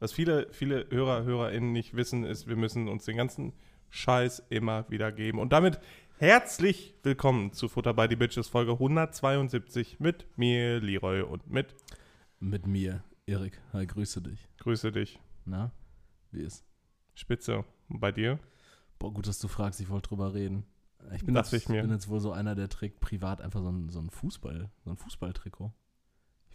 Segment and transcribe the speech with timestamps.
[0.00, 3.54] Was viele, viele Hörer, HörerInnen nicht wissen, ist, wir müssen uns den ganzen
[3.88, 5.38] Scheiß immer wieder geben.
[5.38, 5.80] Und damit
[6.18, 11.74] herzlich willkommen zu Futter by the Bitches Folge 172 mit mir, Leroy, und mit
[12.38, 13.58] Mit mir, Erik.
[13.72, 14.46] Hi, grüße dich.
[14.58, 15.20] Grüße dich.
[15.46, 15.72] Na,
[16.32, 16.66] wie ist?
[17.14, 17.64] Spitze.
[17.88, 18.38] Und bei dir?
[18.98, 20.66] Boah, gut, dass du fragst, ich wollte drüber reden.
[21.14, 21.80] Ich bin, Dachte jetzt, ich mir.
[21.80, 24.90] bin jetzt wohl so einer, der trägt privat einfach so ein, so ein Fußball, so
[24.90, 25.72] ein Fußballtrikot.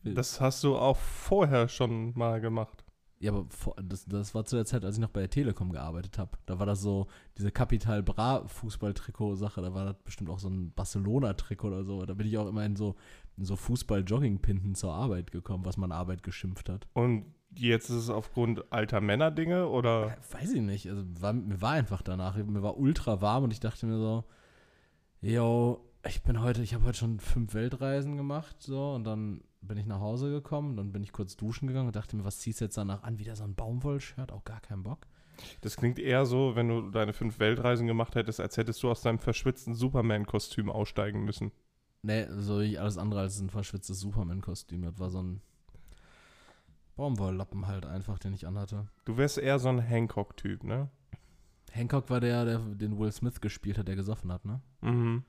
[0.04, 2.84] Das hast du auch vorher schon mal gemacht.
[3.20, 5.72] ja, aber vor, das, das war zu der Zeit, als ich noch bei der Telekom
[5.72, 6.38] gearbeitet habe.
[6.46, 7.08] Da war das so,
[7.38, 12.06] diese Capital Bra Fußball-Trikot-Sache, da war das bestimmt auch so ein Barcelona-Trikot oder so.
[12.06, 12.96] Da bin ich auch immer in so,
[13.38, 16.88] in so Fußball-Jogging-Pinten zur Arbeit gekommen, was man Arbeit geschimpft hat.
[16.94, 20.18] Und jetzt ist es aufgrund alter Männerdinge oder?
[20.32, 20.88] Weiß ich nicht.
[20.88, 24.26] Also war, mir war einfach danach, mir war ultra warm und ich dachte mir so,
[25.22, 29.78] yo, ich bin heute, ich habe heute schon fünf Weltreisen gemacht, so, und dann bin
[29.78, 32.62] ich nach Hause gekommen, dann bin ich kurz duschen gegangen und dachte mir, was ziehst
[32.62, 33.20] du jetzt danach an?
[33.20, 35.08] Wieder so ein Baumwollshirt, auch gar keinen Bock.
[35.62, 39.02] Das klingt eher so, wenn du deine fünf Weltreisen gemacht hättest, als hättest du aus
[39.02, 41.52] deinem verschwitzten Superman-Kostüm aussteigen müssen.
[42.02, 44.82] Nee, so wie alles andere als ein verschwitztes Superman-Kostüm.
[44.84, 45.42] Das war so ein
[46.96, 48.88] Baumwolllappen halt einfach, den ich anhatte.
[49.06, 50.90] Du wärst eher so ein Hancock-Typ, ne?
[51.72, 54.62] Hancock war der, der den Will Smith gespielt hat, der gesoffen hat, ne?
[54.82, 55.24] Mhm.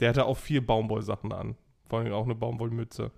[0.00, 1.56] Der hatte auch vier Baumwollsachen an.
[1.88, 3.12] Vor allem auch eine Baumwollmütze.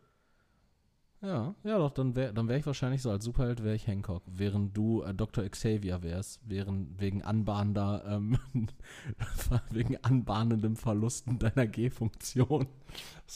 [1.25, 4.22] Ja, ja doch, dann wäre dann wär ich wahrscheinlich so als Superheld wäre ich Hancock,
[4.27, 5.48] während du äh, Dr.
[5.48, 8.39] Xavier wärst, während wegen anbahnender, ähm,
[9.70, 12.69] wegen anbahnendem Verlusten deiner G-Funktion.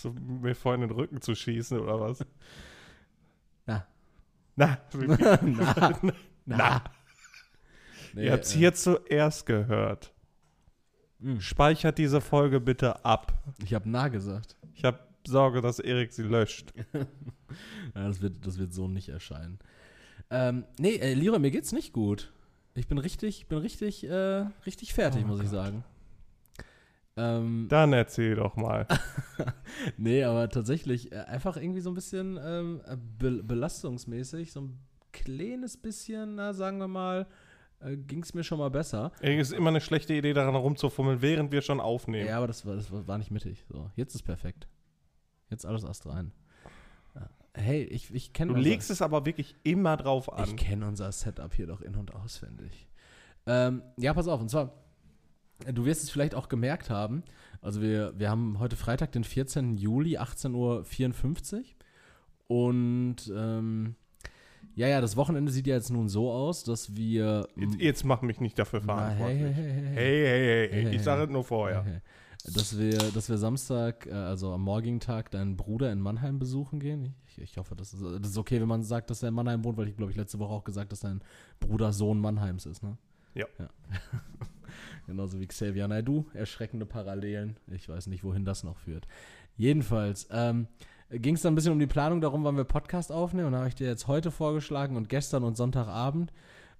[0.02, 2.26] Du mir vorhin den Rücken zu schießen oder was?
[3.64, 3.86] Na.
[4.54, 4.78] Na,
[5.42, 6.12] na,
[6.44, 6.84] Na.
[8.12, 10.12] Nee, ihr habt's äh, hier zuerst gehört.
[11.20, 13.32] mh, Speichert diese Folge bitte ab.
[13.64, 14.56] Ich habe nah gesagt.
[14.74, 16.72] Ich habe Sorge, dass Erik sie löscht.
[17.94, 19.58] Ja, das, wird, das wird so nicht erscheinen.
[20.30, 22.30] Ähm, nee, äh, Lira, mir geht's nicht gut.
[22.74, 25.54] Ich bin richtig, bin richtig, äh, richtig fertig, Oh muss ich Gott.
[25.54, 25.84] sagen.
[27.16, 28.86] Ähm, Dann erzähl doch mal.
[29.96, 34.78] nee, aber tatsächlich äh, einfach irgendwie so ein bisschen ähm, äh, be belastungsmäßig, so ein
[35.12, 37.26] kleines bisschen, na, sagen wir mal,
[37.80, 39.10] äh, ging es mir schon mal besser.
[39.20, 42.28] Es ist immer eine schlechte Idee, daran rumzufummeln, während wir schon aufnehmen.
[42.28, 43.64] Ja, aber das war, das war nicht mittig.
[43.68, 44.68] So, jetzt ist perfekt.
[45.50, 46.32] Jetzt alles Ast rein.
[47.14, 47.28] Ja.
[47.54, 50.44] Hey, ich, ich kenne Du legst es aber wirklich immer drauf an.
[50.44, 52.88] Ich kenne unser Setup hier doch in- und auswendig.
[53.46, 54.74] Ähm, ja, pass auf, und zwar,
[55.72, 57.22] du wirst es vielleicht auch gemerkt haben,
[57.62, 59.76] also wir, wir haben heute Freitag, den 14.
[59.78, 61.64] Juli, 18.54 Uhr.
[62.46, 63.96] Und ähm,
[64.74, 67.48] ja, ja, das Wochenende sieht ja jetzt nun so aus, dass wir.
[67.56, 69.40] Jetzt, jetzt mach mich nicht dafür Na, verantwortlich.
[69.40, 69.94] hey, hey, hey, hey.
[69.94, 71.26] Hey, hey, hey, Hey, hey, ich sage hey.
[71.26, 71.80] es nur vorher.
[71.80, 72.00] Okay.
[72.44, 76.80] Dass wir, dass wir Samstag, äh, also am morgigen Tag, deinen Bruder in Mannheim besuchen
[76.80, 77.14] gehen.
[77.26, 79.64] Ich, ich hoffe, das ist, das ist okay, wenn man sagt, dass er in Mannheim
[79.64, 81.20] wohnt, weil ich glaube, ich letzte Woche auch gesagt, dass dein
[81.60, 82.96] Bruder Sohn Mannheims ist, ne?
[83.34, 83.46] Ja.
[85.06, 86.26] Genauso wie Xavier Naidoo.
[86.34, 87.56] Erschreckende Parallelen.
[87.68, 89.06] Ich weiß nicht, wohin das noch führt.
[89.56, 90.68] Jedenfalls ähm,
[91.10, 93.46] ging es dann ein bisschen um die Planung darum, wann wir Podcast aufnehmen.
[93.46, 96.32] Und da habe ich dir jetzt heute vorgeschlagen und gestern und Sonntagabend.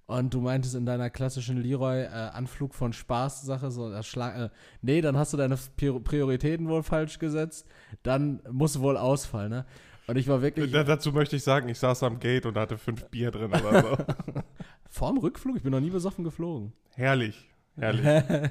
[0.09, 4.35] Und du meintest in deiner klassischen Leroy äh, Anflug von Spaß Sache so äh, Schlag,
[4.35, 4.49] äh,
[4.81, 7.67] nee, dann hast du deine Prior- Prioritäten wohl falsch gesetzt,
[8.01, 9.65] dann muss wohl ausfallen, ne?
[10.07, 12.79] Und ich war wirklich Da, dazu möchte ich sagen, ich saß am Gate und hatte
[12.79, 13.97] fünf Bier drin oder so.
[14.89, 16.73] vorm Rückflug, ich bin noch nie besoffen geflogen.
[16.95, 17.47] herrlich,
[17.77, 18.03] herrlich.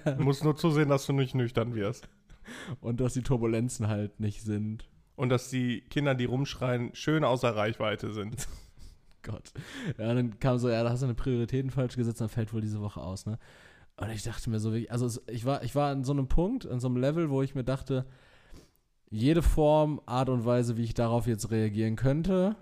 [0.16, 2.08] Du musst nur zusehen, dass du nicht nüchtern wirst.
[2.80, 4.88] und dass die Turbulenzen halt nicht sind.
[5.16, 8.46] Und dass die Kinder, die rumschreien, schön außer Reichweite sind.
[9.22, 9.52] Gott.
[9.98, 12.52] Ja, und dann kam so, ja, da hast du deine Prioritäten falsch gesetzt, dann fällt
[12.52, 13.38] wohl diese Woche aus, ne?
[13.96, 16.66] Und ich dachte mir so also es, ich war, ich war an so einem Punkt,
[16.66, 18.06] an so einem Level, wo ich mir dachte,
[19.10, 22.54] jede Form, Art und Weise, wie ich darauf jetzt reagieren könnte,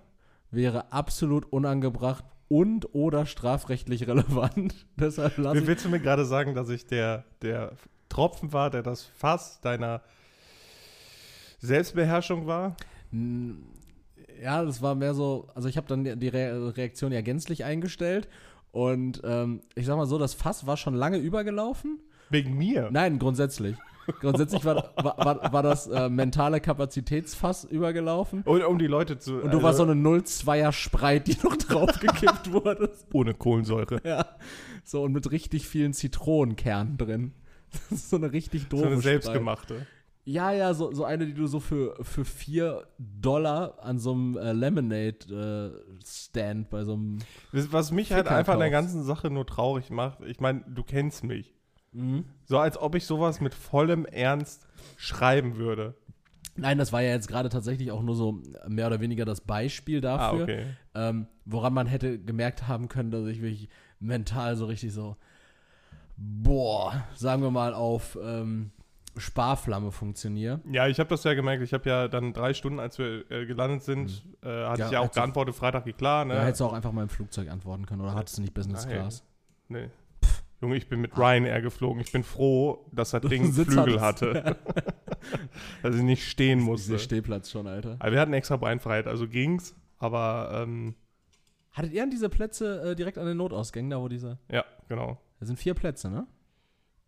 [0.49, 4.87] wäre absolut unangebracht und oder strafrechtlich relevant.
[4.95, 7.73] Deshalb lasse willst du mir gerade sagen, dass ich der, der
[8.09, 10.01] Tropfen war, der das Fass deiner
[11.59, 12.75] Selbstbeherrschung war?
[14.41, 18.27] Ja, das war mehr so, also ich habe dann die- Re Reaktion ja gänzlich eingestellt
[18.71, 21.99] und ähm, ich sag mal so, das Fass war schon lange übergelaufen.
[22.29, 22.89] Wegen mir?
[22.91, 23.75] Nein, grundsätzlich.
[24.21, 28.41] Grundsätzlich war, war, war, war das äh, mentale Kapazitätsfass übergelaufen.
[28.43, 29.41] Und um die Leute zu.
[29.41, 32.91] Und du warst so eine 0,2er Spreit, die noch draufgekippt wurde.
[33.11, 33.99] Ohne Kohlensäure.
[34.05, 34.25] Ja.
[34.85, 37.33] So, und mit richtig vielen Zitronenkernen drin.
[37.71, 39.85] Das ist so eine richtig doofe So eine selbstgemachte.
[40.27, 44.35] Ja, ja, so, so eine, die du so für, für 4 Dollar an so einem
[44.35, 47.19] äh, Lemonade-Stand bei so einem.
[47.53, 51.23] Was mich halt einfach an der ganzen Sache nur traurig macht, ich meine, du kennst
[51.23, 51.55] mich.
[51.93, 52.25] Mhm.
[52.43, 55.95] So als ob ich sowas mit vollem Ernst schreiben würde.
[56.57, 59.99] Nein, das war ja jetzt gerade tatsächlich auch nur so mehr oder weniger das Beispiel
[59.99, 60.65] Ah, dafür, okay.
[60.93, 63.69] ähm, woran man hätte gemerkt haben können, dass ich wirklich
[64.01, 65.15] mental so richtig so,
[66.17, 68.71] boah, sagen wir mal auf ähm,
[69.19, 70.61] Sparflamme funktioniere.
[70.71, 71.63] Ja, ich habe das ja gemerkt.
[71.63, 74.91] Ich habe ja dann drei Stunden, als wir äh, gelandet sind, äh, hatte Ja, ich
[74.93, 76.25] ja auch geantwortet, Freitag geht klar.
[76.25, 76.35] Ne?
[76.35, 78.85] Da hättest du auch einfach mal im Flugzeug antworten können oder hattest du nicht Business
[78.85, 78.95] Nein.
[78.95, 79.23] Class?
[79.67, 79.89] Nee.
[80.61, 82.01] Junge, ich bin mit Ryanair geflogen.
[82.01, 84.57] Ich bin froh, dass das Ding Flügel hatte.
[85.83, 86.87] dass ich nicht stehen musste.
[86.87, 87.97] Dieser Stehplatz schon, Alter.
[87.99, 89.75] Aber wir hatten extra Beinfreiheit, also ging's.
[89.99, 90.95] Aber ähm,
[91.73, 94.39] Hattet ihr an diese Plätze äh, direkt an den Notausgängen, da wo diese.
[94.51, 95.19] ja, genau.
[95.39, 96.25] Das sind vier Plätze, ne?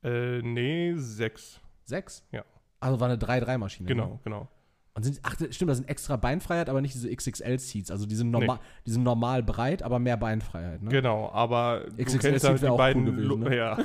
[0.04, 1.60] Äh, nee, sechs.
[1.90, 2.24] Sechs?
[2.32, 2.44] Ja.
[2.80, 3.88] Also war eine 3-3-Maschine.
[3.88, 4.20] Genau, Ne?
[4.24, 4.48] genau.
[4.96, 7.90] Und sind, ach, stimmt, das sind extra Beinfreiheit, aber nicht diese XXL-Seats.
[7.92, 10.90] Also die sind, normal, die sind normal breit, aber mehr Beinfreiheit, ne?
[10.90, 13.56] Genau, aber du XXL kennst ja die beiden cool gewesen, Lu- ne?
[13.56, 13.78] ja.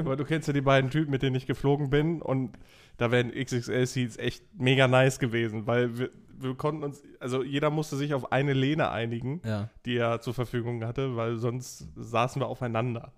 [0.00, 2.58] aber du kennst ja die beiden Typen, mit denen ich geflogen bin und
[2.98, 7.70] da wären XXL Seats echt mega nice gewesen, weil wir, wir konnten uns also jeder
[7.70, 9.70] musste sich auf eine Lehne einigen, Ja.
[9.86, 13.12] die er zur Verfügung hatte, weil sonst saßen wir aufeinander.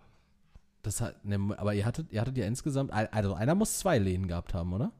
[0.83, 4.29] Das hat, ne, aber ihr hattet, ihr hattet ja insgesamt, also einer muss zwei Lehnen
[4.29, 4.93] gehabt haben, oder?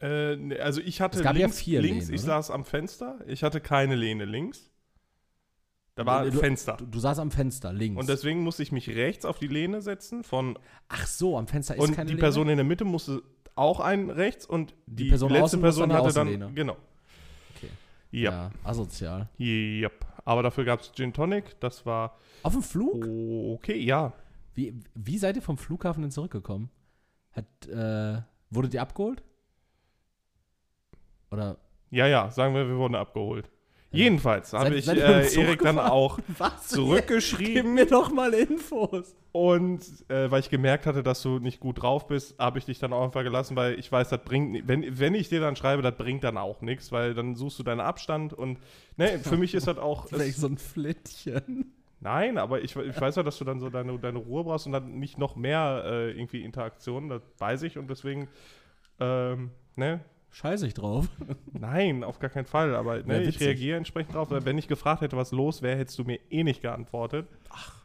[0.00, 2.34] Äh, nee, also ich hatte Es gab ja links, vier links Lehnen, ich oder?
[2.42, 4.70] saß am Fenster, ich hatte keine Lehne links.
[5.96, 6.76] Da war ein Fenster.
[6.76, 8.00] Du, du saßt am Fenster, links.
[8.00, 10.58] Und deswegen musste ich mich rechts auf die Lehne setzen von
[10.88, 12.20] ach so, am Fenster ist und keine die Lehne?
[12.20, 13.22] Person in der Mitte musste
[13.54, 16.76] auch einen rechts und die, Die Person letzte Person hatte dann genau.
[17.56, 17.68] Okay.
[18.10, 18.30] Ja.
[18.30, 19.28] Ja, asozial.
[19.38, 19.92] Yep.
[20.24, 23.06] Aber dafür gab es Gin Tonic, das war Auf dem Flug?
[23.54, 24.12] okay, ja.
[24.54, 26.70] Wie, wie seid ihr vom Flughafen denn zurückgekommen?
[27.32, 29.22] Hat, äh, wurdet ihr abgeholt?
[31.30, 31.58] Oder
[31.90, 33.50] Ja, ja, sagen wir, wir wurden abgeholt.
[33.94, 36.68] Jedenfalls habe ich äh, Erik dann auch was?
[36.68, 39.14] Gib zurückgeschrieben mir doch mal Infos.
[39.30, 42.80] und äh, weil ich gemerkt hatte, dass du nicht gut drauf bist, habe ich dich
[42.80, 45.80] dann auch einfach gelassen, weil ich weiß, das bringt, wenn, wenn ich dir dann schreibe,
[45.80, 48.58] das bringt dann auch nichts, weil dann suchst du deinen Abstand und
[48.96, 51.72] ne, für mich ist das auch, Vielleicht so ein Flittchen.
[52.04, 54.72] Nein, aber ich, ich weiß ja, dass du dann so deine, deine Ruhe brauchst und
[54.72, 58.28] dann nicht noch mehr äh, irgendwie Interaktion, das weiß ich und deswegen,
[59.00, 60.00] ähm, ne,
[60.34, 61.08] Scheiße ich drauf.
[61.52, 62.74] Nein, auf gar keinen Fall.
[62.74, 64.32] Aber ne, ich reagiere entsprechend drauf.
[64.32, 67.28] Weil wenn ich gefragt hätte, was los wäre, hättest du mir eh nicht geantwortet.
[67.50, 67.84] Ach.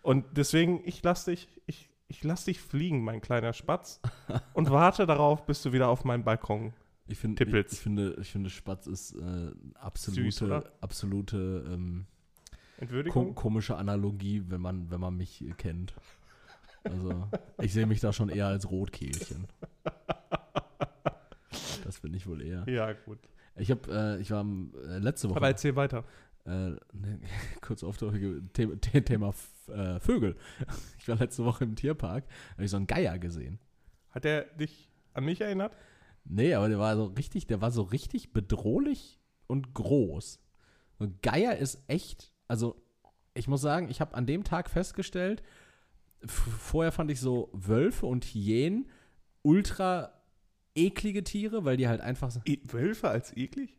[0.00, 4.00] Und deswegen, ich lass dich, ich, ich lass dich fliegen, mein kleiner Spatz.
[4.54, 6.72] und warte darauf, bis du wieder auf meinem Balkon.
[7.08, 7.74] Ich, find, ich, Tippels.
[7.74, 10.50] ich, finde, ich finde, Spatz ist äh, absolute, Süß,
[10.80, 12.06] absolute ähm,
[12.82, 13.34] Entwürdigung?
[13.34, 15.94] komische Analogie, wenn man, wenn man mich kennt.
[16.84, 17.28] Also,
[17.60, 19.46] ich sehe mich da schon eher als Rotkehlchen.
[21.84, 22.68] Das bin ich wohl eher.
[22.68, 23.18] Ja, gut.
[23.56, 25.36] Ich habe, äh, ich war am, äh, letzte Woche.
[25.36, 26.04] Aber erzähl weiter.
[26.44, 27.20] Äh, ne,
[27.60, 29.34] kurz auf Thema, Thema
[29.68, 30.36] äh, Vögel.
[30.98, 33.58] Ich war letzte Woche im Tierpark, habe ich so einen Geier gesehen.
[34.10, 35.76] Hat er dich an mich erinnert?
[36.24, 40.40] Nee, aber der war so richtig, der war so richtig bedrohlich und groß.
[41.00, 42.76] Ein Geier ist echt, also
[43.32, 45.42] ich muss sagen, ich habe an dem Tag festgestellt,
[46.26, 48.90] vorher fand ich so Wölfe und Hyänen
[49.40, 50.12] ultra
[50.74, 53.78] eklige Tiere, weil die halt einfach E Wölfe als eklig?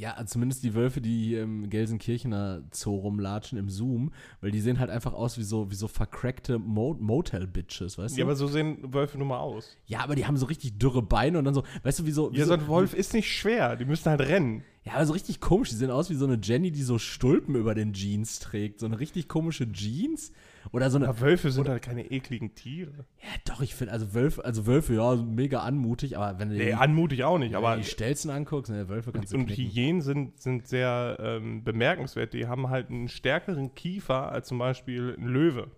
[0.00, 4.60] Ja, also zumindest die Wölfe, die hier im Gelsenkirchener Zoo rumlatschen im Zoom, weil die
[4.60, 8.20] sehen halt einfach aus wie so, wie so vercrackte Mo Motel-Bitches, weißt du?
[8.20, 9.76] Ja, aber so sehen Wölfe nun mal aus.
[9.86, 12.32] ja, aber die haben so richtig dürre Beine und dann so, weißt du, wie so,
[12.32, 13.74] wie Ja, so so ein Wolf ist nicht schwer.
[13.74, 14.62] Die müssen halt rennen.
[14.84, 15.70] Ja, aber so richtig komisch.
[15.70, 18.78] Die sehen aus wie so eine Jenny, die so Stulpen über den Jeans trägt.
[18.78, 20.32] So eine richtig komische Jeans.
[20.72, 21.08] Oder so eine.
[21.08, 22.92] Aber Wölfe sind halt keine ekligen Tiere.
[23.22, 26.66] Ja, doch, ich finde, also Wölfe, also Wölfe, ja, mega anmutig, aber wenn du Nee,
[26.66, 29.46] die- anmutig auch nicht, wenn aber du die Stelzen anguckst, ne, Wölfe kannst du und
[29.46, 29.64] knicken.
[29.72, 32.32] Hyänen sind, sind sehr ähm, bemerkenswert.
[32.34, 35.70] Die haben halt einen stärkeren Kiefer als zum Beispiel ein Löwe.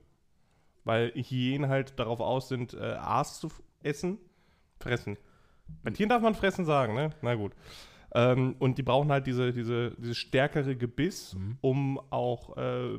[0.85, 3.49] Weil Hyänen halt darauf aus sind, äh, Aas zu
[3.83, 4.19] essen.
[4.81, 5.19] Fressen.
[5.85, 7.11] Bei Tieren darf man fressen sagen, ne?
[7.23, 7.53] Na gut.
[8.15, 11.59] Ähm, und die brauchen halt diese, diese, dieses stärkere Gebiss, Mhm.
[11.61, 12.99] um auch äh,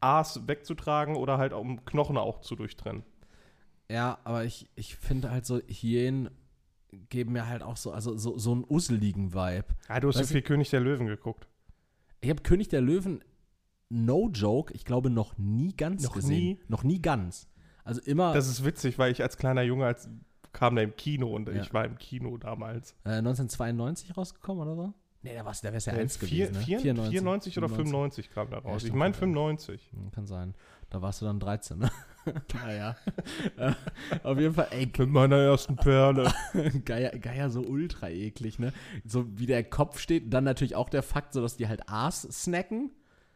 [0.00, 3.02] Aas wegzutragen oder halt um Knochen auch zu durchtrennen.
[3.90, 6.30] Ja, aber ich, ich finde halt so, Hyänen
[7.08, 9.66] geben mir halt auch so, also so, so einen usseligen Vibe.
[9.88, 11.48] Ah, du hast so viel König der Löwen geguckt.
[12.20, 13.22] Ich habe König der Löwen,
[13.88, 16.30] no joke, ich glaube noch nie ganz Noch gesehen.
[16.38, 16.60] nie?
[16.68, 17.48] Noch nie ganz.
[17.84, 20.08] Also immer Das ist witzig, weil ich als kleiner Junge als,
[20.52, 21.60] kam da im Kino und Ja.
[21.62, 22.92] ich war im Kino damals.
[23.04, 24.94] äh, 1992 rausgekommen oder so?
[25.26, 26.52] Nee, da, war's- da wäre es ja Äh, eins vier- gewesen.
[26.60, 26.64] Ne?
[26.64, 28.76] vier- 94, 94 oder 95 kam da raus.
[28.76, 29.90] ich stimmt, meine kann 95.
[29.92, 30.54] Hm, Kann sein.
[30.90, 31.90] Da warst du dann 13, ne?
[32.54, 32.96] naja.
[34.22, 36.32] Auf jeden Fall, ey, Mit meiner ersten Perle.
[36.84, 38.72] Geier, Geier so ultra eklig, ne?
[39.04, 40.32] So wie der Kopf steht.
[40.32, 42.90] Dann natürlich auch der Fakt, so dass die halt Aas snacken.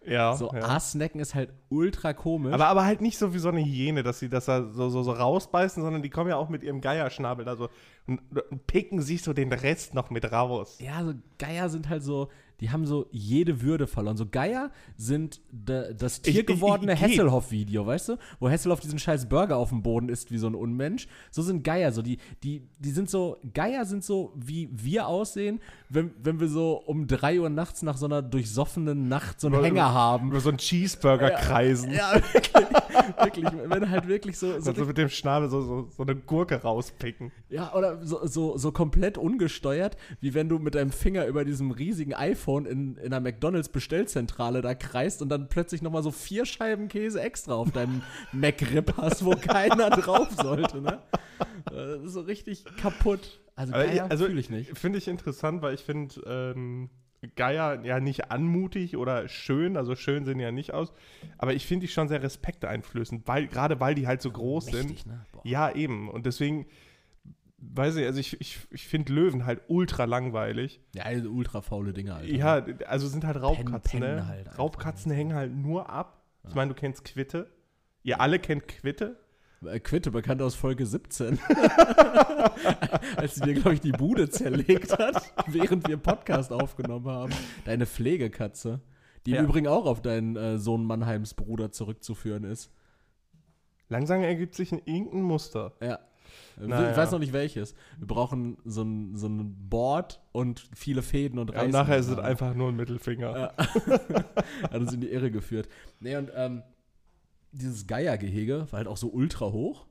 [0.06, 0.34] Ja.
[0.34, 0.62] So ja.
[0.62, 2.52] Aassnacken ist halt ultra komisch.
[2.52, 5.02] Aber, aber halt nicht so wie so eine Hyäne, dass sie das da so, so,
[5.02, 7.68] so rausbeißen, sondern die kommen ja auch mit ihrem Geierschnabel da so
[8.06, 10.78] und, und picken sich so den Rest noch mit raus.
[10.80, 12.28] ja, so Geier sind halt so,
[12.60, 14.16] die haben so jede Würde verloren.
[14.16, 16.94] So Geier sind das tiergewordene.
[16.98, 18.16] Hasselhoff-Video, weißt du?
[18.38, 21.06] Wo Hasselhoff diesen scheiß Burger auf dem Boden isst wie so ein Unmensch.
[21.30, 22.02] So sind Geier so.
[22.02, 26.74] Die, die, die sind so, Geier sind so, wie wir aussehen, wenn, wenn wir so
[26.86, 30.28] um 3 Uhr nachts nach so einer durchsoffenen Nacht so einen Über- Hänger haben.
[30.28, 31.90] Über so einen Cheeseburger kreisen.
[31.92, 32.66] Ja, wirklich.
[33.18, 33.46] wirklich.
[33.66, 37.32] Wenn halt wirklich so, so Also mit dem Schnabel so, so, so eine Gurke rauspicken.
[37.48, 41.70] Ja, oder so, so, so komplett ungesteuert, wie wenn du mit deinem Finger über diesem
[41.70, 46.88] riesigen iPhone in, in einer McDonalds-Bestellzentrale da kreist und dann plötzlich nochmal so vier Scheiben
[46.88, 48.02] Käse extra auf deinem
[48.32, 50.98] McRib hast, wo keiner drauf sollte, ne?
[52.04, 53.40] Ist so richtig kaputt.
[53.56, 54.76] Also, Geier ich- also fühle ich nicht.
[54.78, 56.90] Finde ich interessant, weil ich finde ähm,
[57.36, 60.92] Geier ja nicht anmutig oder schön, also schön sehen die ja nicht aus,
[61.36, 64.88] aber ich finde die schon sehr respekteinflößend, weil, gerade weil die halt so groß sind.
[64.88, 65.26] Mächtig, ne?
[65.32, 65.42] Boah.
[65.44, 66.08] Ja, eben.
[66.08, 66.66] Und deswegen,
[67.60, 70.80] weiß ich, also ich, ich, ich finde Löwen halt ultra langweilig.
[70.94, 72.32] Ja, also ultra faule Dinge, Alter.
[72.34, 74.26] Ja, also sind halt Raubkatzen, pennen ne?
[74.26, 74.58] halt.
[74.58, 76.24] Raubkatzen hängen halt nur ab.
[76.48, 77.50] Ich meine, du kennst Quitte.
[78.02, 79.18] Ihr alle kennt Quitte.
[79.64, 81.38] Äh, Quitte, bekannt aus Folge 17.
[83.16, 87.32] Als sie dir, glaube ich, die Bude zerlegt hat, während wir Podcast aufgenommen haben.
[87.66, 88.80] Deine Pflegekatze.
[89.26, 89.40] Die Ja.
[89.40, 92.70] im Übrigen auch auf deinen äh, Sohn Mannheims Bruder zurückzuführen ist.
[93.88, 95.74] Langsam ergibt sich ein irgendein Muster.
[95.82, 95.98] Ja.
[96.68, 96.90] Naja.
[96.90, 97.74] Ich weiß noch nicht welches.
[97.98, 102.08] Wir brauchen so ein, so ein Board und viele Fäden und Ja, und nachher ist
[102.08, 103.36] es einfach nur ein Mittelfinger.
[103.38, 103.56] Ja.
[104.62, 105.68] Hat uns in die Irre geführt.
[106.00, 106.62] Nee, und ähm,
[107.52, 109.86] dieses Geiergehege war halt auch so ultra hoch.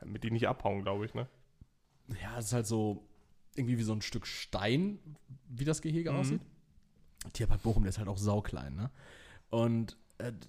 [0.00, 1.26] Damit die nicht abhauen, glaube ich, ne?
[2.22, 3.06] Ja, es ist halt so
[3.56, 4.98] irgendwie wie so ein Stück Stein,
[5.48, 6.16] wie das Gehege Mhm.
[6.18, 6.40] aussieht.
[7.32, 8.90] Tierpark Bochum, der ist halt auch sauklein, ne?
[9.48, 9.96] Und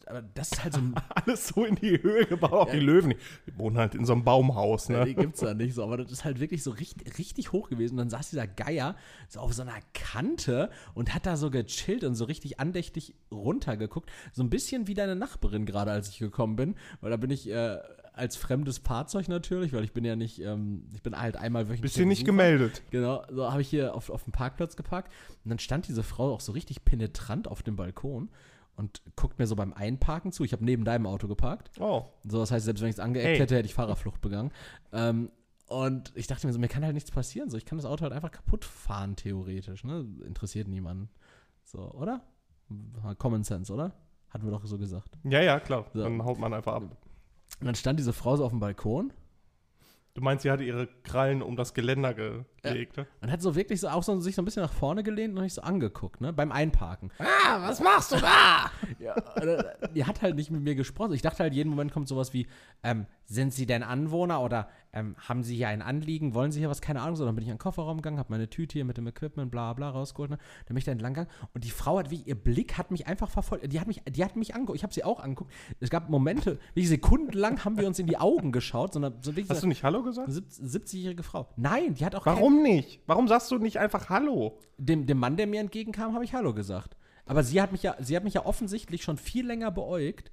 [0.06, 0.96] aber das ist halt so ein.
[1.10, 2.52] Alles so in die Höhe gebaut.
[2.52, 2.74] Auch Ja.
[2.74, 3.14] die Löwen,
[3.48, 5.06] die, wohnen halt in so einem Baumhaus, Ja, ne?
[5.06, 7.94] die gibt's da nicht so, aber das ist halt wirklich so richtig, richtig hoch gewesen.
[7.94, 8.96] Und dann saß dieser Geier
[9.28, 14.10] so auf so einer Kante und hat da so gechillt und so richtig andächtig runtergeguckt.
[14.34, 16.76] So ein bisschen wie deine Nachbarin gerade, als ich gekommen bin.
[17.02, 17.78] Weil da bin ich äh,
[18.14, 21.82] als fremdes Fahrzeug natürlich, weil ich bin ja nicht, ähm, ich bin halt einmal wöchentlich.
[21.82, 22.82] Bist hier nicht gemeldet.
[22.92, 25.12] Genau, so habe ich hier auf, auf dem Parkplatz geparkt.
[25.44, 28.30] Und dann stand diese Frau auch so richtig penetrant auf dem Balkon
[28.76, 30.44] und guckt mir so beim Einparken zu.
[30.44, 31.72] Ich habe neben deinem Auto geparkt.
[31.80, 32.06] Oh.
[32.24, 33.38] So, das heißt, selbst wenn ich es angeeckt Hey.
[33.38, 34.52] hätte, hätte ich Fahrerflucht begangen.
[34.92, 35.32] Ähm,
[35.68, 37.50] und ich dachte mir so, mir kann halt nichts passieren.
[37.50, 39.84] So, ich kann das Auto halt einfach kaputt fahren, theoretisch.
[39.84, 40.06] Ne?
[40.26, 41.10] Interessiert niemanden.
[41.64, 42.22] So, oder?
[43.18, 43.94] Common Sense, oder?
[44.30, 45.18] Hatten wir doch so gesagt.
[45.24, 45.86] Ja, ja, klar.
[45.94, 46.04] So.
[46.04, 46.84] Dann haut man einfach ab.
[46.84, 49.14] Und dann stand diese Frau so auf dem Balkon
[50.16, 52.14] Du meinst, sie hatte ihre Krallen um das Geländer
[52.74, 53.08] gelegt, ne?
[53.22, 55.42] und hat so wirklich so auch so sich so ein bisschen nach vorne gelehnt und
[55.42, 56.34] mich so angeguckt, ne?
[56.34, 57.12] Beim Einparken.
[57.20, 58.72] Ah, was machst du da?
[59.00, 61.14] Ja, äh, die hat halt nicht mit mir gesprochen.
[61.14, 62.48] Ich dachte halt, jeden Moment kommt sowas wie,
[62.84, 66.34] ähm, sind Sie denn Anwohner oder ähm, haben Sie hier ein Anliegen?
[66.34, 66.82] Wollen Sie hier was?
[66.82, 67.16] Keine Ahnung.
[67.16, 69.52] So, dann bin ich in den Kofferraum gegangen, habe meine Tüte hier mit dem Equipment,
[69.52, 70.30] bla bla, rausgeholt.
[70.32, 70.38] Ne?
[70.38, 73.08] Dann bin ich da entlang gegangen und die Frau hat, wie ihr Blick hat mich
[73.08, 73.72] einfach verfolgt.
[73.72, 74.78] Die hat mich, die hat mich angeguckt.
[74.78, 75.52] Ich habe sie auch angeguckt.
[75.80, 79.50] Es gab Momente, wie sekundenlang haben wir uns in die Augen geschaut, sondern so wirklich
[79.50, 80.30] Hast du nicht Hallo gesagt?
[80.30, 81.50] eine 70-jährige Frau.
[81.58, 83.02] Nein, die hat auch Warum nicht?
[83.08, 84.58] Warum sagst du nicht einfach Hallo?
[84.78, 86.98] dem, dem Mann, der mir entgegenkam, habe ich Hallo gesagt.
[87.26, 90.32] Aber sie hat mich ja, sie hat mich ja offensichtlich schon viel länger beäugt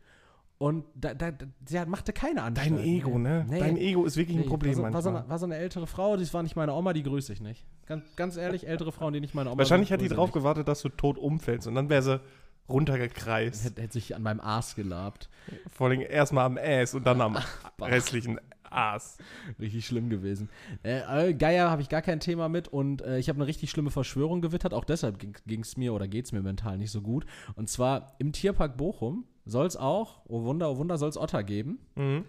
[0.59, 1.31] und da, da,
[1.67, 2.67] sie hat- machte keine Antwort.
[2.67, 3.47] Dein Ego, ne?
[3.51, 5.87] Dein Ego ist wirklich ein Problem war so, war, so eine, war so eine ältere
[5.87, 7.65] Frau, das war nicht meine Oma, die grüße ich nicht.
[7.87, 10.69] Ganz, ganz ehrlich, ältere Frauen, die nicht meine Oma Wahrscheinlich hat die drauf ich gewartet,
[10.69, 12.25] dass du tot umfällst und dann wäre sie nicht.
[12.69, 13.65] runtergekreist.
[13.65, 15.29] Hätte, hätte sich an meinem Aas gelabt.
[15.71, 17.39] Vor allem erstmal am Ass und dann am
[17.81, 18.39] restlichen
[18.73, 19.19] Ass.
[19.61, 20.49] Richtig schlimm gewesen.
[20.83, 23.71] Äh, äh, Geier habe ich gar kein Thema mit und äh, ich habe eine richtig
[23.71, 24.75] schlimme Verschwörung gewittert.
[24.75, 27.27] Auch deshalb ging es mir oder geht es mir mental nicht so gut.
[27.55, 31.43] Und zwar im Tierpark Bochum soll es auch, oh Wunder, oh Wunder, soll es Otter
[31.43, 31.79] geben.
[31.97, 32.25] Mhm.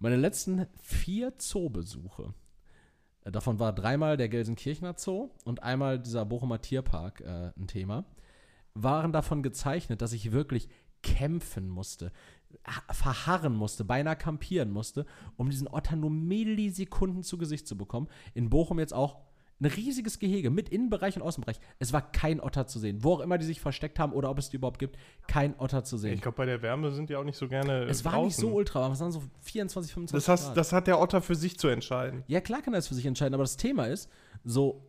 [0.00, 2.34] Meine letzten vier Zoobesuche,
[3.24, 8.04] äh, davon war dreimal der Gelsenkirchener Zoo und einmal dieser Bochumer Tierpark äh, ein Thema,
[8.74, 10.68] waren davon gezeichnet, dass ich wirklich
[11.02, 12.12] kämpfen musste,
[12.90, 18.08] verharren musste, beinahe kampieren musste, um diesen Otter nur Millisekunden zu Gesicht zu bekommen.
[18.34, 19.18] In Bochum jetzt auch
[19.60, 21.58] ein riesiges Gehege mit Innenbereich und Außenbereich.
[21.78, 23.02] Es war kein Otter zu sehen.
[23.02, 25.82] Wo auch immer die sich versteckt haben oder ob es die überhaupt gibt, kein Otter
[25.82, 26.14] zu sehen.
[26.14, 28.26] Ich glaube, bei der Wärme sind die auch nicht so gerne es war draußen.
[28.26, 30.48] nicht so ultra warm, es waren so 24, 25 das, Grad.
[30.48, 32.22] hast, das hat der Otter für sich zu entscheiden.
[32.28, 34.08] Ja, klar kann er es für sich entscheiden, aber das Thema ist,
[34.44, 34.86] so,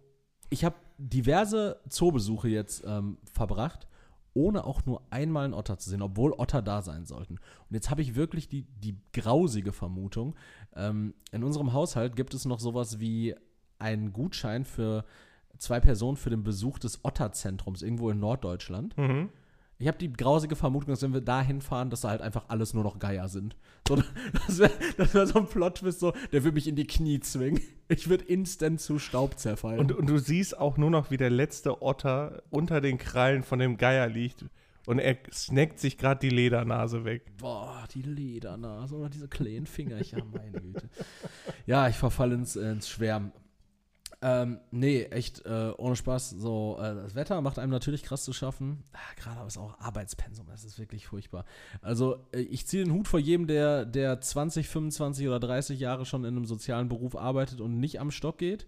[0.52, 3.88] ich habe diverse Zoobesuche jetzt ähm, verbracht,
[4.34, 7.34] ohne auch nur einmal einen Otter zu sehen, obwohl Otter da sein sollten.
[7.34, 10.36] Und jetzt habe ich wirklich die, die grausige Vermutung,
[10.76, 13.36] ähm, in unserem Haushalt gibt es noch sowas wie
[13.80, 15.06] einen Gutschein für
[15.58, 18.98] zwei Personen für den Besuch des Otterzentrums irgendwo in Norddeutschland.
[18.98, 19.30] Mhm.
[19.82, 22.74] Ich habe die grausige Vermutung, dass wenn wir da hinfahren, dass da halt einfach alles
[22.74, 23.56] nur noch Geier sind.
[23.88, 23.96] So,
[24.46, 27.62] das wäre wär so ein Plot-Twist, so, der würde mich in die Knie zwingen.
[27.88, 29.80] Ich würde instant zu Staub zerfallen.
[29.80, 33.58] Und, und du siehst auch nur noch, wie der letzte Otter unter den Krallen von
[33.58, 34.46] dem Geier liegt.
[34.86, 37.38] Und er snackt sich gerade die Ledernase weg.
[37.38, 40.90] Boah, die Ledernase oder diese kleinen Fingerchen, meine Güte.
[41.66, 43.32] Ja, ich verfalle ins, ins Schwärmen.
[44.22, 46.32] Ähm, nee, echt, äh, ohne Spaß.
[46.32, 48.84] So, äh, das Wetter macht einem natürlich krass zu schaffen.
[48.92, 51.46] Ah, Gerade aber ist auch Arbeitspensum, das ist wirklich furchtbar.
[51.82, 56.06] Also, äh, ich ziehe den Hut vor jedem, der, der 20, 25 oder 30 Jahre
[56.06, 58.68] schon in einem sozialen Beruf arbeitet und nicht am Stock geht.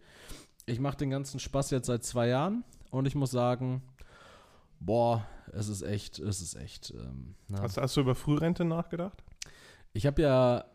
[0.68, 3.82] Ich mache den ganzen Spaß jetzt seit zwei Jahren und ich muss sagen,
[4.80, 6.92] boah, es ist echt, es ist echt.
[6.92, 7.36] Ähm.
[7.60, 9.22] Hast, hast du über Frührente nachgedacht?
[9.92, 10.66] Ich habe ja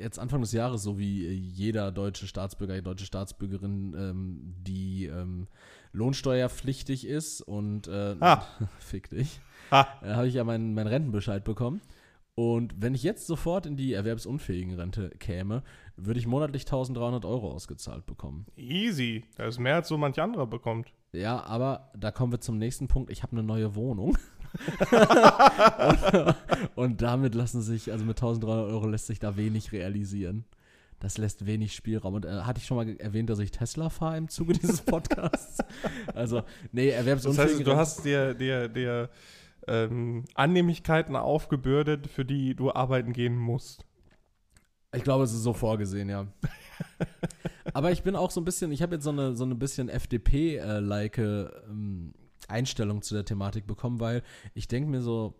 [0.00, 5.46] jetzt Anfang des Jahres, so wie jeder deutsche Staatsbürger, deutsche Staatsbürgerin, ähm, die ähm,
[5.92, 8.42] lohnsteuerpflichtig ist und äh, Ah.
[8.78, 9.86] fick dich, Ha.
[10.02, 11.80] äh, habe ich ja meinen meinen Rentenbescheid bekommen.
[12.34, 15.62] Und wenn ich jetzt sofort in die erwerbsunfähigen Rente käme,
[15.96, 18.44] würde ich monatlich 1300 Euro ausgezahlt bekommen.
[18.56, 19.24] Easy.
[19.38, 20.92] Das ist mehr als so manch anderer bekommt.
[21.14, 23.10] Ja, aber da kommen wir zum nächsten Punkt.
[23.10, 24.18] Ich habe eine neue Wohnung.
[26.74, 30.44] und, damit lassen sich, also mit 1300 Euro lässt sich da wenig realisieren.
[31.00, 32.14] Das lässt wenig Spielraum.
[32.14, 35.58] Und äh, hatte ich schon mal erwähnt, dass ich Tesla fahre im Zuge dieses Podcasts?
[36.14, 39.10] also, nee, Das erwerbsunfähige heißt, du hast dir, dir, dir
[39.66, 43.84] ähm, Annehmlichkeiten aufgebürdet, für die du arbeiten gehen musst.
[44.94, 46.26] Ich glaube, es ist so vorgesehen, ja.
[47.74, 49.88] Aber ich bin auch so ein bisschen, ich habe jetzt so eine, so eine bisschen
[49.88, 52.14] FDP-like ähm,
[52.48, 54.22] Einstellung zu der Thematik bekommen, weil
[54.54, 55.34] ich denke mir so,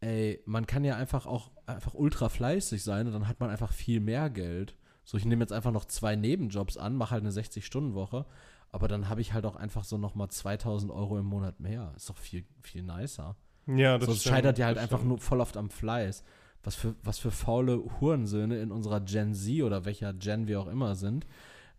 [0.00, 3.72] ey, man kann ja einfach auch einfach ultra fleißig sein und dann hat man einfach
[3.72, 4.76] viel mehr Geld.
[5.04, 8.26] So, ich nehme jetzt einfach noch zwei Nebenjobs an, mache halt eine 60-Stunden-Woche,
[8.70, 11.92] aber dann habe ich halt auch einfach so nochmal 2000 Euro im Monat mehr.
[11.96, 13.36] Ist doch viel, viel nicer.
[13.66, 15.08] Ja, das So, es stimmt, scheitert ja halt einfach stimmt.
[15.08, 16.24] nur voll oft am Fleiß.
[16.62, 20.66] Was für, was für faule Hurensöhne in unserer Gen Z oder welcher Gen wir auch
[20.66, 21.26] immer sind.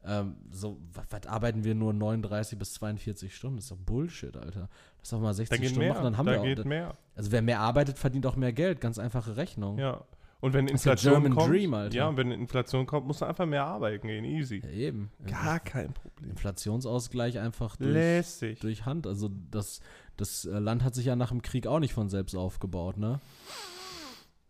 [0.06, 0.78] Ähm, so,
[1.10, 3.58] was, arbeiten wir nur 39 bis 42 Stunden?
[3.58, 4.68] Das ist doch Bullshit, Alter.
[5.00, 5.94] Lass doch mal Da 60 geht Stunden mehr.
[5.94, 6.44] machen, dann haben da wir auch.
[6.44, 6.96] geht mehr.
[7.16, 8.82] Also wer mehr arbeitet, verdient auch mehr Geld.
[8.82, 9.78] Ganz einfache Rechnung.
[9.78, 10.04] Ja.
[10.40, 11.96] Und wenn Inflation German kommt, Dream, Alter.
[11.96, 14.26] ja, und wenn Inflation kommt, musst du einfach mehr arbeiten gehen.
[14.26, 14.60] Easy.
[14.64, 15.12] Ja, eben.
[15.28, 16.32] Gar kein Problem.
[16.32, 18.60] Inflationsausgleich einfach durch, Lässig.
[18.60, 19.06] durch Hand.
[19.06, 19.82] Also das,
[20.18, 23.20] das äh, Land hat sich ja nach dem Krieg auch nicht von selbst aufgebaut, ne?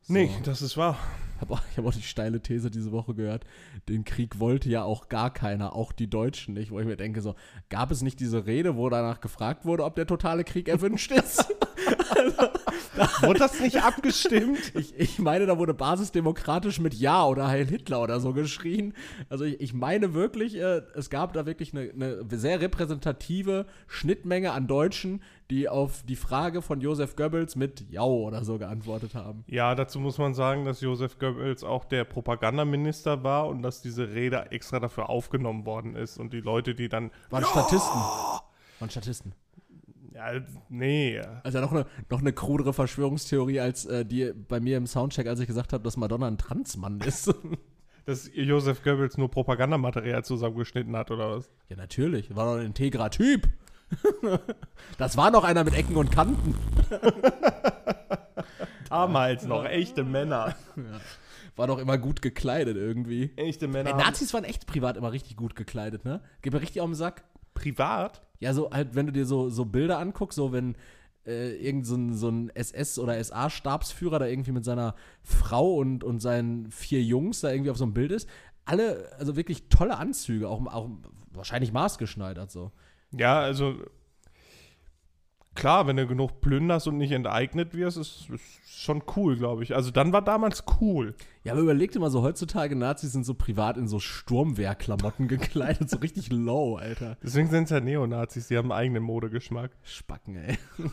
[0.01, 0.13] So.
[0.13, 0.97] Nee, das ist wahr.
[1.39, 3.45] Hab auch, ich habe auch die steile These diese Woche gehört,
[3.89, 7.21] den Krieg wollte ja auch gar keiner, auch die Deutschen nicht, wo ich mir denke,
[7.21, 7.35] so,
[7.69, 11.45] gab es nicht diese Rede, wo danach gefragt wurde, ob der totale Krieg erwünscht ist?
[13.21, 14.74] Wurde das nicht abgestimmt?
[14.76, 18.93] Ich, ich meine, da wurde basisdemokratisch mit Ja oder Heil Hitler oder so geschrien.
[19.30, 24.52] Also ich, ich meine wirklich, äh, es gab da wirklich eine, eine sehr repräsentative Schnittmenge
[24.52, 29.43] an Deutschen, die auf die Frage von Josef Goebbels mit Ja oder so geantwortet haben.
[29.47, 34.10] Ja, dazu muss man sagen, dass Josef Goebbels auch der Propagandaminister war und dass diese
[34.13, 36.17] Rede extra dafür aufgenommen worden ist.
[36.17, 37.12] Und die Leute, die dann.
[37.30, 38.00] Waren Statisten.
[38.80, 39.34] Waren Statisten.
[40.13, 40.32] Ja,
[40.69, 41.21] nee.
[41.43, 45.39] Also noch eine, noch eine krudere Verschwörungstheorie als äh, die bei mir im Soundcheck, als
[45.39, 47.34] ich gesagt habe, dass Madonna ein Transmann ist.
[48.08, 51.52] Dass Josef Goebbels nur Propagandamaterial zusammengeschnitten hat, oder was?
[51.69, 52.36] ja, natürlich.
[52.36, 53.47] War doch ein integrer Typ.
[54.97, 56.56] das war noch einer mit Ecken und Kanten.
[58.89, 60.56] Damals noch, echte Männer.
[61.56, 63.34] War doch immer gut gekleidet irgendwie.
[63.36, 63.91] Echte Männer.
[63.91, 66.21] Ey, Nazis waren echt privat immer richtig gut gekleidet, ne?
[66.41, 67.24] Geht mir richtig auf den Sack.
[67.53, 68.21] Privat?
[68.39, 70.75] Ja, so halt, wenn du dir so, so Bilder anguckst, so wenn
[71.25, 76.03] äh, irgend so ein, so ein SS- oder SA-Stabsführer da irgendwie mit seiner Frau und,
[76.03, 78.27] und seinen vier Jungs da irgendwie auf so einem Bild ist.
[78.65, 80.89] Alle, also wirklich tolle Anzüge, auch, auch
[81.31, 82.71] wahrscheinlich maßgeschneidert so.
[83.11, 83.75] Ja, also.
[85.53, 89.75] Klar, wenn du genug plünderst und nicht enteignet wirst, ist, ist schon cool, glaube ich.
[89.75, 91.13] Also dann war damals cool.
[91.43, 95.89] Ja, aber überleg dir mal so, heutzutage Nazis sind so privat in so Sturmwehrklamotten gekleidet,
[95.89, 97.17] so richtig low, Alter.
[97.21, 99.71] Deswegen sind es ja Neonazis, die haben einen eigenen Modegeschmack.
[99.83, 100.57] Spacken, ey.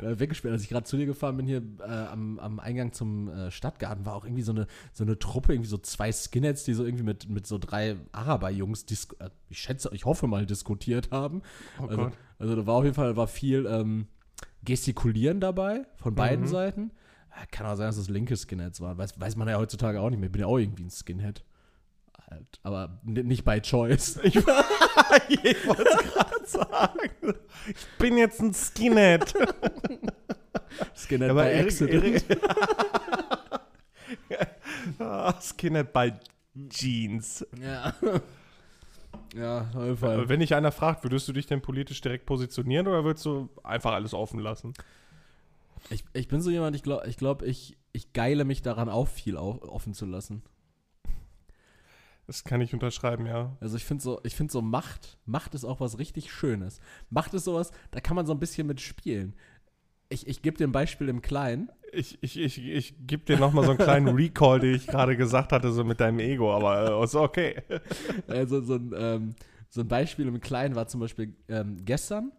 [0.00, 3.28] Äh, Weggesperrt, als ich gerade zu dir gefahren bin, hier äh, am, am Eingang zum
[3.28, 6.74] äh, Stadtgarten, war auch irgendwie so eine, so eine Truppe, irgendwie so zwei Skinheads, die
[6.74, 8.84] so irgendwie mit, mit so drei Araber-Jungs,
[9.18, 11.42] äh, ich schätze, ich hoffe mal, diskutiert haben.
[11.80, 12.12] Oh also, Gott.
[12.38, 14.06] Also da war auf jeden Fall war viel ähm,
[14.64, 16.48] Gestikulieren dabei, von beiden Mhm.
[16.50, 16.90] Seiten.
[17.30, 18.98] Ja, Kann auch sein, dass das linke Skinheads waren.
[18.98, 20.26] Weiß, weiß man ja heutzutage auch nicht mehr.
[20.26, 21.44] Ich bin ja auch irgendwie ein Skinhead.
[22.30, 24.18] Halt, aber nicht by choice.
[24.22, 24.44] Ich, ich
[25.66, 27.34] wollte es gerade sagen.
[27.68, 29.32] Ich bin jetzt ein Skinhead.
[30.94, 32.24] Skinhead Aber by accident.
[34.98, 36.18] Ah, Skinhead bei
[36.68, 37.46] Jeans.
[37.60, 37.94] Ja.
[39.38, 40.28] Ja, auf jeden Fall.
[40.28, 43.92] Wenn dich einer fragt, würdest du dich denn politisch direkt positionieren oder würdest du einfach
[43.92, 44.74] alles offen lassen?
[45.90, 49.10] Ich, ich bin so jemand, ich glaube, ich, glaub, ich, ich geile mich daran auf,
[49.10, 50.42] viel auf, offen zu lassen.
[52.26, 53.56] Das kann ich unterschreiben, ja.
[53.60, 56.80] Also ich finde so, ich finde so Macht, Macht ist auch was richtig Schönes.
[57.08, 59.34] Macht ist sowas, da kann man so ein bisschen mit spielen.
[60.10, 61.70] Ich, ich gebe dir ein Beispiel im Kleinen.
[61.92, 65.52] Ich, ich, ich, ich gebe dir nochmal so einen kleinen Recall, den ich gerade gesagt
[65.52, 67.62] hatte, so mit deinem Ego, aber äh, ist okay.
[68.28, 69.34] Also so ein, ähm,
[69.70, 72.32] so ein Beispiel im Kleinen war zum Beispiel ähm, gestern.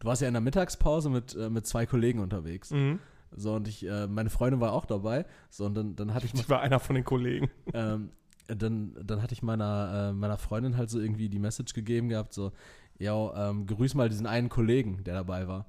[0.00, 2.70] Du warst ja in der Mittagspause mit, äh, mit zwei Kollegen unterwegs.
[2.70, 2.98] Mhm.
[3.36, 5.24] So, und ich, äh, meine Freundin war auch dabei.
[5.50, 7.50] So, und dann, dann hatte ich Ich war einer von den Kollegen.
[7.72, 8.10] ähm,
[8.46, 12.32] dann, dann hatte ich meiner, äh, meiner Freundin halt so irgendwie die Message gegeben gehabt,
[12.34, 12.52] so,
[12.98, 15.66] ja, ähm, grüß mal diesen einen Kollegen, der dabei war.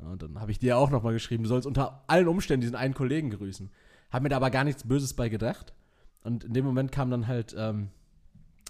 [0.00, 2.76] Ja, und dann habe ich dir auch nochmal geschrieben, du sollst unter allen Umständen diesen
[2.76, 3.70] einen Kollegen grüßen.
[4.10, 5.72] Hab mir da aber gar nichts Böses bei gedacht.
[6.22, 7.88] Und in dem Moment kam dann halt ähm,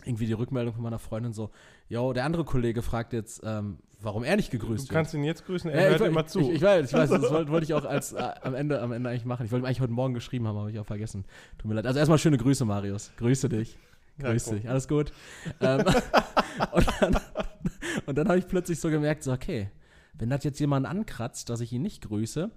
[0.05, 1.51] irgendwie die Rückmeldung von meiner Freundin so,
[1.89, 4.91] ja, der andere Kollege fragt jetzt, ähm, warum er nicht Du gegrüßt wird.
[4.93, 6.41] kannst ihn jetzt grüßen, er Ja, hört ich, immer zu.
[6.41, 8.93] Ich, ich weiß, ich weiß, das wollte, wollte ich auch als, äh, am, Ende, am
[8.93, 9.47] Ende eigentlich machen.
[9.47, 11.25] Ich wollte ihm eigentlich heute Morgen geschrieben haben, habe ich auch vergessen.
[11.59, 11.87] Tut mir leid.
[11.87, 13.13] Also erstmal schöne Grüße, Marius.
[13.17, 13.79] Grüße dich.
[14.19, 14.55] Ja, Grüß guck.
[14.57, 14.69] dich.
[14.69, 15.13] Alles gut.
[15.61, 15.85] ähm,
[16.73, 17.17] und dann,
[18.07, 19.71] und dann habe ich plötzlich so gemerkt, so, okay,
[20.19, 22.51] wenn das jetzt jemanden ankratzt, dass ich ihn nicht grüße,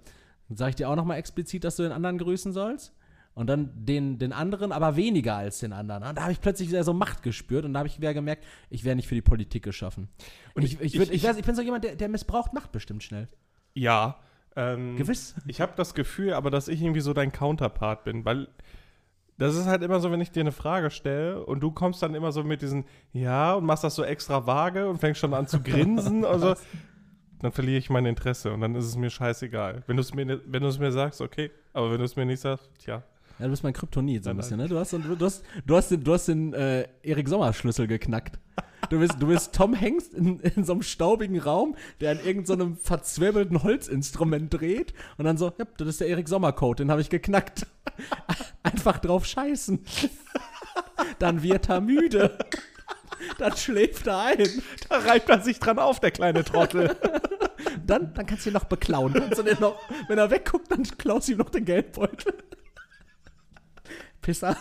[0.48, 2.94] dann sage ich dir auch nochmal explizit, dass du den anderen grüßen sollst.
[3.34, 6.02] Und dann den, den anderen, aber weniger als den anderen.
[6.02, 8.44] Und da habe ich plötzlich wieder so Macht gespürt und da habe ich wieder gemerkt,
[8.68, 10.08] ich wäre nicht für die Politik geschaffen.
[10.54, 13.02] Und ich, ich, würd, ich, ich- ich bin so jemand, der, der missbraucht Macht bestimmt
[13.04, 13.28] schnell.
[13.74, 14.16] ja.
[14.56, 15.36] Ähm, Gewiss.
[15.46, 18.48] Ich habe das Gefühl, aber dass ich irgendwie so dein Counterpart bin, weil
[19.36, 22.16] das ist halt immer so, wenn ich dir eine Frage stelle und du kommst dann
[22.16, 25.46] immer so mit diesen Ja und machst das so extra vage und fängst schon an
[25.46, 26.54] zu grinsen und so,
[27.40, 29.82] dann verliere ich mein Interesse und dann ist es mir scheißegal.
[29.86, 32.16] Wenn du es mir, ne- wenn du es mir sagst, okay, aber wenn du es
[32.16, 33.02] mir nicht sagst, tja.
[33.38, 34.66] Ja, du bist mein Kryptonit so ein bisschen, ne?
[34.66, 38.36] Du hast, du hast, du hast den, du hast den äh, Erik Sommer-Schlüssel geknackt.
[38.90, 42.74] Du bist, du bist Tom Hengst in, in so einem staubigen Raum, der an irgendeinem
[42.74, 47.00] so verzwirbelten Holzinstrument dreht und dann so, ja, das ist der Erik Sommer-Code, den habe
[47.00, 47.66] ich geknackt.
[48.64, 49.84] Einfach drauf scheißen.
[51.18, 52.38] Dann wird er müde.
[53.38, 54.48] Dann schläft er ein.
[54.88, 56.96] Da reibt er sich dran auf, der kleine Trottel.
[57.88, 59.12] Dann, dann kannst du ihn noch beklauen.
[59.14, 62.34] Kannst du den noch, wenn er wegguckt, dann klaust du ihm noch den Geldbeutel.
[64.20, 64.56] Pisser.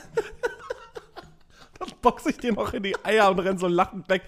[1.77, 4.23] Dann boxe ich dir noch in die Eier und renn so lachend weg.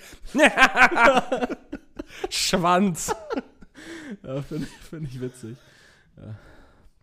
[2.30, 3.16] Schwanz.
[4.24, 5.58] Ja, finde find ich witzig.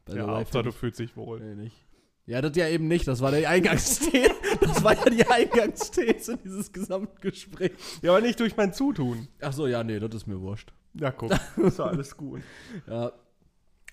[0.08, 1.40] Ja, Ja, Hauptsache du fühlst dich wohl.
[1.40, 1.85] nee, nicht.
[2.26, 3.06] Ja, das ja eben nicht.
[3.06, 4.30] Das war der Eingangsthese.
[4.60, 7.98] Das war ja die Eingangsthese dieses gesamten Gesprächs.
[8.02, 9.28] Ja, aber nicht durch mein Zutun.
[9.40, 10.72] Ach so, ja, nee, das ist mir wurscht.
[10.94, 12.40] Ja, guck, ist ja alles gut.
[12.86, 13.12] Ja.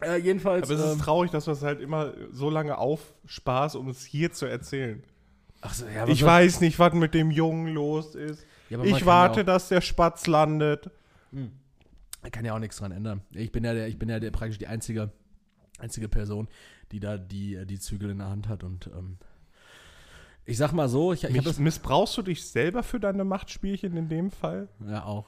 [0.02, 0.70] Äh, jedenfalls.
[0.70, 4.06] Aber es ist ähm, traurig, dass wir es halt immer so lange aufspaß, um es
[4.06, 5.04] hier zu erzählen.
[5.62, 8.46] ach so, ja, Ich weiß nicht, was mit dem Jungen los ist.
[8.70, 10.90] Ja, Ich warte, Ja dass der Spatz landet.
[12.24, 13.22] auch, kann ja auch nichts dran ändern.
[13.32, 15.12] Ich bin ja, der, ich bin ja der, praktisch die einzige,
[15.80, 16.48] einzige Person,
[16.94, 18.64] die da die, die Zügel in der Hand hat.
[18.64, 19.18] Und ähm,
[20.46, 24.10] ich sag mal so, ich, ich Mich, missbrauchst du dich selber für deine Machtspielchen in
[24.10, 24.70] dem Fall?
[24.88, 25.26] Ja, auch.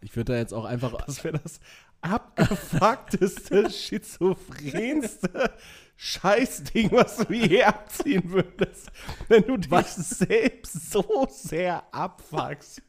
[0.00, 1.04] Ich würde da jetzt auch einfach.
[1.06, 1.58] Das wäre das
[2.02, 5.52] abgefuckteste, schizophrenste
[5.96, 8.92] Scheißding, was du je abziehen würdest.
[9.28, 12.80] Wenn du dich selbst so sehr abfuckst.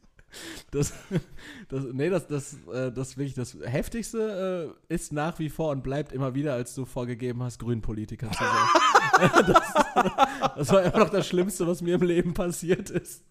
[0.71, 0.93] Das,
[1.69, 5.83] das, nee, das, das, äh, das wirklich das Heftigste äh, ist nach wie vor und
[5.83, 9.45] bleibt immer wieder, als du vorgegeben hast, Grünpolitiker zu sein.
[9.47, 13.23] das, das war immer noch das Schlimmste, was mir im Leben passiert ist.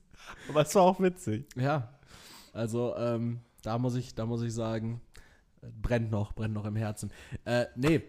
[0.49, 1.47] Aber es war auch witzig.
[1.57, 1.95] Ja,
[2.53, 5.01] also ähm, da muss ich, da muss ich sagen,
[5.63, 7.11] äh, brennt noch, brennt noch im Herzen.
[7.45, 8.03] Äh, nee.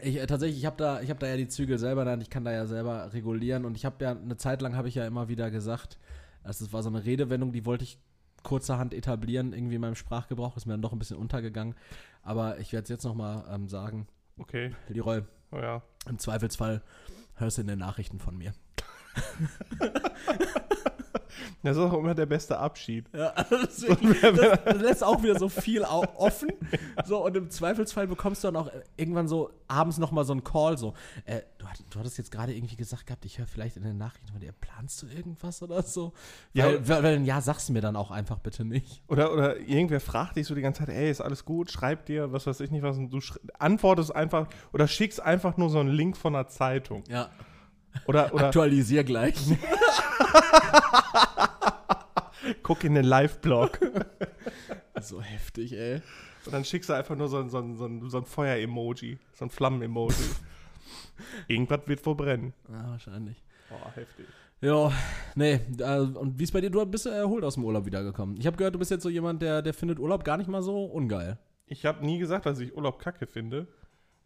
[0.00, 2.30] Ich, äh, tatsächlich, ich habe da, ich habe da ja die Zügel selber Hand, ich
[2.30, 5.06] kann da ja selber regulieren und ich habe ja eine Zeit lang habe ich ja
[5.06, 5.98] immer wieder gesagt,
[6.44, 7.98] das war so eine Redewendung, die wollte ich
[8.42, 11.74] kurzerhand etablieren, irgendwie in meinem Sprachgebrauch, ist mir dann doch ein bisschen untergegangen,
[12.22, 14.06] aber ich werde es jetzt nochmal ähm, sagen,
[14.38, 15.82] Okay, Leroy, oh ja.
[16.08, 16.82] im Zweifelsfall
[17.36, 18.52] hörst du in den Nachrichten von mir.
[21.62, 23.06] Das ist auch immer der beste Abschied.
[23.12, 26.50] Ja, wirklich- das, das lässt auch wieder so viel offen.
[27.04, 30.76] So, und im Zweifelsfall bekommst du dann auch irgendwann so abends nochmal so einen Call,
[30.76, 33.82] so, äh, du, hatt, du hattest jetzt gerade irgendwie gesagt gehabt, ich höre vielleicht in
[33.82, 36.12] den Nachrichten von dir, planst du irgendwas oder so?
[36.52, 36.66] Ja.
[36.86, 39.02] Weil, weil, ja, sag's mir dann auch einfach bitte nicht.
[39.08, 42.32] Oder, oder irgendwer fragt dich so die ganze Zeit, ey, ist alles gut, schreib dir,
[42.32, 43.20] was weiß ich nicht was, und du
[43.58, 47.04] antwortest einfach oder schickst einfach nur so einen Link von einer Zeitung.
[47.08, 47.30] Ja,
[48.06, 49.36] Oder, oder aktualisier gleich.
[52.62, 53.78] guck in den Live-Blog.
[55.00, 56.00] so heftig, ey.
[56.44, 59.18] Und dann schickst du einfach nur so ein, so ein, so ein, so ein Feuer-Emoji,
[59.34, 60.24] so ein Flammen-Emoji.
[61.48, 62.52] Irgendwas wird wohl brennen.
[62.68, 63.42] Ja, wahrscheinlich.
[63.68, 64.26] Boah, heftig.
[64.60, 64.92] Ja,
[65.34, 66.70] nee, äh, und wie ist bei dir?
[66.70, 68.36] Du bist erholt aus dem Urlaub wiedergekommen.
[68.36, 70.62] Ich habe gehört, du bist jetzt so jemand, der, der findet Urlaub gar nicht mal
[70.62, 71.38] so ungeil.
[71.66, 73.66] Ich habe nie gesagt, dass ich Urlaub kacke finde.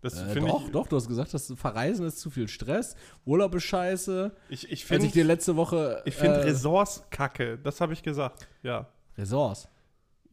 [0.03, 2.97] Das Äh, finde doch, ich, doch, du hast gesagt, dass Verreisen ist zu viel Stress,
[3.25, 4.31] Urlaub ist scheiße.
[4.49, 6.03] ich, ich Als finde ich dir letzte Woche.
[6.05, 7.59] ich finde äh, Ressorts kacke.
[7.59, 8.47] Das habe ich gesagt.
[8.63, 8.87] Ja.
[9.19, 9.69] Ressorts.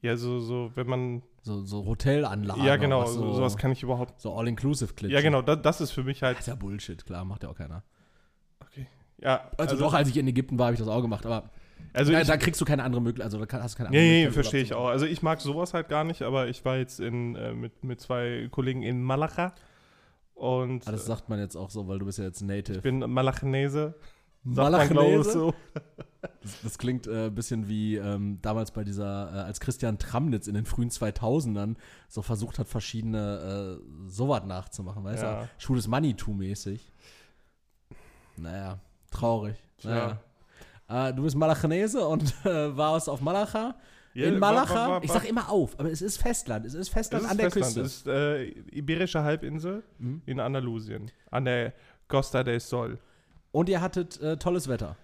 [0.02, 1.24] Ja, so, so, wenn man.
[1.44, 2.64] So, so Hotelanlagen.
[2.64, 4.20] ja, genau, so, sowas kann ich überhaupt.
[4.22, 5.14] So All-Inclusive-Klitschen.
[5.16, 6.38] Ja, genau, das, das ist für mich halt.
[6.38, 7.84] Das ist ja Bullshit, klar, macht ja auch keiner.
[8.62, 8.88] Okay.
[9.20, 11.50] Ja, Also, doch, als ich in Ägypten war, habe ich das auch gemacht, aber
[11.92, 14.02] also da, ich, da kriegst du keine andere Möglichkeit, also da hast du keine andere
[14.04, 14.88] Nee, nee, verstehe ich auch.
[14.88, 18.00] Also ich mag sowas halt gar nicht, aber ich war jetzt in, äh, mit, mit
[18.02, 19.54] zwei Kollegen in Malacha
[20.34, 20.88] und.
[20.88, 22.78] Ah, das sagt man jetzt auch so, weil du bist ja jetzt Native.
[22.78, 23.96] ich bin ich, Malachnese?
[25.32, 25.54] so.
[26.42, 30.48] Das, das klingt äh, ein bisschen wie ähm, damals bei dieser, äh, als Christian Tramnitz
[30.48, 31.76] in den frühen 2000ern
[32.10, 35.42] so versucht hat, verschiedene äh, sowas nachzumachen, weißt Ja.
[35.44, 35.50] du?
[35.58, 36.92] Schwules Manitou-mäßig.
[38.38, 38.80] Naja,
[39.12, 39.56] traurig.
[39.84, 40.22] Naja.
[40.88, 43.76] Äh, du bist Malachnese und äh, warst auf Malacha.
[44.16, 46.66] Ja, in Malacha, wa- wa- ich sag immer auf, aber es ist Festland.
[46.68, 47.74] Es ist Festland ist an der Festland.
[47.76, 47.82] Küste.
[47.82, 48.44] Das ist äh,
[48.78, 50.22] Iberische Halbinsel Mhm.
[50.28, 51.10] in Andalusien.
[51.32, 51.74] An der
[52.08, 53.00] Costa del Sol.
[53.52, 54.96] Und ihr hattet äh, tolles Wetter.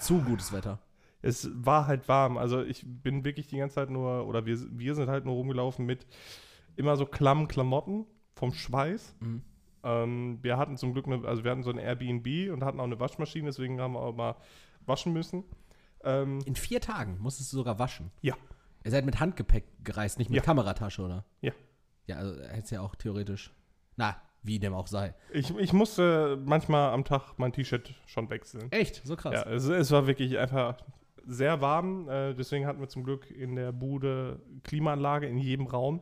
[0.00, 0.78] Zu gutes Wetter.
[1.22, 2.36] Es war halt warm.
[2.38, 5.84] Also ich bin wirklich die ganze Zeit nur, oder wir, wir sind halt nur rumgelaufen
[5.84, 6.06] mit
[6.76, 9.14] immer so klammen Klamotten vom Schweiß.
[9.20, 9.42] Mhm.
[9.86, 12.84] Ähm, wir hatten zum Glück, eine, also wir hatten so ein Airbnb und hatten auch
[12.84, 14.34] eine Waschmaschine, deswegen haben wir auch mal
[14.84, 15.44] waschen müssen.
[16.04, 18.10] Ähm, In vier Tagen musstest du sogar waschen.
[18.20, 18.34] Ja.
[18.84, 20.42] Ihr seid mit Handgepäck gereist, nicht mit Ja.
[20.42, 21.24] Kameratasche, oder?
[21.40, 21.52] Ja.
[22.06, 23.52] Ja, also hättest ja auch theoretisch.
[23.96, 25.14] Na, wie dem auch sei.
[25.32, 28.70] ich, ich musste manchmal am Tag mein T-Shirt schon wechseln.
[28.70, 29.02] Echt?
[29.04, 29.34] So krass.
[29.34, 30.76] Ja, es, es war wirklich einfach
[31.24, 32.08] sehr warm.
[32.08, 36.00] Äh, deswegen hatten wir zum Glück in der Bude Klimaanlage in jedem Raum.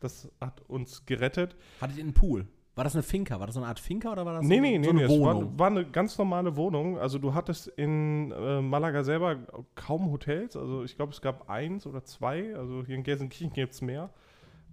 [0.00, 1.54] Das hat uns gerettet.
[1.82, 2.46] Hattet ihr einen Pool?
[2.74, 3.38] War das eine Finca?
[3.38, 5.04] War das so eine Art Finca oder war das Nee, so, nee, nee, so nee.
[5.04, 5.44] eine Es Wohnung?
[5.52, 6.98] war, war eine ganz normale Wohnung.
[6.98, 9.36] Also du hattest in äh, Malaga selber
[9.74, 10.56] kaum Hotels.
[10.56, 12.56] Also ich glaube, es gab eins oder zwei.
[12.56, 14.08] Also hier in Gelsenkirchen gibt es mehr.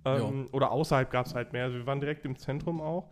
[0.06, 1.66] Ähm, oder außerhalb gab es halt mehr.
[1.66, 3.10] Also wir waren direkt im Zentrum auch.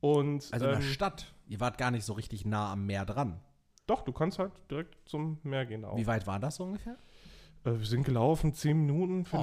[0.00, 1.32] Und also in der ähm, Stadt.
[1.48, 3.40] Ihr wart gar nicht so richtig nah am Meer dran.
[3.86, 5.96] doch, du kannst halt direkt zum Meer gehen auch.
[5.96, 6.96] Wie weit war das so ungefähr?
[7.64, 9.40] Äh, wir sind gelaufen, zehn Minuten für Oh,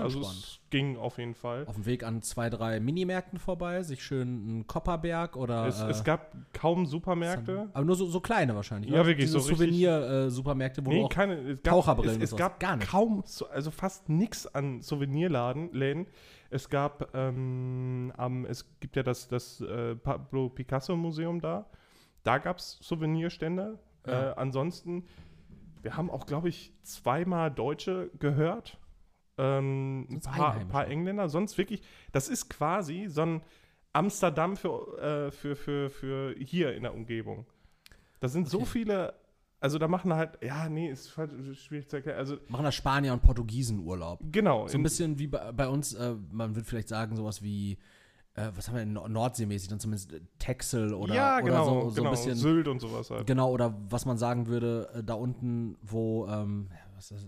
[0.00, 1.66] Also es ging auf jeden Fall.
[1.66, 5.66] Auf dem Weg an zwei, drei Minimärkten vorbei, sich schön einen Kopperberg oder.
[5.66, 7.68] Es, äh, es gab kaum Supermärkte.
[7.72, 8.90] Aber nur so, so kleine wahrscheinlich.
[8.90, 9.08] Ja, oder?
[9.08, 11.34] wirklich, Diese so richtig- Souvenir-Supermärkte, wo du Nee, auch keine.
[11.34, 12.88] Es gab, Taucherbrillen es, es gab Gar nicht.
[12.90, 16.06] kaum, so- also fast nichts an Souvenirladen, Läden.
[16.50, 21.66] Es gab, ähm, am, es gibt ja das, das äh, Pablo Picasso Museum da.
[22.24, 23.78] Da gab es Souvenirstände.
[24.06, 24.30] Ja.
[24.30, 25.04] Äh, ansonsten,
[25.82, 28.78] wir haben auch, glaube ich, zweimal Deutsche gehört.
[29.36, 31.28] Ähm, ein paar, paar Engländer.
[31.28, 33.42] Sonst wirklich, das ist quasi so ein
[33.92, 37.46] Amsterdam für, äh, für, für, für hier in der Umgebung.
[38.20, 38.66] Da sind so Okay.
[38.66, 39.14] viele,
[39.60, 42.18] also da machen halt, ja, nee, ist schwierig zu erklären.
[42.18, 44.18] Also, machen da Spanier und Portugiesen Urlaub.
[44.32, 44.66] genau.
[44.66, 47.78] So ein in- bisschen wie bei, bei uns, äh, man würde vielleicht sagen, sowas wie,
[48.38, 51.90] äh, was haben wir, Nord- Nordseemäßig, dann zumindest äh, Texel oder, ja, genau, oder so,
[51.90, 52.08] so genau.
[52.08, 52.34] ein bisschen.
[52.36, 53.26] Sylt und sowas halt.
[53.26, 56.68] Genau, oder was man sagen würde, äh, da unten, wo, ähm,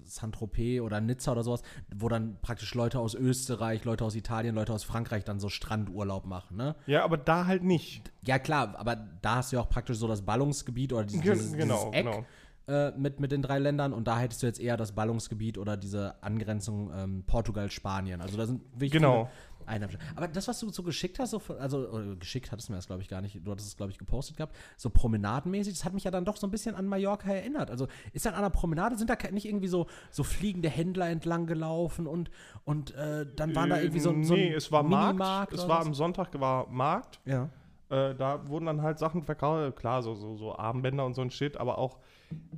[0.04, 1.62] Saint-Tropez oder Nizza oder sowas,
[1.94, 6.26] wo dann praktisch Leute aus Österreich, Leute aus Italien, Leute aus Frankreich dann so Strandurlaub
[6.26, 6.74] machen, ne?
[6.86, 8.10] Ja, aber da halt nicht.
[8.26, 11.52] Ja, klar, aber da hast du ja auch praktisch so das Ballungsgebiet oder dieses, dieses,
[11.52, 12.24] genau, dieses Eck genau.
[12.66, 15.76] äh, mit, mit den drei Ländern und da hättest du jetzt eher das Ballungsgebiet oder
[15.76, 18.20] diese Angrenzung ähm, Portugal, Spanien.
[18.20, 19.30] Also da sind wirklich Genau.
[19.66, 20.00] Einheimischen.
[20.16, 22.78] Aber das, was du so geschickt hast, so, von- also oder geschickt hattest du mir
[22.78, 25.84] das, glaube ich, gar nicht, du hattest es, glaube ich, gepostet gehabt, so promenadenmäßig, das
[25.84, 27.70] hat mich ja dann doch so ein bisschen an Mallorca erinnert.
[27.70, 31.46] Also ist dann an der Promenade, sind da nicht irgendwie so, so fliegende Händler entlang
[31.46, 32.30] gelaufen und,
[32.64, 35.18] und äh, dann waren da Äh, irgendwie so, so nee, ein es war Markt.
[35.18, 35.86] Minimarkt Es oder war was?
[35.86, 37.20] am Sonntag war Markt.
[37.24, 37.48] Ja.
[37.88, 39.76] Äh, da wurden dann halt Sachen verkauft.
[39.76, 41.98] Klar, so, so, so Armbänder und so ein Shit, aber auch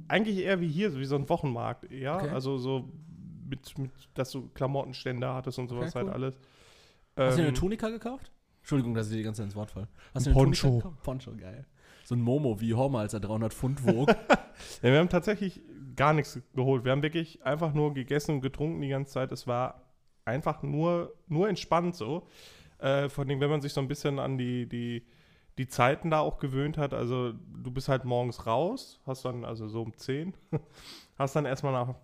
[0.08, 1.90] eigentlich eher wie hier, so wie so ein Wochenmarkt.
[1.90, 2.28] Ja, Okay.
[2.28, 2.88] also so
[3.48, 6.12] mit, mit, dass du Klamottenstände hattest und sowas Okay, halt cool.
[6.12, 6.38] alles.
[7.16, 8.30] Hast du dir Ähm, eine Tunika gekauft?
[8.60, 9.88] Entschuldigung, dass ich dir die ganze Zeit ins Wort falle.
[10.14, 10.68] Hast du eine Poncho.
[10.68, 11.02] Tunika gekauft?
[11.02, 11.66] Poncho, geil.
[12.04, 14.08] So ein Momo wie Homer, als er 300 Pfund wog.
[14.82, 15.60] Ja, wir haben tatsächlich
[15.96, 16.84] gar nichts geholt.
[16.84, 19.32] Wir haben wirklich einfach nur gegessen und getrunken die ganze Zeit.
[19.32, 19.82] Es war
[20.26, 22.28] einfach nur, nur entspannt so.
[22.78, 25.06] Äh, vor allem, wenn man sich so ein bisschen an die, die,
[25.58, 26.92] die Zeiten da auch gewöhnt hat.
[26.92, 30.34] Also du bist halt morgens raus, hast dann, also so um 10,
[31.18, 31.94] hast dann erstmal nach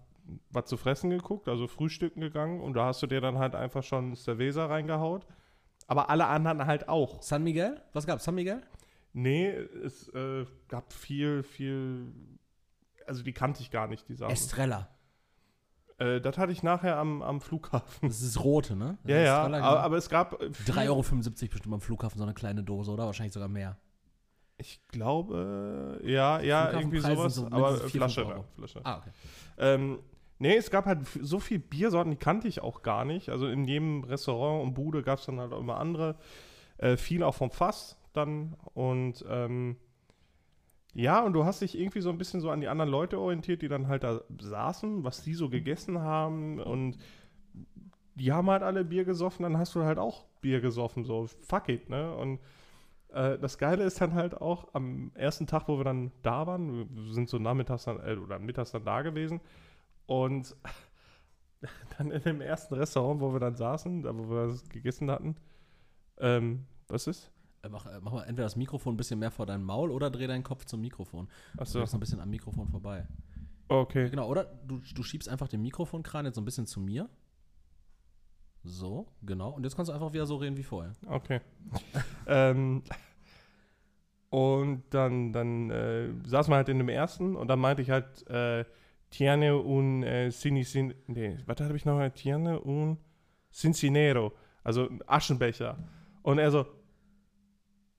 [0.51, 3.83] was zu fressen geguckt, also frühstücken gegangen und da hast du dir dann halt einfach
[3.83, 5.27] schon Cerveza reingehaut.
[5.87, 7.23] Aber alle anderen halt auch.
[7.23, 7.81] San Miguel?
[7.95, 8.25] Was gab's?
[8.25, 8.61] San Miguel?
[9.15, 12.13] Nee, es äh, gab viel, viel,
[13.07, 14.33] also die kannte ich gar nicht, die Sachen.
[14.33, 14.89] Estrella.
[15.97, 18.09] Äh, das hatte ich nachher am, am Flughafen.
[18.09, 18.99] Das ist rote, ne?
[19.03, 19.85] Das Ja, ja, Estrella, aber, genau.
[19.85, 21.03] aber es gab äh, viel- 3,75 Euro
[21.51, 23.07] bestimmt am Flughafen so eine kleine Dose, oder?
[23.07, 23.79] Wahrscheinlich sogar mehr.
[24.61, 28.45] Ich glaube, ja, ja, irgendwie sowas, so aber Flasche.
[28.57, 28.81] Flasche.
[28.85, 29.11] Ah, okay.
[29.57, 30.01] Ähm,
[30.39, 33.29] Nee, es gab halt so viel Biersorten, die kannte ich auch gar nicht.
[33.29, 36.17] Also in jedem Restaurant und Bude gab es dann halt auch immer andere.
[36.79, 38.55] Äh, viel auch vom Fass dann.
[38.75, 39.77] Und ähm,
[40.95, 43.63] ja, und du hast dich irgendwie so ein bisschen so an die anderen Leute orientiert,
[43.63, 46.61] die dann halt da saßen, was die so gegessen haben.
[46.61, 46.99] Und
[48.15, 51.05] die haben halt alle Bier gesoffen, dann hast du halt auch Bier gesoffen.
[51.05, 52.15] So, fuck it, ne?
[52.15, 52.41] Und
[53.13, 56.89] äh, das Geile ist dann halt auch am ersten Tag, wo wir dann da waren,
[56.91, 59.41] wir sind so nachmittags dann, äh, oder mittags dann da gewesen.
[60.09, 60.57] Und
[61.99, 65.37] dann in dem ersten Restaurant, wo wir dann saßen, da wo wir das gegessen hatten,
[66.19, 67.31] ähm, was ist?
[67.63, 70.11] Äh, Mach, äh, mach mal entweder das Mikrofon ein bisschen mehr vor deinem Maul oder
[70.11, 71.29] dreh deinen Kopf zum Mikrofon.
[71.59, 73.07] Achso, Du noch ein bisschen am Mikrofon vorbei.
[73.69, 74.09] okay.
[74.09, 77.09] Genau, oder du, du schiebst einfach den Mikrofonkran jetzt so ein bisschen zu mir.
[78.65, 79.51] So, genau.
[79.51, 80.93] Und jetzt kannst du einfach wieder so reden wie vorher.
[81.07, 81.41] Okay.
[82.27, 82.83] ähm,
[84.31, 88.27] und dann, dann äh, saßen wir halt in dem ersten und dann meinte ich halt
[88.29, 88.65] äh,
[89.11, 90.95] Tiane un äh, Cini Sin.
[91.07, 92.11] Nee, was habe ich nochmal?
[92.11, 92.99] Tiane un
[93.53, 94.33] Cincinero.
[94.63, 95.79] Also Aschenbecher.
[96.23, 96.67] Und er so,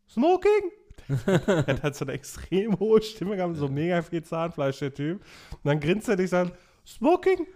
[0.07, 0.71] Smoking?
[1.25, 5.21] er hat halt so eine extrem hohe Stimme gehabt, so mega viel Zahnfleisch, der Typ.
[5.51, 7.47] Und dann grinst er dich und sagt, Smoking?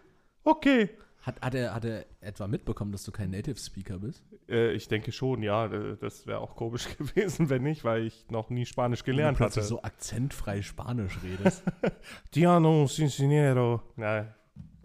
[0.43, 0.89] Okay.
[1.23, 4.23] Hat, hat, er, hat er etwa mitbekommen, dass du kein Native Speaker bist?
[4.49, 5.67] Äh, ich denke schon, ja.
[5.67, 9.45] äh, Das wäre auch komisch gewesen, wenn nicht, weil ich noch nie Spanisch gelernt du
[9.45, 9.53] hatte.
[9.53, 11.63] plötzlich so akzentfrei Spanisch redest.
[12.35, 13.81] Diano Cincinero.
[13.95, 14.33] Nein,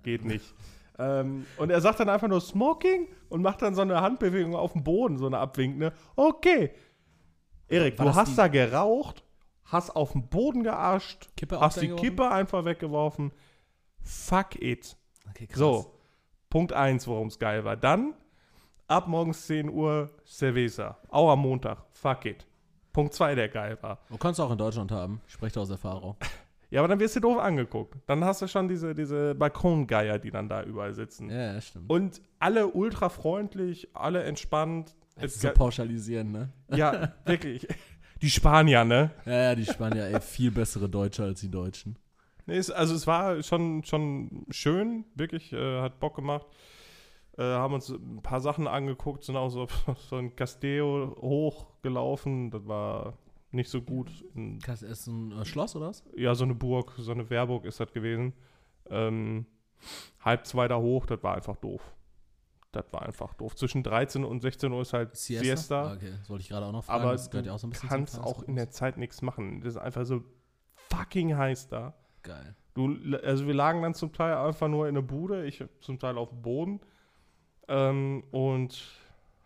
[0.04, 0.54] geht nicht.
[0.98, 4.74] ähm, und er sagt dann einfach nur Smoking und macht dann so eine Handbewegung auf
[4.74, 5.92] dem Boden, so eine abwinkende.
[6.14, 6.70] Okay.
[7.66, 9.24] Erik, du hast da geraucht,
[9.64, 11.88] hast auf dem Boden gearscht, Kippe hast die?
[11.88, 13.32] Kippe einfach weggeworfen.
[14.02, 14.96] Fuck it.
[15.30, 15.58] Okay, krass.
[15.58, 15.97] So,
[16.50, 17.76] Punkt 1, worum es geil war.
[17.76, 18.14] Dann,
[18.86, 20.98] ab morgens 10 Uhr, Cerveza.
[21.08, 21.84] Auch am Montag.
[21.92, 22.46] Fuck it.
[22.92, 23.98] Punkt 2, der geil war.
[24.08, 25.20] Du kannst auch in Deutschland haben.
[25.26, 26.16] Ich spreche aus Erfahrung.
[26.70, 27.96] Ja, aber dann wirst du doof angeguckt.
[28.06, 31.30] Dann hast du schon diese, diese Balkongeier, die dann da überall sitzen.
[31.30, 31.90] Ja, ja, stimmt.
[31.90, 34.94] Und alle ultra freundlich, alle entspannt.
[35.16, 36.52] Es ist so pauschalisieren, ne?
[36.70, 37.66] ja, wirklich.
[38.20, 39.12] Die Spanier, ne?
[39.24, 41.96] Ja, ja, die Spanier, ey, viel bessere Deutsche als die Deutschen.
[42.48, 46.46] Nee, es, also es war schon, schon schön, wirklich, äh, hat Bock gemacht.
[47.36, 49.68] Äh, haben uns ein paar Sachen angeguckt, sind auch so,
[50.08, 52.50] so ein Castello hochgelaufen.
[52.50, 53.18] Das war
[53.50, 54.24] nicht so gut.
[54.34, 56.02] In, Ist ein äh, Schloss oder was?
[56.16, 58.32] ja, so eine Burg, so eine Wehrburg ist das gewesen.
[58.88, 59.44] Ähm,
[60.20, 61.82] halb zwei da hoch, das war einfach doof.
[62.72, 63.56] Das war einfach doof.
[63.56, 65.90] Zwischen 13 und 16 Uhr ist halt Siesta.
[65.90, 67.02] Ah, okay, das wollte ich gerade auch noch fragen.
[67.02, 69.20] aber das gehört du ja auch so ein bisschen kannst auch in der Zeit nichts
[69.20, 69.60] machen.
[69.60, 70.24] Das ist einfach so
[70.88, 71.94] fucking heiß da.
[72.28, 72.54] Geil.
[72.74, 76.18] Du, also wir lagen dann zum Teil einfach nur in der Bude, ich zum Teil
[76.18, 76.80] auf dem Boden
[77.68, 78.84] ähm, und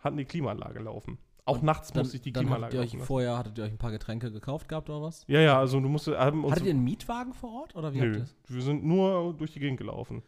[0.00, 1.16] hatten die Klimaanlage laufen.
[1.44, 3.00] Auch Und nachts Dann, musste ich die Klimaanlage laufen.
[3.00, 5.24] vorher, hattet ihr euch ein paar Getränke gekauft gehabt oder was?
[5.28, 8.00] Ja, ja, also du musst haben uns, Hattet ihr einen Mietwagen vor Ort oder wie
[8.00, 10.22] habt ihr nö, wir sind nur durch die Gegend gelaufen.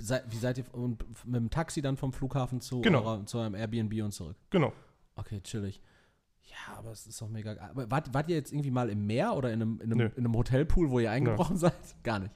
[0.00, 3.02] Sei, wie seid ihr und mit dem Taxi dann vom Flughafen zu, Genau.
[3.02, 4.36] eurer, zu eurem Airbnb und zurück?
[4.50, 4.72] Genau.
[5.16, 5.80] Okay, chillig.
[6.66, 7.68] Ja, aber es ist doch mega geil.
[7.70, 10.10] Aber wart, wart ihr jetzt irgendwie mal im Meer oder in einem, in einem, Nö.
[10.16, 11.74] in einem Hotelpool, wo ihr eingebrochen seid?
[12.02, 12.34] Gar nicht.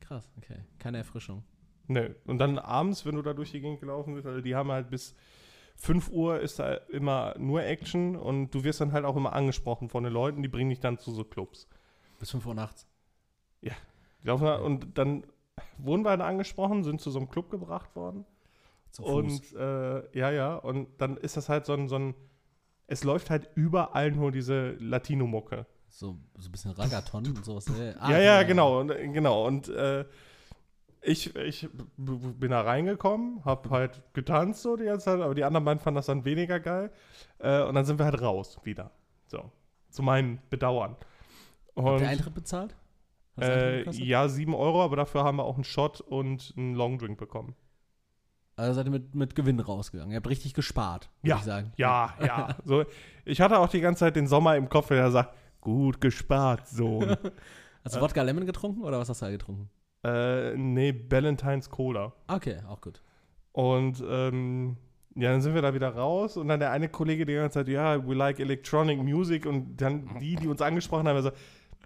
[0.00, 0.60] Krass, okay.
[0.78, 1.42] Keine Erfrischung.
[1.88, 2.14] Ne.
[2.26, 4.90] Und dann abends, wenn du da durch die Gegend gelaufen bist, also die haben halt
[4.90, 5.14] bis
[5.76, 9.88] 5 Uhr ist da immer nur Action und du wirst dann halt auch immer angesprochen
[9.88, 11.68] von den Leuten, die bringen dich dann zu so Clubs.
[12.18, 12.86] Bis 5 Uhr nachts.
[14.26, 15.24] Die laufen da, und dann
[15.78, 18.24] wurden wir dann angesprochen, sind zu so einem Club gebracht worden.
[18.90, 19.12] Zu Fuß.
[19.12, 22.14] Und äh, ja, ja, und dann ist das halt so ein, so ein
[22.86, 25.66] es läuft halt überall nur diese Latino-Mucke.
[25.88, 27.66] So, so ein bisschen Ragaton und sowas.
[27.98, 29.46] Ah, ja, ja, genau, und, genau.
[29.46, 30.04] Und äh,
[31.00, 35.64] ich, ich bin da reingekommen, hab halt getanzt so die ganze Zeit, aber die anderen
[35.64, 36.90] beiden fanden das dann weniger geil.
[37.38, 38.90] Äh, und dann sind wir halt raus wieder.
[39.26, 39.50] So,
[39.88, 40.96] zu meinem Bedauern.
[41.76, 42.74] Habt Und ihr Eintritt bezahlt?
[43.36, 46.74] Hast du äh, ja, 7 Euro, aber dafür haben wir auch einen Shot und einen
[46.74, 47.54] Longdrink bekommen.
[48.56, 50.12] Also seid ihr mit, mit Gewinn rausgegangen.
[50.12, 51.72] Ihr habt richtig gespart, würde Ja, ich sagen.
[51.76, 52.56] Ja, ja.
[52.64, 52.84] So,
[53.26, 57.16] ich hatte auch die ganze Zeit den Sommer im Kopf, der sagt, gut gespart, Sohn.
[57.84, 59.70] Hast du Wodka Lemon getrunken oder was hast du da getrunken?
[60.04, 62.12] äh, nee, Ballantines Cola.
[62.26, 63.00] Okay, auch gut.
[63.52, 64.76] Und ähm,
[65.14, 67.68] ja, dann sind wir da wieder raus und dann der eine Kollege die ganze Zeit,
[67.68, 71.30] ja, we like electronic music und dann die, die uns angesprochen haben, so,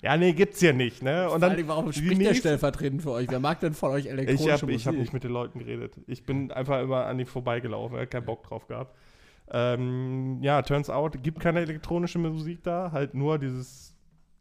[0.02, 1.28] ja, nee, gibt's hier nicht, ne?
[1.30, 3.28] Und dann, warum spricht der nächste- stellvertretend für euch?
[3.28, 4.80] Wer mag denn von euch elektronische ich habe Musik?
[4.80, 5.94] ich hab nicht mit den Leuten geredet.
[6.06, 8.96] Ich bin einfach immer an die vorbeigelaufen, hab keinen Bock drauf gehabt.
[9.52, 13.94] Ähm, ja, turns out, gibt keine elektronische Musik da, halt nur dieses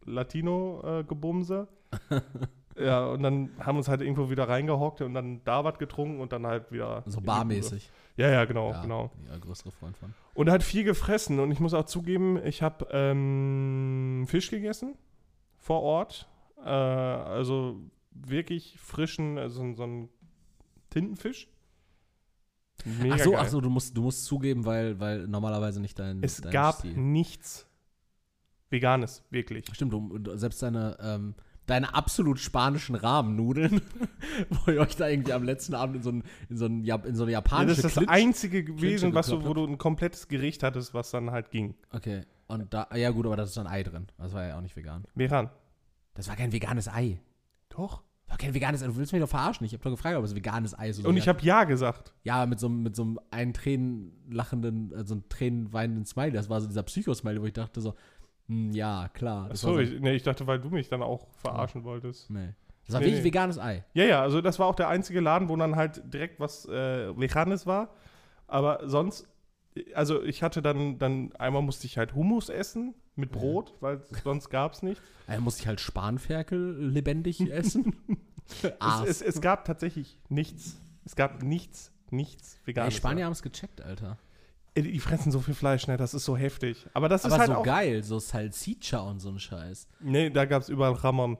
[0.06, 1.68] Latino-Gebumse.
[2.80, 6.22] ja, und dann haben wir uns halt irgendwo wieder reingehockt und dann da was getrunken
[6.22, 7.04] und dann halt wieder.
[7.08, 7.90] so barmäßig.
[8.18, 9.12] Ja, ja, genau, ja, genau.
[9.30, 10.14] Ja, größere Freund von.
[10.36, 11.40] Und halt viel gefressen.
[11.40, 14.96] Und ich muss auch zugeben, ich habe ähm, Fisch gegessen
[15.60, 16.28] vor Ort.
[16.58, 17.80] Äh, also
[18.12, 20.10] wirklich frischen, also so ein
[20.90, 21.48] Tintenfisch.
[22.86, 23.40] Mega Ach so, geil.
[23.44, 26.24] ach so, du musst, du musst zugeben, weil, weil normalerweise nicht dein.
[26.24, 26.96] Es dein gab Stil.
[26.96, 27.68] nichts
[28.70, 29.66] Veganes, wirklich.
[29.74, 31.36] Stimmt, du, selbst deine, ähm,
[31.66, 33.82] deine absolut spanischen Rahmennudeln,
[34.50, 37.16] wo ihr euch da irgendwie am letzten Abend in so, ein, in so, ein, in
[37.16, 39.78] so eine Ja, japanische das ist das Klitsch- einzige gewesen, was du, wo du ein
[39.78, 41.76] komplettes Gericht hattest, was dann halt ging.
[41.92, 44.08] Okay, und da, ja gut, aber da ist so ein Ei drin.
[44.18, 45.06] Das war ja auch nicht vegan.
[45.16, 45.50] Vegan.
[46.16, 47.20] Das war kein veganes Ei.
[47.70, 48.02] Doch.
[48.28, 48.88] War kein veganes Ei.
[48.88, 49.66] Du willst mich doch verarschen.
[49.66, 51.00] Ich habe doch gefragt, ob es veganes Ei ist.
[51.00, 52.14] oder Und ich habe ja gesagt.
[52.24, 56.06] Ja, mit so, einem- mit so einem einen Tränen lachenden, äh, so einem Tränen weinenden
[56.06, 56.32] Smiley.
[56.32, 57.96] Das war so dieser Psycho-Smiley, wo ich dachte so,
[58.48, 59.50] hm, ja, klar.
[59.50, 62.30] Das war Achso, so, ich, nee, ich dachte, weil du mich dann auch verarschen wolltest.
[62.30, 62.50] nee.
[62.86, 63.28] Das war Nee, wirklich nee.
[63.28, 63.84] veganes Ei.
[63.94, 67.16] Ja, ja, also das war auch der einzige Laden, wo dann halt direkt was äh,
[67.16, 67.90] Veganes war.
[68.48, 69.28] Aber sonst,
[69.94, 74.50] also ich hatte dann, dann einmal musste ich halt Hummus essen mit Brot, weil sonst
[74.50, 75.02] gab es nicht.
[75.28, 77.96] Da musste ich halt Spanferkel lebendig essen.
[78.62, 80.78] Es, es, es gab tatsächlich nichts.
[81.06, 82.96] Es gab nichts, nichts Ey, Veganes.
[82.96, 84.18] Spanier haben es gecheckt, Alter.
[84.76, 85.98] Die fressen so viel Fleisch, ne?
[85.98, 86.88] Das ist so heftig.
[86.94, 87.64] Aber das ist Aber halt so auch.
[87.64, 89.88] geil, so Salsicha und so ein Scheiß.
[90.00, 91.38] Nee, da gab es überall Ramon.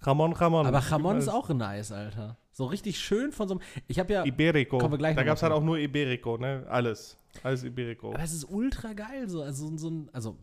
[0.00, 0.66] Ramon, Ramon.
[0.66, 2.38] Aber Jamon ist auch nice, Alter.
[2.52, 3.62] So richtig schön von so einem.
[3.86, 4.24] Ich habe ja.
[4.24, 4.78] Iberico.
[4.78, 6.66] Kommen wir gleich da gab es halt auch nur Iberico, ne?
[6.68, 7.16] Alles.
[7.42, 8.12] Alles Iberico.
[8.12, 9.42] Aber es ist ultra geil, so.
[9.42, 10.10] Also so ein.
[10.12, 10.38] Also,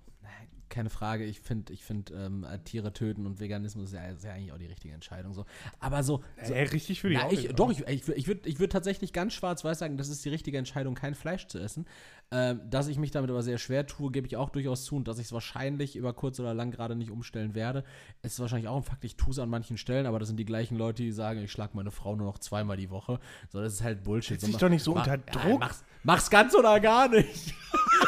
[0.70, 4.34] keine Frage, ich finde, ich find, ähm, Tiere töten und Veganismus ist ja, ist ja
[4.34, 5.34] eigentlich auch die richtige Entscheidung.
[5.34, 5.46] So.
[5.80, 6.24] Aber so.
[6.44, 9.14] so Ey, richtig für die Na, auch ich, doch, ich, ich würde ich würd tatsächlich
[9.14, 11.86] ganz schwarz-weiß sagen, das ist die richtige Entscheidung, kein Fleisch zu essen.
[12.30, 15.08] Ähm, dass ich mich damit aber sehr schwer tue, gebe ich auch durchaus zu und
[15.08, 17.86] dass ich es wahrscheinlich über kurz oder lang gerade nicht umstellen werde,
[18.22, 19.06] ist wahrscheinlich auch ein Fakt.
[19.06, 21.54] Ich tue es an manchen Stellen, aber das sind die gleichen Leute, die sagen, ich
[21.54, 23.20] schlage meine Frau nur noch zweimal die Woche.
[23.50, 24.42] So, das ist halt Bullshit.
[24.42, 25.60] Setz dich doch nicht so mach- unter Ja, Druck.
[25.62, 27.28] mach's, mach's ganz oder gar nicht.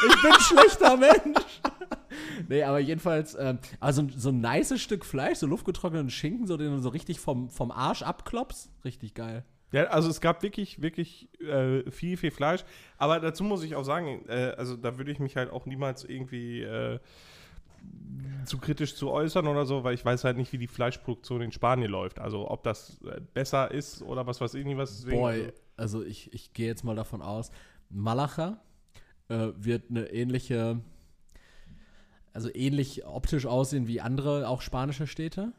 [0.09, 1.45] ich bin ein schlechter Mensch.
[2.49, 6.72] Nee, aber jedenfalls, ähm, also so ein nices Stück Fleisch, so luftgetrockneten Schinken, so den
[6.72, 8.70] du so richtig vom, vom Arsch abklopfst.
[8.84, 9.45] Richtig geil.
[9.72, 12.63] Ja, also es gab wirklich, wirklich äh, viel, viel Fleisch.
[12.97, 16.03] Aber dazu muss ich auch sagen, äh, also da würde ich mich halt auch niemals
[16.03, 16.99] irgendwie äh,
[18.45, 21.51] zu kritisch zu äußern oder so, weil ich weiß halt nicht, wie die Fleischproduktion in
[21.51, 22.20] Spanien läuft.
[22.20, 25.05] Also ob das äh, besser ist oder was weiß ich nicht was.
[25.05, 27.51] Boy, also ich, ich gehe jetzt mal davon aus,
[27.89, 28.59] Malacha
[29.30, 30.82] äh, wird eine ähnliche,
[32.34, 35.53] also ähnlich optisch aussehen wie andere, auch spanische Städte.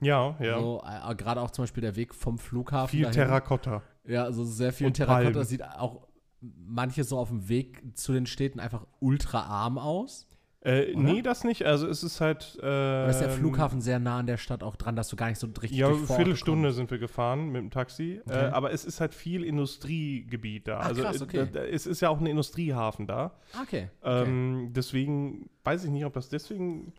[0.00, 0.58] Ja, ja.
[0.58, 2.90] So, äh, Gerade auch zum Beispiel der Weg vom Flughafen.
[2.90, 3.14] viel dahin.
[3.14, 3.82] Terrakotta.
[4.06, 5.30] Ja, also sehr viel Und Terrakotta.
[5.30, 5.44] Palmen.
[5.44, 6.08] Sieht auch
[6.40, 10.26] manches so auf dem Weg zu den Städten einfach ultra arm aus.
[10.62, 11.02] Äh, Oder?
[11.02, 11.64] nee, das nicht.
[11.64, 12.58] Also es ist halt.
[12.60, 15.28] Äh, Oder ist der Flughafen sehr nah an der Stadt auch dran, dass du gar
[15.28, 16.76] nicht so richtig Ja, eine Viertelstunde kommst?
[16.76, 18.20] sind wir gefahren mit dem Taxi.
[18.26, 18.48] Okay.
[18.48, 20.80] Äh, aber es ist halt viel Industriegebiet da.
[20.80, 21.36] Ah, also krass, äh, okay.
[21.50, 23.32] da, da, es ist ja auch ein Industriehafen da.
[23.62, 23.88] Okay.
[24.02, 24.22] okay.
[24.22, 26.92] Ähm, deswegen weiß ich nicht, ob das deswegen.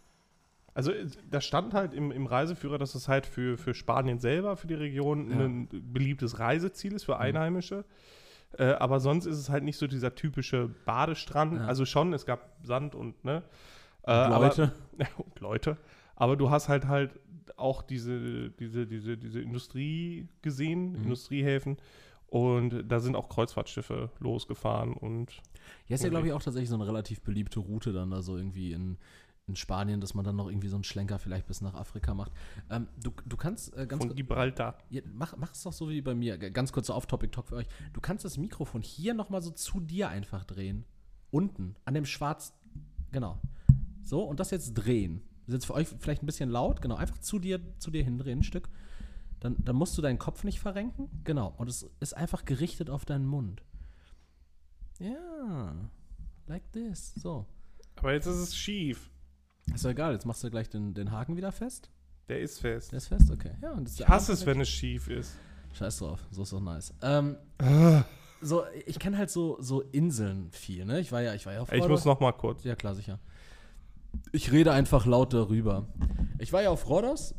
[0.74, 4.56] Also äh, da stand halt im, im Reiseführer, dass es halt für, für Spanien selber,
[4.58, 5.38] für die Region, Ja.
[5.46, 7.22] ein beliebtes Reiseziel ist für Mhm.
[7.22, 7.86] Einheimische.
[8.58, 11.56] Äh, aber sonst ist es halt nicht so dieser typische Badestrand.
[11.58, 11.66] Ja.
[11.66, 13.44] Also schon, es gab Sand und ne.
[14.04, 14.72] Äh, Und Leute.
[15.00, 15.78] Aber, und Leute.
[16.16, 17.20] Aber du hast halt halt
[17.58, 21.04] auch diese, diese, diese, diese Industrie gesehen, Mhm.
[21.04, 21.78] Industriehäfen.
[22.28, 25.42] Und da sind auch Kreuzfahrtschiffe losgefahren und
[25.88, 28.38] Ja, ist ja, glaube ich, auch tatsächlich so eine relativ beliebte Route dann da so
[28.38, 28.98] irgendwie in,
[29.48, 32.32] in Spanien, dass man dann noch irgendwie so einen Schlenker vielleicht bis nach Afrika macht.
[32.70, 34.78] Ähm, du, du kannst äh, ganz von Gibraltar.
[34.90, 36.38] ja, mach, mach es doch so wie bei mir.
[36.38, 37.68] Ganz kurzer Off-Topic-Talk für euch.
[37.94, 40.86] Du kannst das Mikrofon hier nochmal so zu dir einfach drehen.
[41.32, 42.54] Unten, an dem schwarz,
[43.12, 43.40] genau.
[44.02, 45.22] So, und das jetzt drehen.
[45.46, 46.96] Das ist jetzt für euch vielleicht ein bisschen laut, genau.
[46.96, 48.70] Einfach zu dir, zu dir hindrehen, ein Stück.
[49.40, 51.10] Dann, dann musst du deinen Kopf nicht verrenken.
[51.24, 51.54] Genau.
[51.58, 53.64] Und es ist einfach gerichtet auf deinen Mund.
[55.00, 55.90] Ja.
[56.46, 57.14] Like this.
[57.16, 57.48] So.
[57.96, 59.11] Aber jetzt ist es schief.
[59.74, 61.90] Ist doch egal, jetzt machst du gleich den, den Haken wieder fest.
[62.30, 62.92] Der ist fest.
[62.92, 63.52] Der ist fest, okay.
[63.62, 65.36] Ja, und Ich hasse es, wenn es schief ist.
[65.74, 66.94] Scheiß drauf, so ist doch nice.
[67.02, 67.38] Ähm,
[68.42, 71.00] so, ich kenne halt so, so Inseln viel, ne?
[71.00, 72.64] Ich war ja, ich war ja auf Ey, Ich muss noch mal kurz.
[72.64, 73.20] Ja, klar, sicher.
[74.34, 75.88] Ich rede einfach laut darüber.
[76.40, 77.34] Ich war ja auf Rhodos.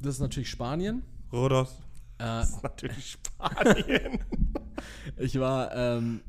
[0.00, 1.02] Das ist natürlich Spanien.
[1.32, 1.72] Rhodos.
[2.18, 4.20] Äh, Das ist natürlich Spanien.
[5.16, 6.20] ich war, ähm,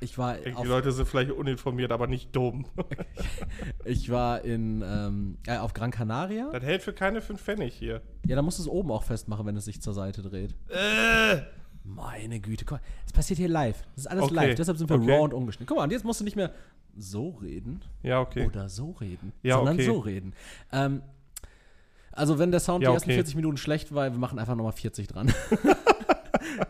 [0.00, 2.66] ich war Ey, auf, Die Leute sind vielleicht uninformiert, aber nicht dumm.
[3.84, 6.50] ich war in, ähm, äh, auf Gran Canaria.
[6.52, 8.02] Das hält für keine fünf Pfennig hier.
[8.26, 10.54] Ja, da musst du es oben auch festmachen, wenn es sich zur Seite dreht.
[10.68, 11.42] Äh.
[11.84, 13.82] Meine Güte, guck mal, es passiert hier live.
[13.94, 15.10] Das ist alles Okay, live, deshalb sind wir okay.
[15.10, 15.66] raw und ungeschnitten.
[15.66, 16.52] Guck mal, und jetzt musst du nicht mehr
[16.96, 18.46] so reden Ja, okay.
[18.46, 19.86] oder so reden, Ja, sondern okay.
[19.86, 20.34] so reden.
[20.70, 21.02] Ähm,
[22.12, 23.16] also wenn der Sound Ja, die ersten okay.
[23.16, 25.32] 40 Minuten schlecht war, wir machen einfach nochmal 40 dran.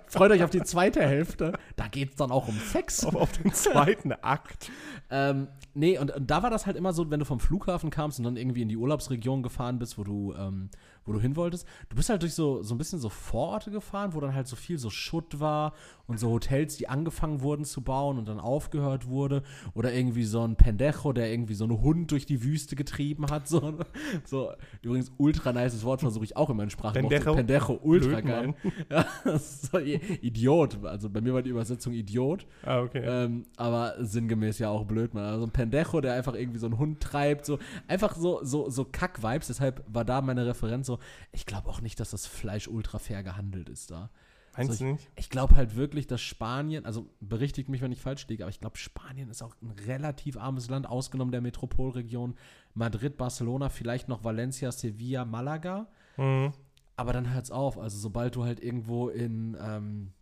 [0.06, 1.52] freut euch auf die zweite Hälfte.
[1.76, 3.04] Da geht es dann auch um Sex.
[3.04, 4.70] Auf, auf den zweiten Akt.
[5.10, 8.18] Ähm, nee, und, und da war das halt immer so, wenn du vom Flughafen kamst
[8.18, 10.70] und dann irgendwie in die Urlaubsregion gefahren bist, wo du, ähm,
[11.08, 11.66] wo du hin wolltest.
[11.88, 14.56] Du bist halt durch so, so ein bisschen so Vororte gefahren, wo dann halt so
[14.56, 15.72] viel so Schutt war
[16.06, 19.42] und so Hotels, die angefangen wurden zu bauen und dann aufgehört wurde.
[19.74, 23.48] Oder irgendwie so ein Pendejo, der irgendwie so einen Hund durch die Wüste getrieben hat.
[23.48, 23.74] So,
[24.24, 24.52] so
[24.82, 27.00] übrigens ultra nices Wort versuche ich auch immer in Sprache.
[27.00, 27.34] Pendejo?
[27.34, 28.54] Pendejo, ultra geil.
[28.90, 29.04] Ja,
[29.38, 30.84] so, Idiot.
[30.84, 32.46] Also bei mir war die Übersetzung Idiot.
[32.62, 33.02] Ah, okay.
[33.04, 35.24] Ähm, aber sinngemäß ja auch blöd, man.
[35.24, 38.84] Also ein Pendejo, der einfach irgendwie so einen Hund treibt, so einfach so, so, so
[38.84, 39.48] Kack-Vibes.
[39.48, 40.97] Deshalb war da meine Referenz so,
[41.32, 44.10] ich glaube auch nicht, dass das Fleisch ultra fair gehandelt ist da.
[44.56, 45.08] Meinst so, du nicht?
[45.16, 48.60] Ich glaube halt wirklich, dass Spanien, also berichtigt mich, wenn ich falsch liege, aber ich
[48.60, 52.34] glaube, Spanien ist auch ein relativ armes Land, ausgenommen der Metropolregion
[52.74, 55.86] Madrid, Barcelona, vielleicht noch Valencia, Sevilla, Malaga.
[56.16, 56.52] Mhm.
[56.96, 57.78] Aber dann hört's auf.
[57.78, 60.12] Also sobald du halt irgendwo in, ähm,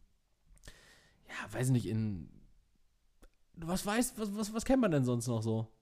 [1.28, 2.28] ja, weiß nicht, in,
[3.54, 5.72] was weißt, was, was, was kennt man denn sonst noch so?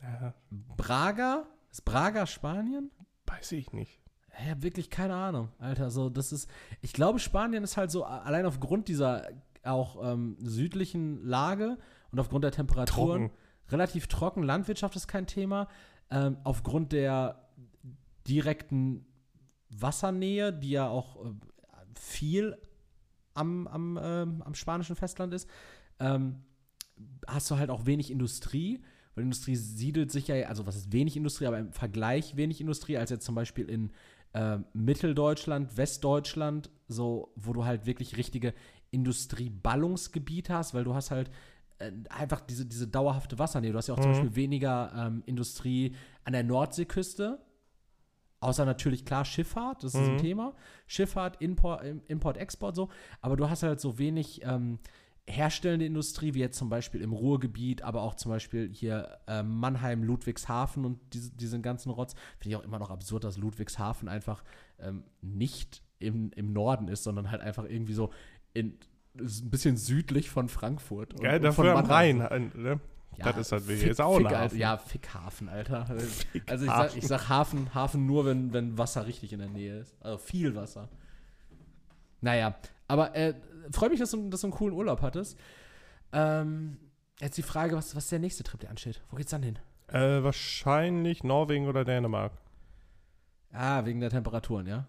[0.00, 0.34] Ja,
[0.76, 1.46] Braga?
[1.70, 2.90] Ist Braga Spanien?
[3.26, 4.01] weiß ich nicht.
[4.40, 5.90] Ich habe wirklich keine Ahnung, Alter.
[5.90, 6.48] So, das ist,
[6.80, 9.28] ich glaube, Spanien ist halt so, allein aufgrund dieser
[9.62, 11.78] auch ähm, südlichen Lage
[12.10, 13.36] und aufgrund der Temperaturen Trocken.
[13.70, 14.42] relativ trocken.
[14.42, 15.68] Landwirtschaft ist kein Thema.
[16.10, 17.48] Ähm, aufgrund der
[18.26, 19.06] direkten
[19.70, 21.28] Wassernähe, die ja auch äh,
[21.98, 22.56] viel
[23.34, 25.48] am, am, ähm, am spanischen Festland ist,
[25.98, 26.42] ähm,
[27.26, 28.82] hast du halt auch wenig Industrie.
[29.14, 32.96] Weil Industrie siedelt sich ja, also was ist wenig Industrie, aber im Vergleich wenig Industrie,
[32.96, 33.90] als jetzt zum Beispiel in
[34.34, 38.54] äh, Mitteldeutschland, Westdeutschland, so, wo du halt wirklich richtige
[38.90, 41.30] Industrieballungsgebiete hast, weil du hast halt
[41.78, 43.72] äh, einfach diese, diese dauerhafte Wassernähe.
[43.72, 44.14] Du hast ja auch zum Mhm.
[44.14, 47.38] Beispiel weniger ähm, Industrie an der Nordseeküste,
[48.40, 50.18] außer natürlich klar Schifffahrt, das ist ein Mhm.
[50.18, 50.54] Thema.
[50.86, 52.88] Schifffahrt, Import, Import, Export so,
[53.20, 54.78] aber du hast halt so wenig ähm,
[55.28, 60.02] herstellende Industrie, wie jetzt zum Beispiel im Ruhrgebiet, aber auch zum Beispiel hier äh, Mannheim,
[60.02, 62.14] Ludwigshafen und diese, diesen ganzen Rotz.
[62.38, 64.42] Finde ich auch immer noch absurd, dass Ludwigshafen einfach
[64.80, 68.10] ähm, nicht im, im Norden ist, sondern halt einfach irgendwie so
[68.52, 68.78] in,
[69.14, 71.14] ein bisschen südlich von Frankfurt.
[71.14, 71.86] und- Geil, und dafür am.
[71.86, 72.20] Rhein.
[72.20, 72.80] äh, Ne?
[73.18, 73.80] Ja, das ist halt wirklich.
[73.82, 74.56] Fick, Ist auch Fick, Alter.
[74.56, 75.86] Ja, Fickhafen, Alter.
[76.46, 76.98] Also ich sag, Hafen.
[76.98, 79.94] ich sag Hafen, Hafen nur, wenn, wenn Wasser richtig in der Nähe ist.
[80.00, 80.88] Also viel Wasser.
[82.22, 82.54] Naja,
[82.88, 83.34] aber äh,
[83.70, 85.38] freue mich, dass du, dass du einen coolen Urlaub hattest.
[86.12, 86.78] Ähm,
[87.20, 89.02] jetzt die Frage, was, was ist der nächste Trip, der ansteht?
[89.10, 89.58] Wo geht's dann hin?
[89.88, 92.32] Äh, wahrscheinlich Norwegen oder Dänemark.
[93.52, 94.86] Ah, wegen der Temperaturen, ja?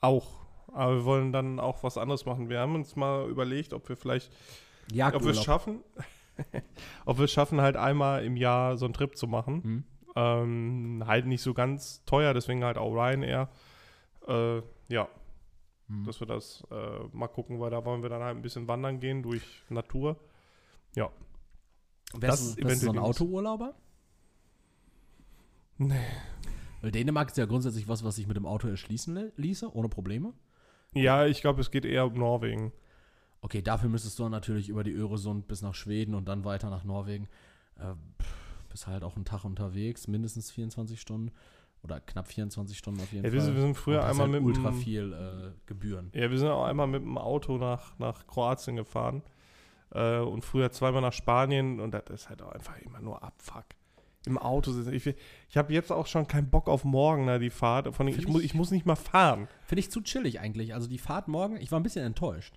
[0.00, 0.42] Auch.
[0.72, 2.48] Aber wir wollen dann auch was anderes machen.
[2.48, 4.30] Wir haben uns mal überlegt, ob wir vielleicht,
[4.90, 5.80] ob wir es schaffen,
[7.04, 9.62] ob wir es schaffen, halt einmal im Jahr so einen Trip zu machen.
[9.62, 9.84] Hm?
[10.14, 13.48] Ähm, halt nicht so ganz teuer, deswegen halt auch Ryanair.
[14.28, 15.08] Äh, ja,
[15.88, 16.04] Hm.
[16.04, 19.00] dass wir das äh, mal gucken, weil da wollen wir dann halt ein bisschen wandern
[19.00, 20.16] gehen durch Natur.
[20.94, 23.74] Du- wärst du so ein Autourlauber?
[25.78, 25.94] Nee.
[26.80, 30.32] Weil Dänemark ist ja grundsätzlich was, was sich mit dem Auto erschließen ließe, ohne Probleme.
[30.94, 32.72] Ja, ich glaube, es geht eher um Norwegen.
[33.40, 36.84] Okay, dafür müsstest du natürlich über die Öresund bis nach Schweden und dann weiter nach
[36.84, 37.28] Norwegen.
[37.78, 37.94] Äh,
[38.68, 41.32] bist halt auch einen Tag unterwegs, mindestens 24 Stunden
[41.82, 43.46] oder knapp 24 Stunden auf jeden Ja, wir, Fall.
[43.46, 46.10] sind, wir sind früher einmal halt mit ultra viel äh, Gebühren.
[46.14, 49.22] Ja, wir sind auch einmal mit dem Auto nach, nach Kroatien gefahren.
[49.94, 53.64] Äh, und früher zweimal nach Spanien und das ist halt auch einfach immer nur Abfuck.
[54.24, 54.92] Im Auto sitzen.
[54.94, 55.04] Ich,
[55.48, 57.92] ich habe jetzt auch schon keinen Bock auf morgen, na, die Fahrt.
[57.94, 59.48] Von, ich, Find muss, ich- ich muss nicht mal fahren.
[59.64, 60.74] Finde ich zu chillig eigentlich.
[60.74, 62.54] Also die Fahrt morgen, ich war ein bisschen enttäuscht.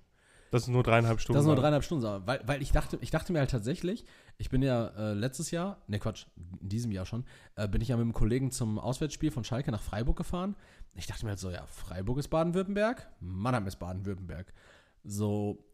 [0.52, 1.38] Das ist nur dreieinhalb Stunden.
[1.38, 4.06] Das ist nur dreieinhalb Stunden, weil, weil ich dachte, ich dachte mir halt tatsächlich,
[4.38, 6.26] ich bin ja äh, letztes Jahr, ne Quatsch,
[6.62, 7.26] in diesem Jahr schon,
[7.56, 10.56] äh, bin ich ja mit einem Kollegen zum Auswärtsspiel von Schalke nach Freiburg gefahren.
[10.96, 14.54] Ich dachte mir halt so, ja, Freiburg ist Baden-Württemberg, Mannheim ist Baden-Württemberg.
[15.04, 15.66] So,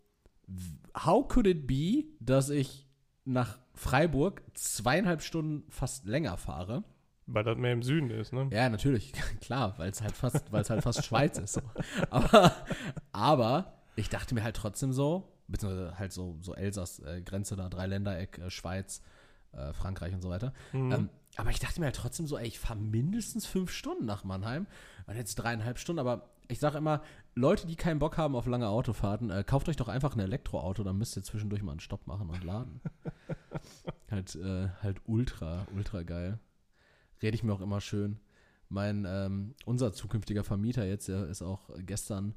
[0.96, 2.88] how could it be, dass ich
[3.26, 6.84] nach Freiburg zweieinhalb Stunden fast länger fahre?
[7.28, 8.50] Weil das mehr im Süden ist, ne?
[8.52, 11.54] Ja, natürlich, klar, weil es halt fast, weil es halt fast Schweiz ist.
[11.54, 11.62] So.
[12.10, 12.56] Aber,
[13.12, 17.70] aber ich dachte mir halt trotzdem so, beziehungsweise halt so, so Elsass, äh, Grenze da,
[17.70, 19.02] Dreiländereck, äh, Schweiz,
[19.52, 20.54] äh, Frankreich und so weiter.
[20.74, 20.92] Mhm.
[20.92, 24.24] Ähm, aber ich dachte mir halt trotzdem so, ey, ich fahre mindestens fünf Stunden nach
[24.24, 24.68] Mannheim.
[25.08, 27.02] Und jetzt dreieinhalb Stunden, aber ich sage immer,
[27.34, 30.84] Leute, die keinen Bock haben auf lange Autofahrten, äh, kauft euch doch einfach ein Elektroauto,
[30.84, 32.82] dann müsst ihr zwischendurch mal einen Stopp machen und laden.
[34.12, 36.40] halt, äh, halt ultra, ultra geil.
[37.22, 38.20] Rede ich mir auch immer schön.
[38.68, 42.36] Mein, ähm, unser zukünftiger Vermieter jetzt, der ist auch gestern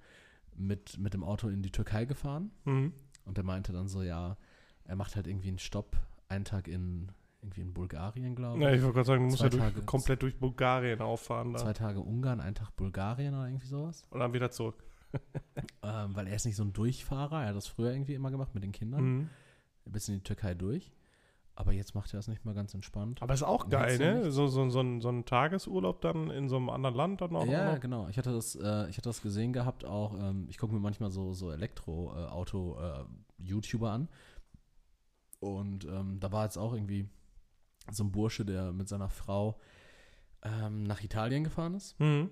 [0.56, 2.50] mit, mit dem Auto in die Türkei gefahren.
[2.64, 2.92] Mhm.
[3.24, 4.36] Und der meinte dann so, ja,
[4.84, 5.96] er macht halt irgendwie einen Stopp,
[6.28, 7.10] einen Tag in,
[7.40, 8.64] irgendwie in Bulgarien, glaube ich.
[8.64, 11.58] Ja, ich wollte gerade sagen, du musst ja durch, Tage- komplett durch Bulgarien auffahren da.
[11.60, 14.04] Zwei Tage Ungarn, einen Tag Bulgarien oder irgendwie sowas.
[14.10, 14.82] Und dann wieder zurück.
[15.12, 15.18] Äh,
[15.82, 17.42] ähm, weil er ist nicht so ein Durchfahrer.
[17.42, 19.04] Er hat das früher irgendwie immer gemacht mit den Kindern.
[19.04, 19.30] Mhm.
[19.86, 20.92] Bis in die Türkei durch.
[21.56, 23.22] Aber jetzt macht er das nicht mal ganz entspannt.
[23.22, 24.32] Aber ist auch geil, ne?
[24.32, 27.46] So, so, so, ein, so ein Tagesurlaub dann in so einem anderen Land dann auch
[27.46, 27.80] ja, noch.
[27.80, 28.08] genau.
[28.08, 30.18] Ich hatte das, äh, ich hatte das gesehen gehabt auch.
[30.18, 34.08] Ähm, ich gucke mir manchmal so, so Elektro-Auto-YouTuber an.
[35.38, 37.08] Und ähm, da war jetzt auch irgendwie
[37.92, 39.60] so ein Bursche, der mit seiner Frau
[40.42, 42.00] ähm, nach Italien gefahren ist.
[42.00, 42.30] Mhm.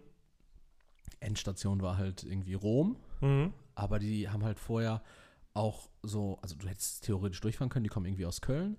[1.21, 2.97] Endstation war halt irgendwie Rom.
[3.21, 3.53] Mhm.
[3.77, 5.01] Aber die haben halt vorher
[5.55, 8.79] auch so, also du hättest theoretisch durchfahren können, die kommen irgendwie aus Köln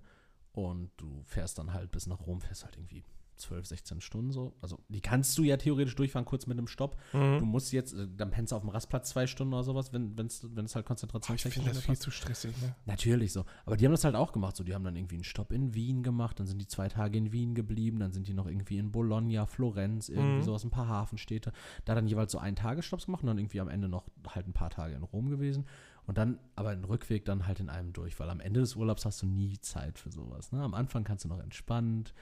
[0.53, 3.03] und du fährst dann halt bis nach Rom, fährst halt irgendwie
[3.35, 4.53] 12, 16 Stunden so.
[4.61, 6.95] Also die kannst du ja theoretisch durchfahren, kurz mit einem Stopp.
[7.11, 7.51] Du Mhm.
[7.51, 10.47] musst jetzt, äh, dann pennst du auf dem Rastplatz zwei Stunden oder sowas, wenn es
[10.55, 12.03] wenn es halt Boah, ich konzentrationstechnisch finde das viel passt.
[12.03, 12.75] zu stressig, ne?
[12.85, 13.43] Natürlich so.
[13.65, 14.55] Aber die haben das halt auch gemacht.
[14.55, 17.17] So, die haben dann irgendwie einen Stopp in Wien gemacht, dann sind die zwei Tage
[17.17, 20.43] in Wien geblieben, dann sind die noch irgendwie in Bologna, Florenz, irgendwie Mhm.
[20.43, 21.51] sowas, ein paar Hafenstädte.
[21.85, 24.53] Da dann jeweils so einen Tagesstopps gemacht und dann irgendwie am Ende noch halt ein
[24.53, 25.65] paar Tage in Rom gewesen.
[26.05, 29.05] Und dann aber den Rückweg dann halt in einem durch, weil am Ende des Urlaubs
[29.05, 30.51] hast du nie Zeit für sowas.
[30.51, 30.61] Ne?
[30.61, 32.13] Am Anfang kannst du noch entspannt,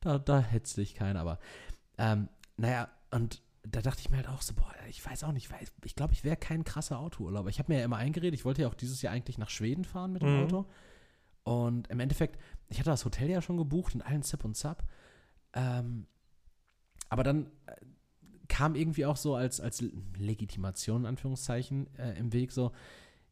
[0.00, 1.38] da, da hetzt dich keiner, aber
[1.98, 5.46] ähm, naja, und da dachte ich mir halt auch so, boah, ich weiß auch nicht,
[5.50, 7.48] ich, weiß- ich glaube, ich wäre kein krasser Autourlauber.
[7.50, 9.84] Ich habe mir ja immer eingeredet, ich wollte ja auch dieses Jahr eigentlich nach Schweden
[9.84, 10.36] fahren mit dem Mhm.
[10.36, 10.66] Auto.
[11.42, 12.38] Und im Endeffekt,
[12.68, 14.84] ich hatte das Hotel ja schon gebucht und allen Zip und Zap.
[15.52, 16.06] Ähm,
[17.08, 17.74] aber dann äh,
[18.48, 19.82] kam irgendwie auch so als, als
[20.16, 22.72] Legitimation, in Anführungszeichen, äh, im Weg so,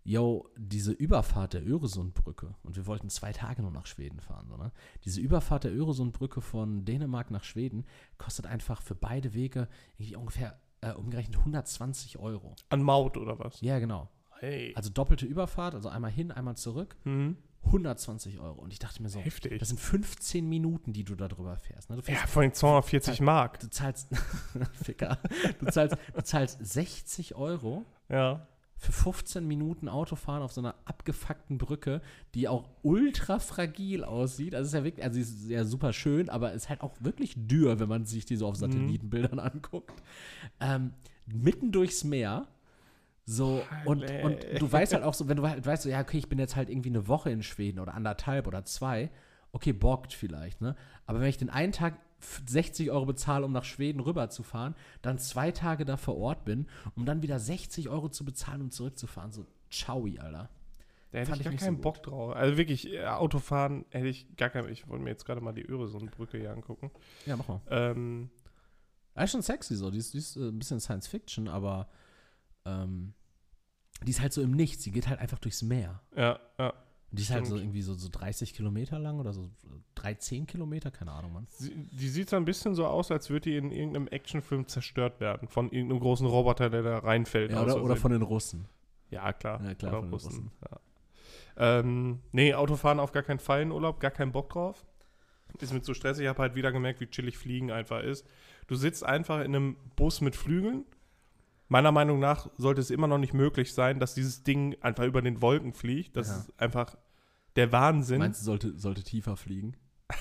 [0.08, 4.56] yo, diese Überfahrt der Öresundbrücke, und wir wollten zwei Tage nur nach Schweden fahren, so,
[4.56, 4.72] ne?
[5.04, 7.84] Diese Überfahrt der Öresundbrücke von Dänemark nach Schweden
[8.16, 12.54] kostet einfach für beide Wege irgendwie ungefähr äh, umgerechnet 120 Euro.
[12.70, 13.60] An Maut oder was?
[13.60, 14.08] Ja, genau.
[14.40, 14.72] Hey.
[14.76, 17.36] Also doppelte Überfahrt, also einmal hin, einmal zurück, Mhm.
[17.64, 18.60] 120 Euro.
[18.62, 19.58] Und ich dachte mir so, Heftig.
[19.58, 21.90] das sind 15 Minuten, die du da drüber fährst.
[21.90, 21.96] Ne?
[21.96, 23.58] Du, Ja, fährst vor allem 240 Mark.
[23.60, 24.08] du zahlst,
[24.82, 25.18] Ficker,
[25.58, 28.46] du zahlst, du zahlst 60 Euro Ja.
[28.78, 32.00] Für 15 Minuten Autofahren auf so einer abgefuckten Brücke,
[32.34, 34.54] die auch ultra fragil aussieht.
[34.54, 36.94] Also es ist ja wirklich, also sie ist ja super schön, aber ist halt auch
[37.00, 40.00] wirklich dürr, wenn man sich die so auf Satellitenbildern anguckt.
[40.60, 40.92] Ähm,
[41.26, 42.46] mitten durchs Meer.
[43.26, 46.16] So, und, und du weißt halt auch so, wenn du halt weißt, so, ja, okay,
[46.16, 49.10] ich bin jetzt halt irgendwie eine Woche in Schweden oder anderthalb oder zwei,
[49.52, 50.76] okay, bockt vielleicht, ne?
[51.04, 55.52] Aber wenn ich den einen Tag 60 Euro bezahle, um nach Schweden rüberzufahren, dann zwei
[55.52, 56.66] Tage da vor Ort bin,
[56.96, 60.50] um dann wieder 60 Euro zu bezahlen, um zurückzufahren, so, ciao, Alter.
[61.10, 62.36] Da hätte Fand ich ich gar nicht keinen so Bock drauf.
[62.36, 64.68] Also wirklich, äh, Autofahren hätte ich gar keinen.
[64.68, 66.90] Ich wollte mir jetzt gerade mal die Öresundbrücke hier angucken.
[67.24, 67.60] Ja, mach mal.
[67.70, 68.30] Ähm,
[69.16, 71.88] Ja, ist schon sexy so, die ist, die ist äh, ein bisschen Science Fiction, aber
[72.66, 73.14] ähm,
[74.02, 76.02] die ist halt so im Nichts, die geht halt einfach durchs Meer.
[76.14, 76.74] ja, ja.
[77.10, 79.48] Und die ist halt so irgendwie so, so 30 Kilometer lang oder so
[79.94, 81.46] 13 Kilometer, keine Ahnung, Mann.
[81.50, 85.18] Sie, die sieht so ein bisschen so aus, als würde die in irgendeinem Actionfilm zerstört
[85.18, 85.48] werden.
[85.48, 87.50] Von irgendeinem großen Roboter, der da reinfällt.
[87.52, 88.66] Ja, oder, oder von den Russen.
[89.10, 89.64] Ja, klar.
[89.64, 90.50] Ja, klar, oder von den Russen.
[90.70, 90.80] Ja.
[91.80, 94.84] Ähm, nee, Autofahren auf gar keinen Fall in Urlaub, gar keinen Bock drauf.
[95.58, 96.24] Ist mir zu stressig.
[96.24, 98.26] Ich habe halt wieder gemerkt, wie chillig Fliegen einfach ist.
[98.66, 100.84] Du sitzt einfach in einem Bus mit Flügeln.
[101.68, 105.20] Meiner Meinung nach sollte es immer noch nicht möglich sein, dass dieses Ding einfach über
[105.22, 106.16] den Wolken fliegt.
[106.16, 106.36] Das Ja.
[106.38, 106.96] ist einfach
[107.56, 108.18] der Wahnsinn.
[108.20, 109.76] Meinst du, sollte, sollte tiefer fliegen?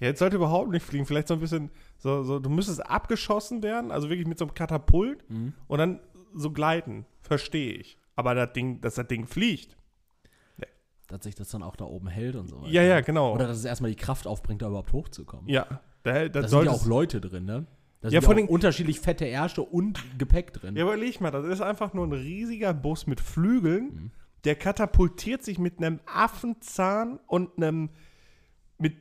[0.00, 1.06] Ja, jetzt sollte überhaupt nicht fliegen.
[1.06, 4.54] Vielleicht so ein bisschen, so, so, du müsstest abgeschossen werden, also wirklich mit so einem
[4.54, 5.54] Katapult Mhm.
[5.66, 6.00] und dann
[6.34, 7.04] so gleiten.
[7.20, 7.98] Verstehe ich.
[8.14, 9.76] Aber das Ding, dass das Ding fliegt.
[11.08, 12.70] Dass sich das dann auch da oben hält und so weiter.
[12.70, 13.34] Ja, ja, genau.
[13.34, 15.48] Oder dass es erstmal die Kraft aufbringt, da überhaupt hochzukommen.
[15.48, 15.66] ja,
[16.04, 17.66] da, das da sind ja auch Leute drin, ne?
[18.00, 20.76] Da Ja, sind ja allem- unterschiedlich fette Ärsche und Gepäck drin.
[20.76, 23.84] Ja, überleg mal, das ist einfach nur ein riesiger Bus mit Flügeln.
[23.84, 24.10] Mhm.
[24.44, 27.90] Der katapultiert sich mit einem Affenzahn und einem
[28.78, 28.96] mit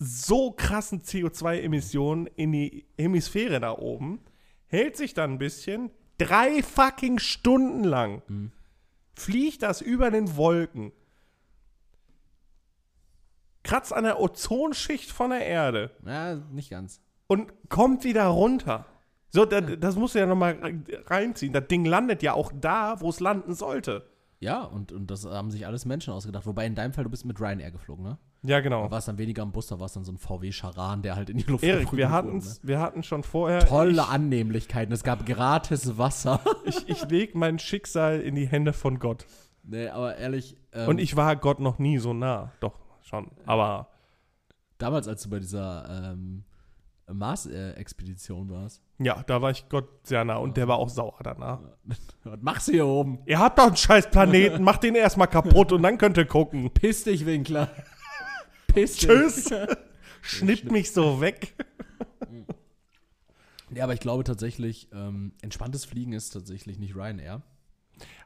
[0.00, 4.20] so krassen CO2-Emissionen in die Hemisphäre da oben,
[4.66, 8.50] hält sich dann ein bisschen, drei fucking Stunden lang Mhm.
[9.14, 10.90] fliegt das über den Wolken,
[13.62, 17.00] kratzt an der Ozonschicht von der Erde Ja, nicht ganz.
[17.32, 18.86] Und kommt wieder runter.
[19.30, 20.58] So, da, das musst du ja nochmal
[21.06, 21.52] reinziehen.
[21.52, 24.04] Das Ding landet ja auch da, wo es landen sollte.
[24.40, 26.46] Ja, und, und das haben sich alles Menschen ausgedacht.
[26.46, 28.18] Wobei in deinem Fall, du bist mit Ryanair geflogen, ne?
[28.42, 28.90] Ja, Da genau.
[28.90, 31.14] war es dann weniger am Bus, da war es dann so ein VW Charan, der
[31.14, 33.60] halt in die Luft Erik, wir, wurde, hatten's, wir hatten schon vorher.
[33.60, 33.66] ne?
[33.68, 34.92] Tolle Annehmlichkeiten.
[34.92, 36.40] Es gab gratis Wasser.
[36.64, 39.26] Ich, ich, ich lege mein Schicksal in die Hände von Gott.
[39.62, 40.56] nee, aber ehrlich.
[40.72, 42.52] Ähm, Und ich war Gott noch nie so nah.
[42.60, 43.30] Doch, schon.
[43.46, 43.88] Aber
[44.78, 46.42] Damals, als du bei dieser ähm,
[47.14, 48.82] Mars-Expedition warst.
[48.98, 51.60] ja, da war ich Gott sehr nah und der war auch sauer danach.
[52.24, 53.18] Was machst du hier oben?
[53.26, 56.70] Ihr habt doch einen scheiß Planeten, macht den erstmal kaputt und dann könnt ihr gucken.
[56.72, 57.70] Piss dich, Winkler.
[58.68, 59.08] Piss dich.
[59.08, 59.50] Tschüss.
[60.22, 61.54] Schnippt mich so weg.
[63.74, 67.42] Ja, aber ich glaube tatsächlich, ähm, entspanntes Fliegen ist tatsächlich nicht Ryanair.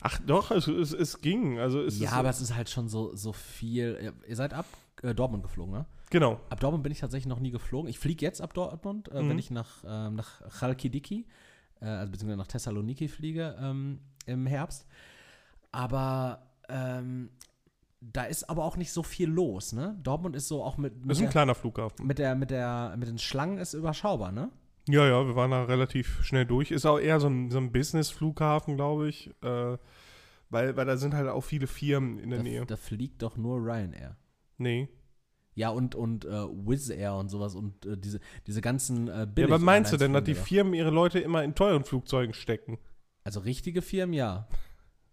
[0.01, 1.59] Ach doch, es, es, es ging.
[1.59, 3.99] Also es ja, aber es ist halt schon so, so viel.
[4.03, 4.66] Ihr- Ihr seid ab
[5.03, 5.87] äh, Dortmund geflogen, ne?
[6.11, 6.41] Genau.
[6.51, 7.89] Ab Dortmund bin ich tatsächlich noch nie geflogen.
[7.91, 9.29] Ich fliege jetzt ab Dortmund, äh, Mhm.
[9.31, 11.27] wenn ich nach, ähm, nach Chalkidiki,
[11.81, 14.87] äh, also beziehungsweise nach Thessaloniki fliege ähm, im Herbst.
[15.73, 17.31] Aber ähm,
[18.01, 19.99] da ist aber auch nicht so viel los, ne?
[20.03, 22.07] Dortmund ist so auch mit, Das mit, ist ein der, kleiner Flughafen.
[22.07, 24.51] mit, der, mit, der, mit den Schlangen ist überschaubar, ne?
[24.89, 26.71] Ja, ja, wir waren da relativ schnell durch.
[26.71, 29.31] Ist auch eher so ein, so ein Business-Flughafen, glaube ich.
[29.43, 29.77] Äh,
[30.51, 32.65] weil, weil da sind halt auch viele Firmen in der Da, Nähe.
[32.67, 34.17] da fliegt doch nur Ryanair.
[34.59, 34.89] Nee.
[35.57, 39.47] Ja, und, und äh, Wizz Air und sowas und äh, diese, diese ganzen äh, Ja,
[39.47, 42.79] aber meinst du denn, dass die Firmen ihre Leute immer in teuren Flugzeugen stecken?
[43.25, 44.47] Also richtige Firmen, ja.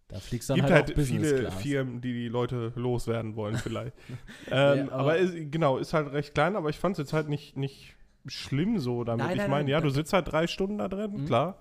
[0.09, 1.61] Da fliegst du dann gibt halt, halt, auch Business viele Class.
[1.61, 3.95] Firmen, die die Leute loswerden wollen vielleicht.
[4.51, 7.13] ähm, Ja, aber aber- ist, genau, ist halt recht klein, aber ich fand es jetzt
[7.13, 7.95] halt nicht, nicht
[8.27, 9.25] schlimm so damit.
[9.25, 11.25] Nein, ich nein, meine, nein, ja, du sitzt halt drei Stunden da drin, Mhm.
[11.25, 11.57] klar.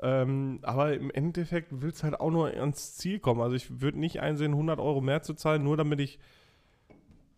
[0.00, 3.40] Ähm, aber im Endeffekt willst halt auch nur ans Ziel kommen.
[3.40, 6.18] Also ich würde nicht einsehen, 100 Euro mehr zu zahlen, nur damit ich,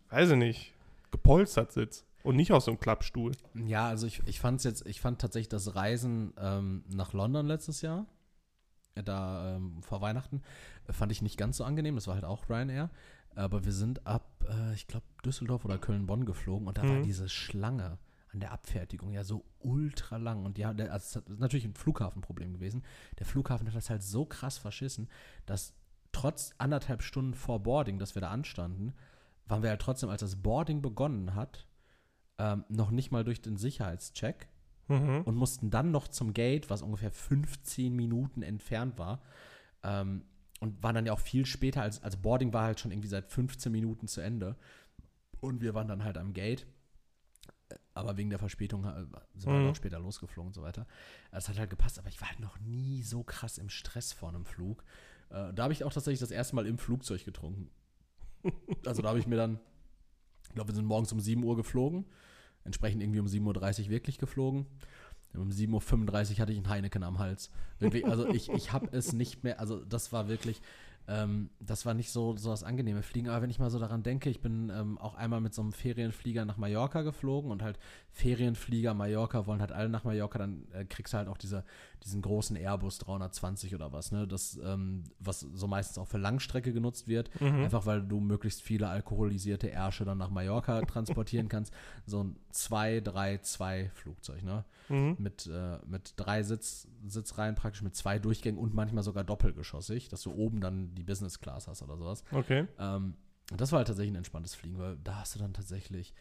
[0.09, 0.73] weiß ich nicht,
[1.11, 2.05] gepolstert sitze.
[2.23, 3.31] Und nicht aus so einem Klappstuhl.
[3.55, 7.81] Ja, also ich, ich fand jetzt, ich fand tatsächlich das Reisen ähm, nach London letztes
[7.81, 8.05] Jahr,
[8.95, 10.41] äh, da ähm, vor Weihnachten,
[10.87, 11.95] äh, fand ich nicht ganz so angenehm.
[11.95, 12.89] Das war halt auch Ryanair.
[13.33, 17.03] Aber wir sind ab, äh, ich glaube, Düsseldorf oder Köln-Bonn geflogen und da war Mhm.
[17.03, 17.97] diese Schlange
[18.33, 20.45] an der Abfertigung ja so ultra lang.
[20.45, 22.83] Und ja, der, also es ist natürlich ein Flughafenproblem gewesen.
[23.19, 25.09] Der Flughafen hat das halt so krass verschissen,
[25.45, 25.73] dass
[26.11, 28.93] trotz anderthalb Stunden vor Boarding, dass wir da anstanden,
[29.51, 31.67] waren wir halt trotzdem, als das Boarding begonnen hat,
[32.39, 34.47] ähm, noch nicht mal durch den Sicherheitscheck
[34.87, 35.21] Mhm.
[35.25, 39.21] und mussten dann noch zum Gate, was ungefähr 15 Minuten entfernt war.
[39.83, 40.23] Ähm,
[40.59, 43.31] und waren dann ja auch viel später, als, als Boarding war halt schon irgendwie seit
[43.31, 44.55] 15 Minuten zu Ende.
[45.39, 46.65] Und wir waren dann halt am Gate.
[47.93, 49.67] Aber wegen der Verspätung äh, sind wir Mhm.
[49.67, 50.85] noch später losgeflogen und so weiter.
[51.31, 54.29] Es hat halt gepasst, aber ich war halt noch nie so krass im Stress vor
[54.29, 54.83] einem Flug.
[55.29, 57.69] Äh, da habe ich auch tatsächlich das erste Mal im Flugzeug getrunken.
[58.85, 59.59] Also da habe ich mir dann,
[60.47, 62.05] ich glaube, wir sind morgens um 7 Uhr geflogen,
[62.63, 64.65] entsprechend irgendwie um 7.30 Uhr wirklich geflogen.
[65.33, 67.51] Um 7.35 Uhr hatte ich einen Heineken am Hals.
[67.79, 70.61] Wirklich, also ich, ich habe es nicht mehr, also das war wirklich,
[71.11, 73.27] ähm, das war nicht so, so das angenehme Fliegen.
[73.27, 75.73] Aber wenn ich mal so daran denke, ich bin ähm, auch einmal mit so einem
[75.73, 77.79] Ferienflieger nach Mallorca geflogen und halt
[78.11, 81.65] Ferienflieger Mallorca wollen halt alle nach Mallorca, dann äh, kriegst du halt auch diese,
[82.05, 84.25] diesen großen Airbus 320 oder was, ne?
[84.25, 87.29] Das, ähm, was so meistens auch für Langstrecke genutzt wird.
[87.41, 87.63] Mhm.
[87.63, 91.73] Einfach weil du möglichst viele alkoholisierte Ärsche dann nach Mallorca transportieren kannst.
[92.05, 94.63] So ein 2-3-2 Flugzeug, ne?
[94.91, 95.15] Mhm.
[95.17, 100.21] Mit, äh, mit drei Sitz, Sitzreihen praktisch, mit zwei Durchgängen und manchmal sogar doppelgeschossig, dass
[100.21, 102.23] du oben dann die Business Class hast oder sowas.
[102.31, 102.67] Okay.
[102.77, 103.15] Ähm,
[103.51, 106.13] und das war halt tatsächlich ein entspanntes Fliegen, weil da hast du dann tatsächlich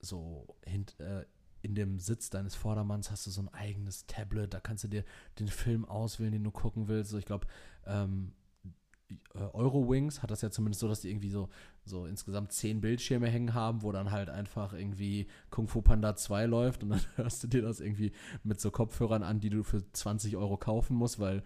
[0.00, 1.24] so hint, äh,
[1.62, 5.04] in dem Sitz deines Vordermanns hast du so ein eigenes Tablet, da kannst du dir
[5.38, 7.10] den Film auswählen, den du gucken willst.
[7.10, 7.46] So, ich glaube,
[7.84, 8.32] ähm,
[9.34, 11.48] äh, Eurowings hat das ja zumindest so, dass die irgendwie so,
[11.88, 16.46] so insgesamt zehn Bildschirme hängen haben, wo dann halt einfach irgendwie Kung Fu Panda 2
[16.46, 18.12] läuft und dann hörst du dir das irgendwie
[18.44, 21.38] mit so Kopfhörern an, die du für 20 Euro kaufen musst, weil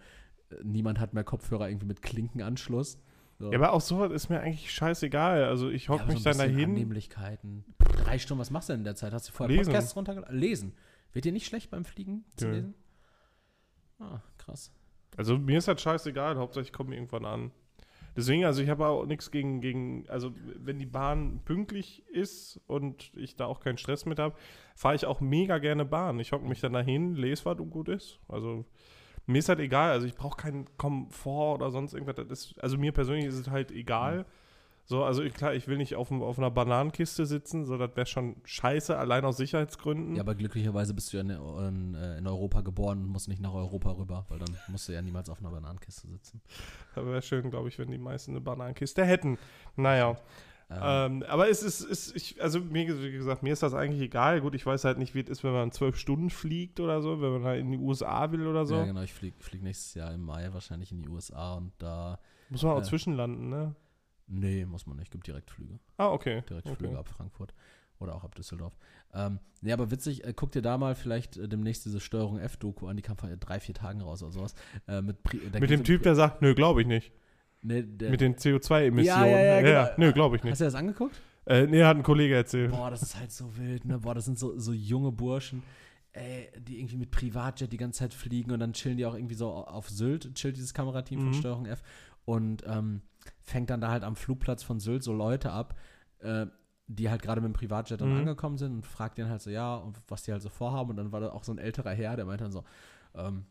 [0.49, 2.99] äh, niemand hat mehr Kopfhörer irgendwie mit Klinkenanschluss.
[3.39, 3.51] So.
[3.51, 5.45] Ja, aber auch sowas ist mir eigentlich scheißegal.
[5.45, 6.69] Also ich Ja, hocke aber mich so dann dahin.
[6.69, 7.65] Annehmlichkeiten.
[8.03, 9.11] Drei Stunden, was machst du denn in der Zeit?
[9.13, 9.71] Hast du vorher Lesen.
[9.71, 10.37] Podcasts runtergeladen?
[10.37, 10.73] Lesen.
[11.13, 12.53] Wird dir nicht schlecht beim Fliegen zu Nö.
[12.53, 12.73] lesen?
[13.99, 14.71] Ah, krass.
[15.17, 17.51] Also mir ist halt scheißegal, Hauptsache ich komme irgendwann an.
[18.15, 23.11] Deswegen, also ich habe auch nichts gegen, gegen, also wenn die Bahn pünktlich ist und
[23.15, 24.35] ich da auch keinen Stress mit habe,
[24.75, 26.19] fahre ich auch mega gerne Bahn.
[26.19, 28.19] Ich hocke mich dann dahin, lese was und gut ist.
[28.27, 28.65] Also
[29.25, 32.17] mir ist halt egal, also ich brauche keinen Komfort oder sonst irgendwas.
[32.29, 34.25] Ist, also mir persönlich ist es halt egal.
[34.85, 38.05] So, also ich, klar, ich will nicht auf, auf einer Bananenkiste sitzen, so das wäre
[38.05, 40.15] schon scheiße, allein aus Sicherheitsgründen.
[40.17, 43.41] Ja, aber glücklicherweise bist du ja in, in, äh, in Europa geboren und musst nicht
[43.41, 46.41] nach Europa rüber, weil dann musst du ja niemals auf einer Bananenkiste sitzen.
[46.95, 49.37] Das wäre schön, glaube ich, wenn die meisten eine Bananenkiste hätten.
[49.77, 50.17] Naja.
[50.69, 54.01] Ähm, Ähm, aber es ist, ist ich, also mir, wie gesagt, mir ist das eigentlich
[54.01, 54.41] egal.
[54.41, 57.21] Gut, ich weiß halt nicht, wie es ist, wenn man zwölf Stunden fliegt oder so,
[57.21, 58.75] wenn man halt in die USA will oder so.
[58.75, 59.01] Ja, genau.
[59.01, 62.19] Ich fliege flieg nächstes Jahr im Mai wahrscheinlich in die USA und da.
[62.49, 62.83] Muss man auch Äh.
[62.83, 63.75] zwischenlanden, ne?
[64.33, 65.11] Nee, muss man nicht.
[65.11, 65.79] Gibt Direktflüge.
[65.97, 66.41] Ah, okay.
[66.49, 66.97] Direktflüge okay.
[66.97, 67.53] ab Frankfurt
[67.99, 68.75] oder auch ab Düsseldorf.
[69.13, 72.87] Ähm, nee, aber witzig, äh, guck dir da mal vielleicht äh, demnächst diese Steuerung F-Doku
[72.87, 74.55] an, die kam vor drei, vier Tagen raus oder sowas.
[74.87, 77.11] Äh, mit Pri- Mit dem Typ, der sagt, nö, glaube ich nicht.
[77.61, 79.05] Nee, Mit den CO2-Emissionen.
[79.05, 79.93] Ja, ja, ja, genau.
[80.07, 80.51] nö, glaube ich nicht.
[80.51, 81.15] Hast du das angeguckt?
[81.45, 82.71] Äh, nee, hat ein Kollege erzählt.
[82.71, 83.99] Boah, das ist halt so wild, ne?
[83.99, 85.61] Boah, das sind so, so junge Burschen,
[86.13, 89.35] ey, die irgendwie mit Privatjet die ganze Zeit fliegen und dann chillen die auch irgendwie
[89.35, 91.33] so auf Sylt, chillt dieses Kamerateam von Mhm.
[91.35, 91.83] Steuerung F
[92.25, 93.01] und ähm,
[93.41, 95.77] fängt dann da halt am Flugplatz von Sylt so Leute ab,
[96.19, 96.45] äh,
[96.87, 98.17] die halt gerade mit dem Privatjet dann Mhm.
[98.19, 100.97] angekommen sind und fragt den halt so, ja, und was die halt so vorhaben und
[100.97, 102.63] dann war da auch so ein älterer Herr, der meinte dann so,
[103.15, 103.45] ähm,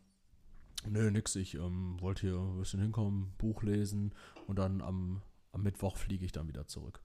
[0.85, 1.35] Nö, nix.
[1.37, 4.13] Ich ähm, wollte hier ein bisschen hinkommen, Buch lesen
[4.47, 5.21] und dann am,
[5.53, 7.01] am Mittwoch fliege ich dann wieder zurück.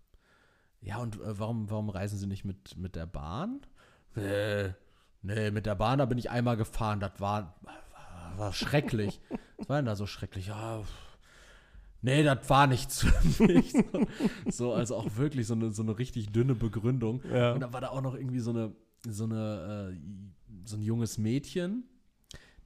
[0.80, 3.60] Ja, und äh, warum, warum reisen Sie nicht mit, mit der Bahn?
[4.16, 4.70] Äh,
[5.22, 6.98] nee, mit der Bahn, da bin ich einmal gefahren.
[6.98, 7.54] Das war,
[8.36, 9.20] war schrecklich.
[9.58, 10.48] Was war denn da so schrecklich?
[10.48, 10.82] Ja,
[12.02, 13.72] nee, das war nichts für mich.
[13.72, 14.06] So,
[14.50, 17.22] so, also auch wirklich so eine, so eine richtig dünne Begründung.
[17.32, 17.52] Ja.
[17.52, 18.72] Und dann war da auch noch irgendwie so eine,
[19.08, 19.98] so eine, äh,
[20.64, 21.84] so ein junges Mädchen,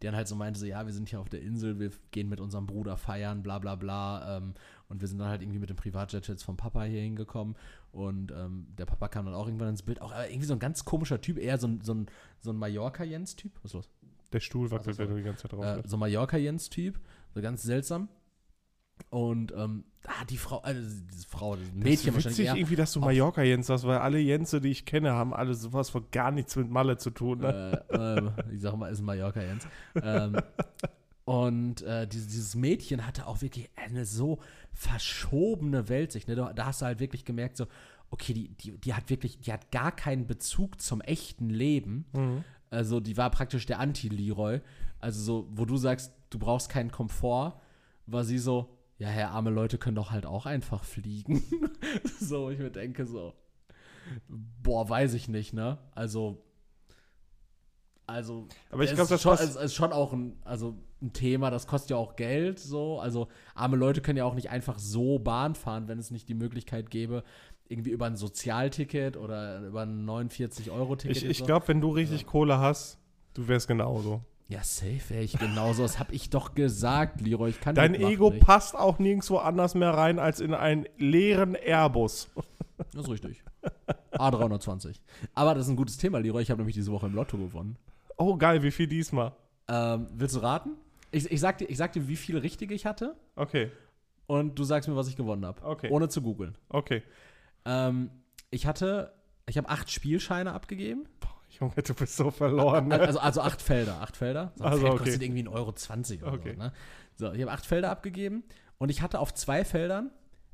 [0.00, 2.28] der dann halt so meinte, so, ja, wir sind hier auf der Insel, wir gehen
[2.28, 4.36] mit unserem Bruder feiern, bla bla bla.
[4.38, 4.54] Ähm,
[4.88, 7.54] und wir sind dann halt irgendwie mit dem Privatjet jetzt vom Papa hier hingekommen.
[7.92, 10.00] Und ähm, der Papa kam dann auch irgendwann ins Bild.
[10.02, 12.06] Auch irgendwie so ein ganz komischer Typ, eher so ein, so ein,
[12.40, 13.52] so ein Mallorca-Jens-Typ.
[13.62, 13.90] Was ist los?
[14.32, 16.98] Der Stuhl wackelt, Also so- wenn du die ganze Zeit drauf Äh, so ein Mallorca-Jens-Typ.
[17.34, 18.08] So ganz seltsam.
[19.10, 20.80] Und ähm, ah, die Frau, also
[21.12, 23.98] diese Frau, das Das Mädchen ist wahrscheinlich witzig irgendwie, dass du auf- Mallorca-Jens hast, weil
[23.98, 27.40] alle Jense, die ich kenne, haben alle sowas von gar nichts mit Malle zu tun.
[27.40, 27.84] Ne?
[27.90, 29.66] äh, äh, ich sag mal, ist ein Mallorca Jens.
[30.02, 30.36] Ähm,
[31.24, 34.38] und äh, dieses, dieses Mädchen hatte auch wirklich eine so
[34.72, 36.28] verschobene Weltsicht.
[36.28, 36.34] Ne?
[36.34, 37.66] Da, da hast du halt wirklich gemerkt, so,
[38.10, 42.06] okay, die, die, die hat wirklich, die hat gar keinen Bezug zum echten Leben.
[42.12, 42.44] Mhm.
[42.70, 44.60] Also die war praktisch der Anti-Leroy.
[44.98, 47.60] Also so, wo du sagst, du brauchst keinen Komfort,
[48.06, 51.42] war sie so, ja, Herr, arme Leute können doch halt auch einfach fliegen.
[52.20, 53.34] so, ich mir denke so,
[54.28, 55.78] boah, weiß ich nicht, ne?
[55.92, 56.44] Also,
[58.06, 61.12] also, Aber ich es glaube, ist das schon, es ist schon auch ein, also ein
[61.12, 63.00] Thema, das kostet ja auch Geld, so.
[63.00, 63.26] Also,
[63.56, 66.88] arme Leute können ja auch nicht einfach so Bahn fahren, wenn es nicht die Möglichkeit
[66.88, 67.24] gäbe,
[67.68, 71.16] irgendwie über ein Sozialticket oder über ein 49-Euro-Ticket.
[71.16, 71.44] Ich, ich so.
[71.46, 73.00] glaube, wenn du richtig Kohle hast,
[73.34, 74.22] du wärst genauso.
[74.48, 75.82] Ja, safe wäre ich genauso.
[75.82, 77.50] Das habe ich doch gesagt, Leroy.
[77.50, 78.44] Ich kann Dein Ego nicht.
[78.44, 82.28] passt auch nirgendwo anders mehr rein als in einen leeren Airbus.
[82.92, 83.42] Das ist richtig.
[84.12, 85.00] A320.
[85.34, 86.42] Aber das ist ein gutes Thema, Leroy.
[86.42, 87.76] Ich habe nämlich diese Woche im Lotto gewonnen.
[88.16, 89.32] Oh, geil, wie viel diesmal?
[89.68, 90.70] Ähm, willst du raten?
[91.12, 93.70] Ich, ich, sag dir, ich sag dir, wie viele richtige ich hatte Okay,
[94.26, 95.62] und du sagst mir, was ich gewonnen habe.
[95.62, 95.90] Okay.
[95.90, 96.56] Ohne zu googeln.
[96.68, 97.02] okay.
[97.64, 98.10] Ähm,
[98.50, 99.12] ich hatte,
[99.46, 101.06] ich habe acht Spielscheine abgegeben.
[101.58, 102.88] Junge, du bist so verloren.
[102.88, 103.00] Ne?
[103.00, 104.52] Also, also acht Felder, acht Felder.
[104.56, 105.04] So ein Also, Feld okay.
[105.04, 106.52] kostet irgendwie 1,20 Euro 20 oder Okay.
[106.54, 106.58] so.
[106.62, 106.72] Ne?
[107.14, 108.42] So, ich habe acht Felder abgegeben
[108.78, 110.10] und ich hatte auf zwei Feldern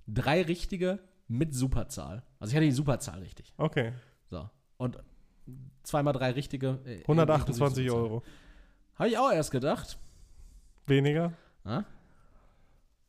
[0.06, 2.22] drei richtige mit Superzahl.
[2.40, 3.52] Also ich hatte die Superzahl richtig.
[3.58, 3.92] Okay,
[4.26, 4.48] So.
[4.76, 4.98] Und
[5.82, 6.78] zweimal drei richtige.
[6.84, 8.22] äh, 128 inklusive Euro.
[8.96, 9.98] Habe ich auch erst gedacht.
[10.86, 11.32] Weniger?
[11.64, 11.84] Ah,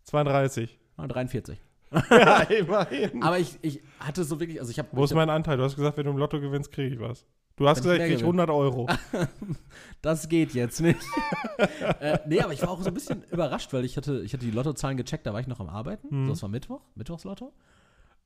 [0.03, 0.77] 32.
[0.97, 1.59] ah, 43.
[2.11, 3.23] ja, immerhin.
[3.23, 4.89] Aber ich, ich hatte so wirklich, also ich habe.
[4.91, 5.57] Wo ist mein Anteil?
[5.57, 7.25] Du hast gesagt, wenn du im Lotto gewinnst, kriege ich was.
[7.60, 8.43] Du hast gesagt, ich mehr krieg gewinne.
[8.43, 8.88] 100 Euro.
[10.01, 10.97] Das geht jetzt nicht.
[11.99, 14.45] äh, nee, aber ich war auch so ein bisschen überrascht, weil ich hatte, ich hatte
[14.45, 16.07] die Lottozahlen gecheckt, da war ich noch am Arbeiten.
[16.10, 16.28] Mhm.
[16.28, 17.51] So, das war Mittwoch, Mittwochslotto.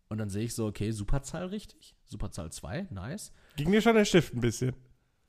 [0.07, 1.95] Und dann sehe ich so, okay, Superzahl richtig.
[2.05, 3.31] Superzahl 2, nice.
[3.55, 4.75] Ging dir schon der Stift ein bisschen.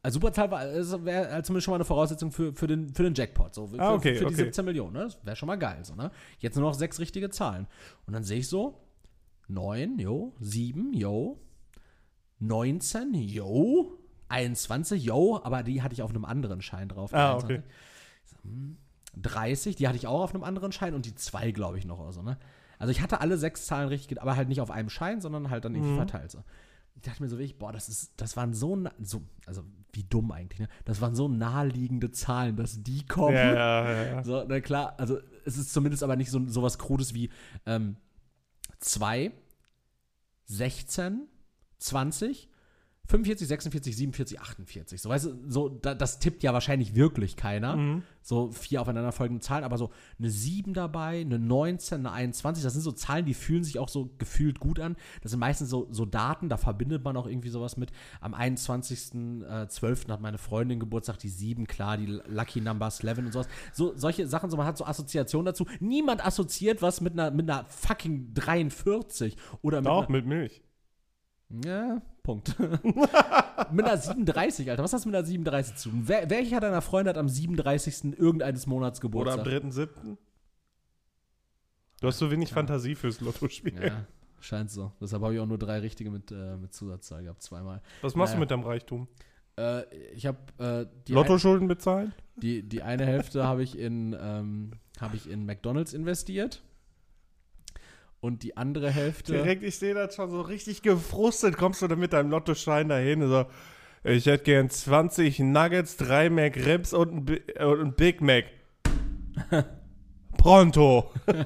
[0.02, 3.54] Also Superzahl wäre halt zumindest schon mal eine Voraussetzung für, für, den, für den Jackpot.
[3.54, 4.44] So, für, Ah, okay, für die okay.
[4.44, 4.92] 17 Millionen.
[4.92, 5.04] Ne?
[5.04, 5.82] Das wäre schon mal geil.
[5.82, 6.10] So, ne?
[6.40, 7.66] Jetzt nur noch sechs richtige Zahlen.
[8.06, 8.78] Und dann sehe ich so,
[9.48, 11.40] 9, jo, 7, jo,
[12.40, 17.12] 19, jo, 21, jo, aber die hatte ich auf einem anderen Schein drauf.
[17.14, 17.58] Ah, 21.
[17.60, 17.68] okay.
[18.24, 18.76] So, hm,
[19.16, 22.00] 30, die hatte ich auch auf einem anderen Schein und die 2, glaube ich, noch.
[22.00, 22.36] Also, ne?
[22.78, 25.64] also ich hatte alle sechs Zahlen richtig, aber halt nicht auf einem Schein, sondern halt
[25.64, 25.96] dann irgendwie Mhm.
[25.96, 26.30] verteilt.
[26.32, 26.42] So.
[26.96, 29.62] Ich dachte mir so wirklich, boah, das ist, das waren so, so, also
[29.92, 30.68] wie dumm eigentlich, ne?
[30.84, 33.36] Das waren so naheliegende Zahlen, dass die kommen.
[33.36, 34.24] Ja, ja, ja, ja.
[34.24, 37.30] So, na klar, also es ist zumindest aber nicht so sowas Krudes wie
[37.66, 37.96] ähm,
[38.80, 39.30] 2,
[40.46, 41.28] 16,
[41.78, 42.48] 20,
[43.06, 45.02] 45, 46, 47, 48.
[45.02, 47.76] So, weißt du, so, da, das tippt ja wahrscheinlich wirklich keiner.
[47.76, 48.02] Mhm.
[48.22, 52.80] So vier aufeinanderfolgende Zahlen, aber so eine 7 dabei, eine 19, eine 21, das sind
[52.80, 54.96] so Zahlen, die fühlen sich auch so gefühlt gut an.
[55.20, 57.90] Das sind meistens so, so Daten, da verbindet man auch irgendwie sowas mit.
[58.22, 60.08] Am 21.12.
[60.08, 63.48] hat meine Freundin Geburtstag, die 7, klar, die Lucky Number 11 und sowas.
[63.74, 65.66] So, solche Sachen, so man hat so Assoziationen dazu.
[65.78, 70.62] Niemand assoziiert was mit einer, mit einer fucking 43 oder mit Doch, einer, mit Milch.
[71.50, 72.58] Ja, Punkt.
[73.72, 74.82] mit einer 37, Alter.
[74.82, 76.02] Was hast du mit einer 37 zu tun?
[76.06, 78.18] Wer, welcher deiner Freunde hat am 37.
[78.18, 79.46] irgendeines Monats Oder Geburtstag?
[79.46, 80.16] am 3.7.
[82.00, 82.54] Du hast so wenig Ja.
[82.54, 83.82] Fantasie fürs Lottospiel.
[83.82, 84.06] Ja,
[84.40, 84.92] scheint so.
[85.00, 87.80] Deshalb habe ich auch nur drei richtige mit, äh, mit Zusatzzahl gehabt, zweimal.
[88.02, 88.36] Was machst Naja.
[88.36, 89.08] du mit deinem Reichtum?
[89.56, 89.84] Äh,
[90.14, 92.08] ich habe äh, die, Lottoschulden bezahlen?
[92.08, 96.62] ein, die, die eine Hälfte habe ich in ähm, habe ich in McDonalds investiert
[98.24, 101.58] und die andere Hälfte Direkt, ich sehe das schon so richtig gefrustet.
[101.58, 103.20] Kommst du dann mit deinem Lottoschein dahin?
[103.28, 103.44] So,
[104.02, 108.46] ich hätte gern 20 Nuggets, 3 McRibs und ein, äh, und ein Big Mac.
[110.38, 111.12] Pronto.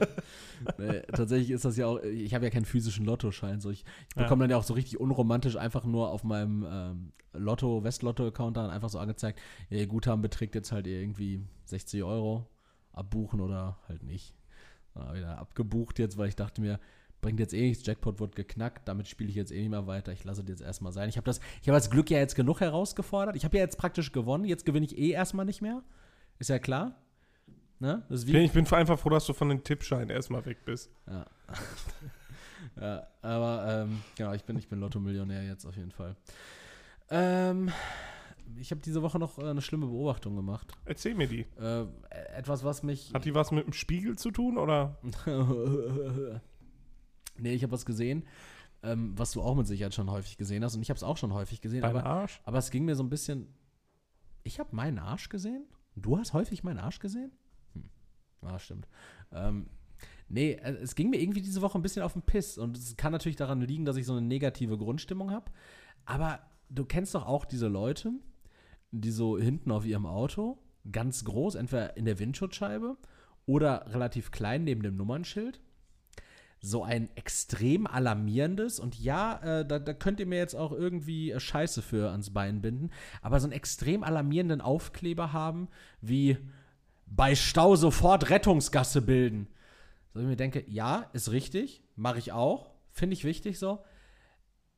[0.76, 3.61] Nee, tatsächlich ist das ja auch, ich habe ja keinen physischen Lottoschein.
[3.61, 7.12] So ich, ich bekomme dann ja auch so richtig unromantisch einfach nur auf meinem ähm,
[7.33, 9.39] Lotto, Westlotto-Account dann einfach so angezeigt,
[9.70, 12.49] ja, ihr Guthaben beträgt jetzt halt irgendwie 60 Euro,
[12.93, 14.35] abbuchen oder halt nicht.
[14.95, 16.80] Dann wieder abgebucht jetzt, weil ich dachte mir,
[17.20, 20.12] bringt jetzt eh nichts, Jackpot wird geknackt, damit spiele ich jetzt eh nicht mehr weiter,
[20.12, 21.09] ich lasse das jetzt erstmal sein.
[21.09, 23.36] Ich habe das, ich habe das Glück ja jetzt genug herausgefordert.
[23.36, 25.82] Ich habe ja jetzt praktisch gewonnen, jetzt gewinne ich eh erstmal nicht mehr.
[26.39, 26.95] Ist ja klar.
[27.80, 28.03] Ne?
[28.09, 30.91] Ich bin einfach froh, dass du von den Tippscheinen erstmal weg bist.
[31.07, 31.26] Ja.
[32.80, 36.16] ja, aber ähm, genau, ich bin, ich bin Lotto-Millionär jetzt auf jeden Fall.
[37.11, 37.70] Ähm,
[38.57, 40.73] ich habe diese Woche noch äh, eine schlimme Beobachtung gemacht.
[40.85, 41.47] Erzähl mir die.
[41.59, 41.87] Äh,
[42.37, 43.13] etwas, was mich.
[43.13, 44.99] Hat die was mit dem Spiegel zu tun oder?
[47.37, 48.25] nee, ich habe was gesehen,
[48.83, 50.75] ähm, was du auch mit Sicherheit schon häufig gesehen hast.
[50.75, 51.83] Und ich habe es auch schon häufig gesehen.
[51.83, 52.41] Dein Aber, Arsch?
[52.45, 53.49] aber es ging mir so ein bisschen.
[54.45, 55.65] Ich habe meinen Arsch gesehen?
[55.97, 57.33] Du hast häufig meinen Arsch gesehen?
[57.75, 57.91] Hm.
[58.43, 58.89] Ah, stimmt.
[59.33, 59.69] Ähm,
[60.29, 62.57] nee, äh, es ging mir irgendwie diese Woche ein bisschen auf den Piss.
[62.57, 65.51] Und es kann natürlich daran liegen, dass ich so eine negative Grundstimmung habe.
[66.05, 66.41] Aber
[66.71, 68.13] du kennst doch auch diese Leute,
[68.91, 70.59] die so hinten auf ihrem Auto,
[70.91, 72.97] ganz groß, entweder in der Windschutzscheibe
[73.47, 75.61] oder relativ klein neben dem Nummernschild,
[76.61, 81.30] so ein extrem alarmierendes und ja, äh, da, da könnt ihr mir jetzt auch irgendwie
[81.30, 82.91] äh, Scheiße für ans Bein binden,
[83.22, 85.68] aber so einen extrem alarmierenden Aufkleber haben,
[86.01, 86.36] wie
[87.07, 89.47] bei Stau sofort Rettungsgasse bilden.
[90.12, 93.84] So ich mir denke, ja, ist richtig, mache ich auch, finde ich wichtig so,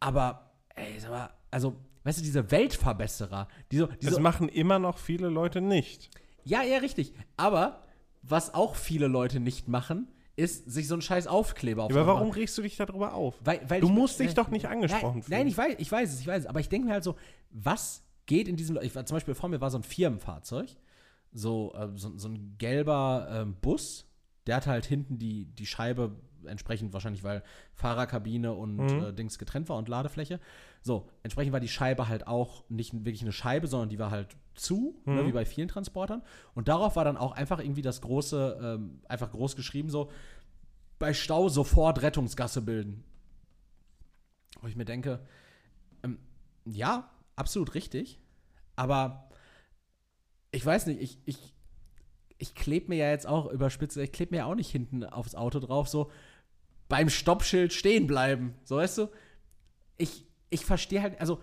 [0.00, 4.48] aber, ey, sag mal, also, weißt du, diese Weltverbesserer, die so, die Das so machen
[4.48, 6.10] immer noch viele Leute nicht.
[6.44, 7.12] ja, ja, richtig.
[7.36, 7.82] Aber
[8.22, 12.30] was auch viele Leute nicht machen, ist sich so einen scheiß Aufkleber auf Aber warum
[12.30, 13.34] regst du dich darüber auf?
[13.44, 15.38] Weil, weil Du ich- musst dich äh, doch nicht angesprochen nein, fühlen.
[15.38, 16.46] Nein, ich weiß, ich weiß es, ich weiß es.
[16.46, 17.16] Aber ich denke mir halt so,
[17.50, 18.78] was geht in diesem.
[18.80, 20.68] Ich war zum Beispiel vor mir war so ein Firmenfahrzeug,
[21.32, 24.06] so, äh, so, so ein gelber ähm, Bus,
[24.46, 26.16] der hat halt hinten die, die Scheibe
[26.46, 27.42] entsprechend wahrscheinlich, weil
[27.74, 29.02] Fahrerkabine und Mhm.
[29.02, 30.40] äh, Dings getrennt war und Ladefläche.
[30.82, 34.36] So, entsprechend war die Scheibe halt auch nicht wirklich eine Scheibe, sondern die war halt
[34.54, 35.26] zu, ne, Mhm.
[35.26, 36.22] wie bei vielen Transportern.
[36.54, 40.10] Und darauf war dann auch einfach irgendwie das große, ähm, einfach groß geschrieben, so,
[40.98, 43.04] bei Stau sofort Rettungsgasse bilden.
[44.60, 45.20] Wo ich mir denke,
[46.02, 46.18] ähm,
[46.66, 48.18] ja, absolut richtig,
[48.76, 49.28] aber
[50.50, 51.54] ich weiß nicht, ich, ich,
[52.38, 55.34] ich klebe mir ja jetzt auch überspitzt, ich klebe mir ja auch nicht hinten aufs
[55.34, 56.10] Auto drauf, so
[56.90, 58.54] beim Stoppschild stehen bleiben.
[58.64, 59.08] So weißt du,
[59.96, 61.40] ich, ich verstehe halt, also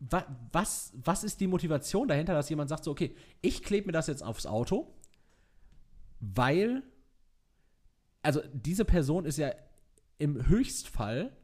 [0.00, 3.92] wa, was, was ist die Motivation dahinter, dass jemand sagt, so, okay, ich klebe mir
[3.92, 4.92] das jetzt aufs Auto,
[6.18, 6.82] weil,
[8.22, 9.52] also diese Person ist ja
[10.18, 11.36] im Höchstfall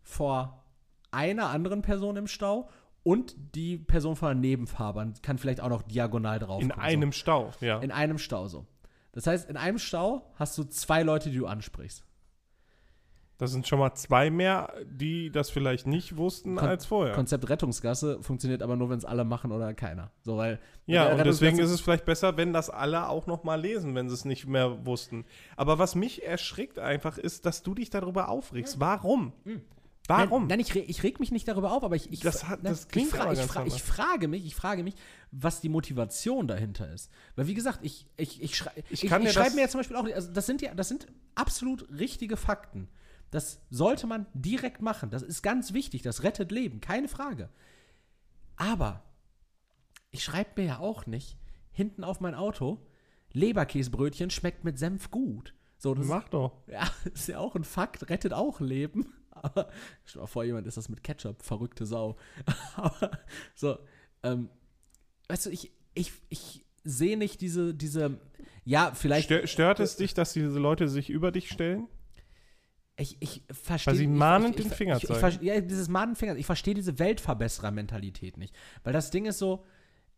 [0.00, 0.64] vor
[1.10, 2.70] einer anderen Person im Stau
[3.02, 6.62] und die Person von der Nebenfahrbahn kann vielleicht auch noch diagonal drauf.
[6.62, 7.78] In kommen, einem Stau, ja.
[7.78, 7.82] so.
[7.82, 8.66] in einem Stau so.
[9.10, 12.04] Das heißt, in einem Stau hast du zwei Leute, die du ansprichst.
[13.42, 17.12] Das sind schon mal zwei mehr, die das vielleicht nicht wussten Kon- als vorher.
[17.12, 20.12] Konzept Rettungsgasse funktioniert aber nur, wenn es alle machen oder keiner.
[20.22, 23.60] So, weil Ja, und deswegen ist es vielleicht besser, wenn das alle auch noch mal
[23.60, 25.24] lesen, wenn sie es nicht mehr wussten.
[25.56, 28.78] Aber was mich erschrickt einfach, ist, dass du dich darüber aufregst.
[28.78, 29.32] Warum?
[30.06, 30.42] Warum?
[30.42, 32.60] Nein, nein ich, re ich reg mich nicht darüber auf, aber ich, ich, Das hat-
[32.62, 34.94] na, das ich, fra ich, fra ich frage mich, ich frage mich,
[35.32, 37.10] was die Motivation dahinter ist.
[37.34, 39.96] Weil wie gesagt, ich, ich, ich, schrei Ich ich, ich, schreibe mir jetzt zum Beispiel
[39.96, 42.86] auch, also das sind ja, das sind absolut richtige Fakten.
[43.32, 45.10] Das sollte man direkt machen.
[45.10, 46.02] Das ist ganz wichtig.
[46.02, 47.48] Das rettet Leben, keine Frage.
[48.56, 49.02] Aber
[50.10, 51.38] ich schreibe mir ja auch nicht
[51.72, 52.86] hinten auf mein Auto,
[53.32, 55.54] Leberkäsebrötchen schmeckt mit Senf gut.
[55.78, 56.52] So, das, Mach doch.
[56.66, 59.14] ja, ist ja auch ein Fakt, rettet auch Leben.
[59.30, 59.70] Aber
[60.04, 62.16] stell mal vor, jemand ist das mit Ketchup, verrückte Sau.
[62.76, 63.12] Aber
[63.54, 63.78] so,
[64.22, 64.50] ähm,
[65.28, 68.20] weißt du, ich, ich, ich sehe nicht diese, diese,
[68.66, 71.88] ja, vielleicht, Stör, stört es dich, dass diese Leute sich über dich stellen?
[73.02, 73.92] Ich, ich verstehe.
[73.92, 78.54] Weil sie mahnend den Finger ich, Ja, dieses mahnenden Finger, ich verstehe diese Weltverbesserer-Mentalität nicht.
[78.84, 79.64] Weil das Ding ist so,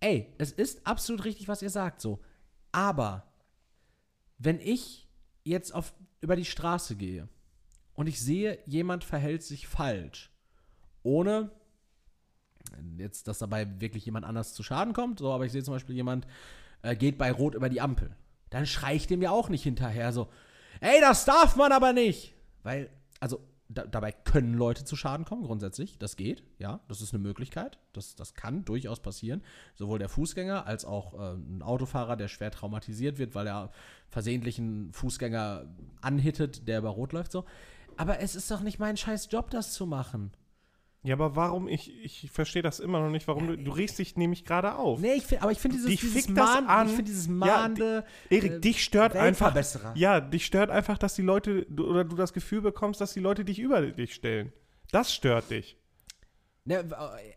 [0.00, 2.20] ey, es ist absolut richtig, was ihr sagt, so.
[2.72, 3.32] Aber,
[4.38, 5.08] wenn ich
[5.44, 7.28] jetzt auf, über die Straße gehe
[7.94, 10.30] und ich sehe, jemand verhält sich falsch,
[11.02, 11.50] ohne
[12.96, 15.94] jetzt, dass dabei wirklich jemand anders zu Schaden kommt, so, aber ich sehe zum Beispiel,
[15.94, 16.26] jemand
[16.82, 18.16] äh, geht bei Rot über die Ampel,
[18.50, 20.28] dann schreie ich dem ja auch nicht hinterher so,
[20.80, 22.33] ey, das darf man aber nicht.
[22.64, 22.90] Weil,
[23.20, 25.98] also, da, dabei können Leute zu Schaden kommen, grundsätzlich.
[25.98, 27.78] Das geht, ja, das ist eine Möglichkeit.
[27.92, 29.42] Das, das kann durchaus passieren.
[29.74, 33.70] Sowohl der Fußgänger als auch äh, ein Autofahrer, der schwer traumatisiert wird, weil er
[34.08, 35.66] versehentlich einen Fußgänger
[36.00, 37.44] anhittet, der über Rot läuft, so.
[37.96, 40.32] Aber es ist doch nicht mein scheiß Job, das zu machen.
[41.04, 41.68] Ja, aber warum?
[41.68, 43.28] Ich, ich verstehe das immer noch nicht.
[43.28, 45.00] Warum du, du regst dich nämlich gerade auf.
[45.00, 46.88] Nee, ich find, aber ich finde dieses, Dich dieses, Mahn, an.
[46.88, 49.54] ich find dieses Ja, mahnende Erik, äh, dich stört einfach.
[49.96, 53.20] Ja, dich stört einfach, dass die Leute du, oder du das Gefühl bekommst, dass die
[53.20, 54.54] Leute dich über dich stellen.
[54.92, 55.76] Das stört dich.
[56.64, 56.84] Ne, äh,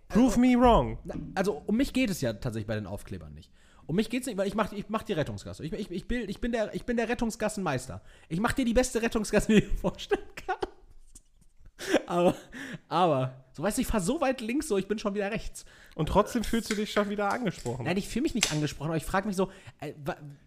[0.08, 1.00] Prove me wrong.
[1.36, 3.52] Also um mich geht es ja tatsächlich bei den Aufklebern nicht.
[3.86, 5.66] Um mich geht es nicht, weil ich mache ich mach die Rettungsgasse.
[5.66, 8.02] Ich, ich, ich, bin, ich, bin der, ich bin der Rettungsgassenmeister.
[8.30, 10.77] Ich mache dir die beste Rettungsgasse, die du dir vorstellen kannst.
[12.08, 12.36] Aber,
[12.88, 15.66] aber, so weißt du, ich fahre so weit links, so ich bin schon wieder rechts.
[15.96, 17.86] Und trotzdem fühlst du dich schon wieder angesprochen.
[17.86, 19.94] Nein, ich fühle mich nicht angesprochen, aber ich frage mich so, äh,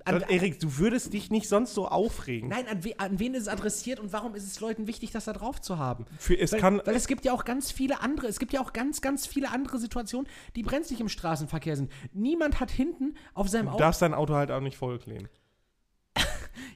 [0.04, 2.48] an, Erik, du würdest dich nicht sonst so aufregen.
[2.48, 5.24] nein, an, we, an wen ist es adressiert und warum ist es Leuten wichtig, das
[5.24, 6.06] da drauf zu haben?
[6.18, 8.60] Für, es Weil, kann, weil es gibt ja auch ganz viele andere, es gibt ja
[8.60, 11.92] auch ganz, ganz viele andere Situationen, die brenzlig im Straßenverkehr sind.
[12.12, 13.78] Niemand hat hinten auf seinem du Auto.
[13.78, 15.28] darfst dein Auto halt auch nicht vollkleben.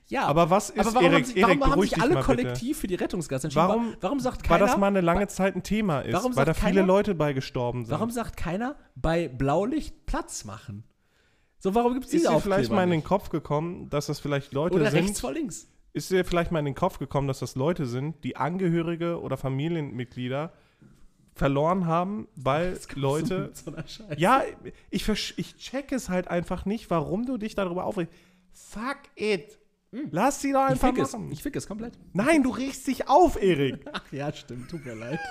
[0.07, 2.79] Ja, Aber was ist, aber warum Erik, haben sich, warum Erik, haben sich alle kollektiv
[2.79, 3.69] für die Rettungsgasse entschieden?
[3.69, 6.13] Warum- Wa- warum sagt Weil keiner, das mal eine lange Zeit ein Thema ist.
[6.15, 7.93] warum weil da viele keiner- Leute bei gestorben sind.
[7.93, 10.85] warum sagt keiner bei Blaulicht Platz machen?
[11.59, 13.05] So, warum gibt es ist diese dir vielleicht mal in den?
[13.05, 15.05] Kopf gekommen, dass das vielleicht Leute Oder sind.
[15.05, 15.69] rechts vor links?
[15.95, 19.37] Ist dir vielleicht mal in den Kopf gekommen, dass das Leute sind, die Angehörige oder
[19.37, 20.53] Familienmitglieder
[21.35, 23.51] verloren haben, weil Leute.
[23.55, 23.73] So.
[24.17, 24.43] Ja,
[24.91, 28.13] ich, ich check es halt einfach nicht, warum du dich darüber aufregst.
[28.53, 29.59] Fuck it.
[30.11, 30.75] Lass sie doch Hm.
[30.75, 31.13] Ich einfach fick es.
[31.13, 31.33] machen.
[31.33, 31.95] Ich fick es komplett.
[32.13, 33.85] Nein, du regst dich auf, Erik.
[33.93, 34.71] Ach ja, stimmt.
[34.71, 35.19] Tut mir leid.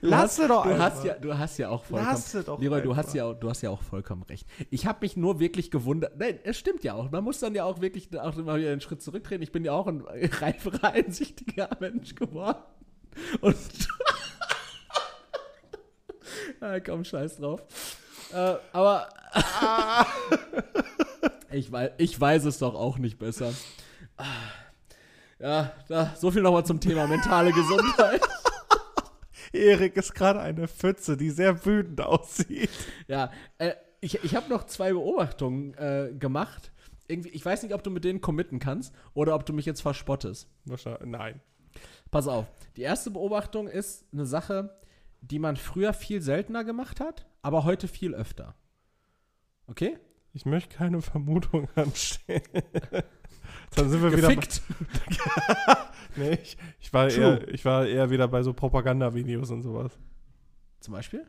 [0.00, 0.84] Lass sie doch du einfach.
[0.96, 2.10] hast ja, du hast ja auch vollkommen.
[2.12, 3.04] Lass sie doch Leroy, du einfach.
[3.06, 4.46] hast ja, auch- du hast ja auch vollkommen recht.
[4.70, 6.18] Ich habe mich nur wirklich gewundert.
[6.18, 7.10] Nein, es stimmt ja auch.
[7.10, 9.42] Man muss dann ja auch wirklich auch immer wieder einen Schritt zurücktreten.
[9.42, 10.00] Ich bin ja auch ein
[10.40, 12.58] reiferer, einsichtiger Mensch geworden.
[13.40, 13.56] Und
[16.60, 17.62] ah, komm, scheiß drauf.
[18.32, 19.08] Äh, aber
[21.52, 23.52] ich, weiß, ich weiß es doch auch nicht besser.
[25.38, 28.20] Ja, da, so viel nochmal zum Thema mentale Gesundheit.
[29.52, 32.70] Erik ist gerade eine Pfütze, die sehr wütend aussieht.
[33.08, 36.72] Ja, äh, ich, ich habe noch zwei Beobachtungen äh, gemacht.
[37.08, 39.80] Irgendwie, ich weiß nicht, ob du mit denen committen kannst oder ob du mich jetzt
[39.80, 40.48] verspottest.
[40.66, 41.40] Wahrscheinlich- Nein.
[42.10, 42.46] Pass auf.
[42.76, 44.78] Die erste Beobachtung ist eine Sache,
[45.20, 48.54] die man früher viel seltener gemacht hat, aber heute viel öfter.
[49.66, 49.98] Okay?
[50.32, 52.42] Ich möchte keine Vermutung anstellen.
[53.74, 54.28] Dann sind wir wieder.
[54.28, 54.62] Gefickt.
[56.16, 57.22] Nee, ich, ich, war True.
[57.22, 59.96] eher, ich war eher wieder bei so Propagandavideos und sowas.
[60.80, 61.24] Zum Beispiel?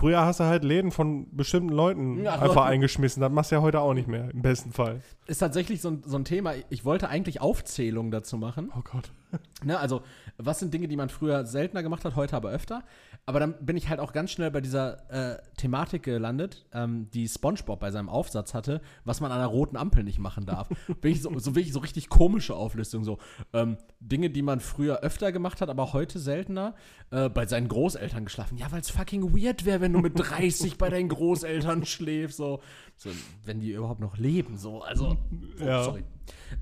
[0.00, 2.36] Früher hast du halt Läden von bestimmten Leuten Ja.
[2.38, 3.20] einfach eingeschmissen.
[3.20, 5.02] Das machst du ja heute auch nicht mehr, im besten Fall.
[5.26, 6.54] Ist tatsächlich so ein, so ein Thema.
[6.70, 8.72] Ich wollte eigentlich Aufzählungen dazu machen.
[8.74, 9.12] Oh Gott.
[9.62, 10.00] Ne, also,
[10.38, 12.82] was sind Dinge, die man früher seltener gemacht hat, heute aber öfter?
[13.26, 17.28] Aber dann bin ich halt auch ganz schnell bei dieser äh, Thematik gelandet, ähm, die
[17.28, 20.68] SpongeBob bei seinem Aufsatz hatte, was man an einer roten Ampel nicht machen darf.
[21.02, 23.04] bin ich so, so wirklich so richtig komische Auflistung.
[23.04, 23.18] So
[23.52, 26.74] ähm, Dinge, die man früher öfter gemacht hat, aber heute seltener.
[27.12, 28.56] Äh, bei seinen Großeltern geschlafen.
[28.56, 32.36] Ja, weil es fucking weird wäre, wenn du mit 30 bei deinen Großeltern schläfst.
[32.38, 32.60] So.
[32.96, 33.10] so,
[33.44, 34.56] wenn die überhaupt noch leben.
[34.56, 35.16] So, also,
[35.58, 35.82] Ja.
[35.84, 36.04] sorry.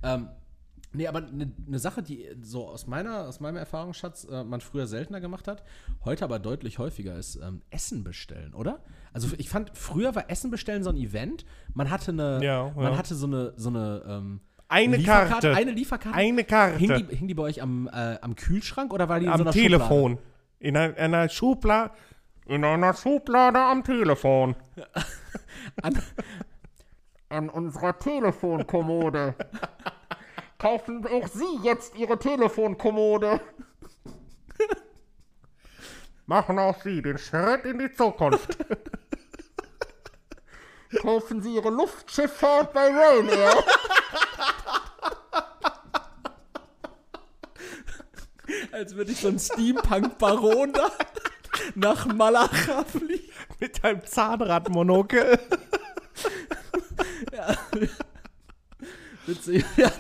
[0.03, 0.29] Ähm,
[0.95, 4.87] Nee, aber eine ne Sache, die so aus meiner, aus meinem Erfahrungsschatz äh, man früher
[4.87, 5.63] seltener gemacht hat,
[6.05, 8.83] heute aber deutlich häufiger ist ähm, Essen bestellen, oder?
[9.13, 11.45] Also ich fand, früher war Essen bestellen so ein Event.
[11.75, 12.97] Man hatte eine, Ja, man ja.
[12.97, 15.55] hatte so eine, so eine ähm, Eine Lieferkarte, Karte.
[15.55, 16.17] eine Lieferkarte.
[16.17, 16.79] Eine Karte.
[16.79, 19.35] hing, die, hing die bei euch am, äh, am Kühlschrank oder war die in so
[19.35, 20.19] am einer Telefon.
[20.59, 21.93] In einer, einer Schublade.
[22.49, 24.57] In einer Schublade am Telefon.
[25.83, 26.03] An,
[27.29, 29.35] an unserer Telefonkommode.
[30.59, 33.41] Kaufen auch Sie jetzt Ihre Telefonkommode.
[36.27, 38.57] Machen auch Sie den Schritt in die Zukunft.
[41.03, 43.63] Kaufen Sie Ihre Luftschifffahrt bei Ryanair.
[48.73, 50.91] als würde ich so ein Steampunk-Baron da
[51.75, 53.25] nach Malacha fliegen.
[53.61, 55.39] Mit deinem Zahnradmonokel.
[59.27, 59.65] Witzig.
[59.77, 59.91] Ja,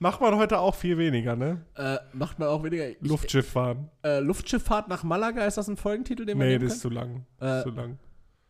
[0.00, 1.64] Macht man heute auch viel weniger, ne?
[1.76, 2.88] äh, macht man auch weniger.
[2.90, 3.88] Ich, Luftschiff fahren.
[4.02, 7.24] Äh, Luftschifffahrt nach Malaga, ist das ein Folgentitel, den wir Nee, das ist zu lang.
[7.40, 7.98] Äh, ist zu lang.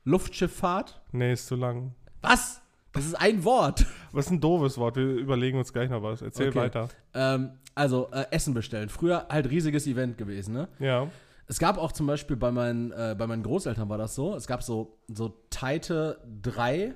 [0.04, 1.00] Luftschifffahrt?
[1.12, 1.94] Nee, ist zu lang.
[2.22, 2.60] Was?
[2.92, 3.84] Das ist ein Wort.
[4.12, 4.96] Was ist ein doofes Wort?
[4.96, 6.22] Wir überlegen uns gleich noch was.
[6.22, 6.58] Erzähl Okay.
[6.58, 6.88] weiter.
[7.12, 8.88] Ähm, also, äh, Essen bestellen.
[8.88, 10.68] Früher halt riesiges Event gewesen, ne?
[10.78, 11.08] Ja.
[11.46, 14.34] Es gab auch zum Beispiel bei meinen, äh, bei meinen Großeltern war das so.
[14.34, 16.94] Es gab so, so tighte drei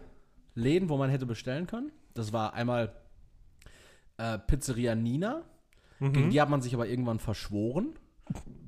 [0.54, 1.92] Läden, wo man hätte bestellen können.
[2.14, 2.94] Das war einmal
[4.16, 5.42] äh, Pizzeria Nina.
[6.12, 7.98] Gegen die hat man sich aber irgendwann verschworen.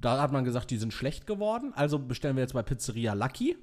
[0.00, 1.72] Da hat man gesagt, die sind schlecht geworden.
[1.74, 3.56] Also bestellen wir jetzt bei Pizzeria Lucky.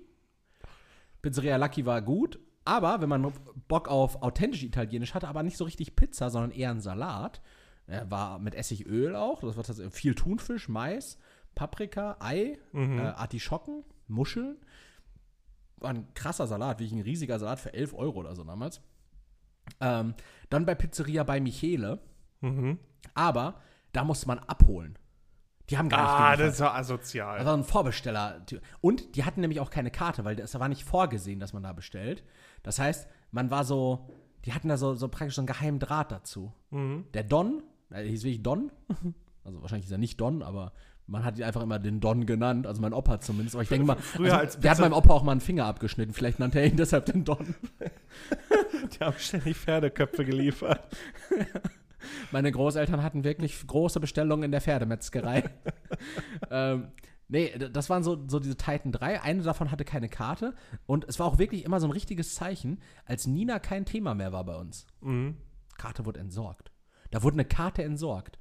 [1.22, 2.40] Pizzeria Lucky war gut.
[2.64, 3.32] Aber wenn man
[3.68, 7.42] Bock auf authentisch Italienisch hatte, aber nicht so richtig Pizza, sondern eher einen Salat,
[7.88, 9.42] Er war mit Essigöl auch.
[9.42, 11.18] Das war tatsächlich viel Thunfisch, Mais,
[11.58, 13.00] Paprika, Ei, Mhm.
[13.00, 14.58] äh, Artischocken, Muscheln.
[15.80, 18.82] War ein krasser Salat, wirklich ein riesiger Salat für 11 Euro oder so damals.
[19.82, 20.14] Ähm,
[20.50, 22.00] dann bei Pizzeria bei Michele.
[22.42, 22.80] Mhm.
[23.14, 23.62] Aber
[23.92, 24.98] da musste man abholen.
[25.70, 26.54] Die haben gar nicht Ah, geliefert.
[26.54, 27.38] das war asozial.
[27.40, 28.46] Das war ein Vorbesteller.
[28.80, 31.74] Und die hatten nämlich auch keine Karte, weil das war nicht vorgesehen, dass man da
[31.74, 32.24] bestellt.
[32.64, 34.08] Das heißt, man war so,
[34.46, 36.54] die hatten da so, so praktisch so einen geheimen Draht dazu.
[36.70, 37.06] Mhm.
[37.14, 38.72] Der Don, er hieß wirklich Don,
[39.44, 40.72] also wahrscheinlich ist er nicht Don, aber
[41.08, 43.56] man hat ihn einfach immer den Don genannt, also mein Opa zumindest.
[43.56, 45.66] Aber ich denke mal, Früher also, als der hat meinem Opa auch mal einen Finger
[45.66, 46.14] abgeschnitten.
[46.14, 47.56] Vielleicht nannte er ihn deshalb den Don.
[48.94, 50.82] Die haben ständig Pferdeköpfe geliefert.
[52.32, 55.50] Meine Großeltern hatten wirklich große Bestellungen in der Pferdemetzgerei.
[56.52, 56.90] ähm,
[57.28, 59.22] nee, das waren so, so diese Titan 3.
[59.22, 60.56] Eine davon hatte keine Karte.
[60.86, 64.32] Und es war auch wirklich immer so ein richtiges Zeichen, als Nina kein Thema mehr
[64.32, 64.86] war bei uns.
[65.02, 65.38] Mhm.
[65.78, 66.72] Karte wurde entsorgt.
[67.12, 68.40] Da wurde eine Karte entsorgt.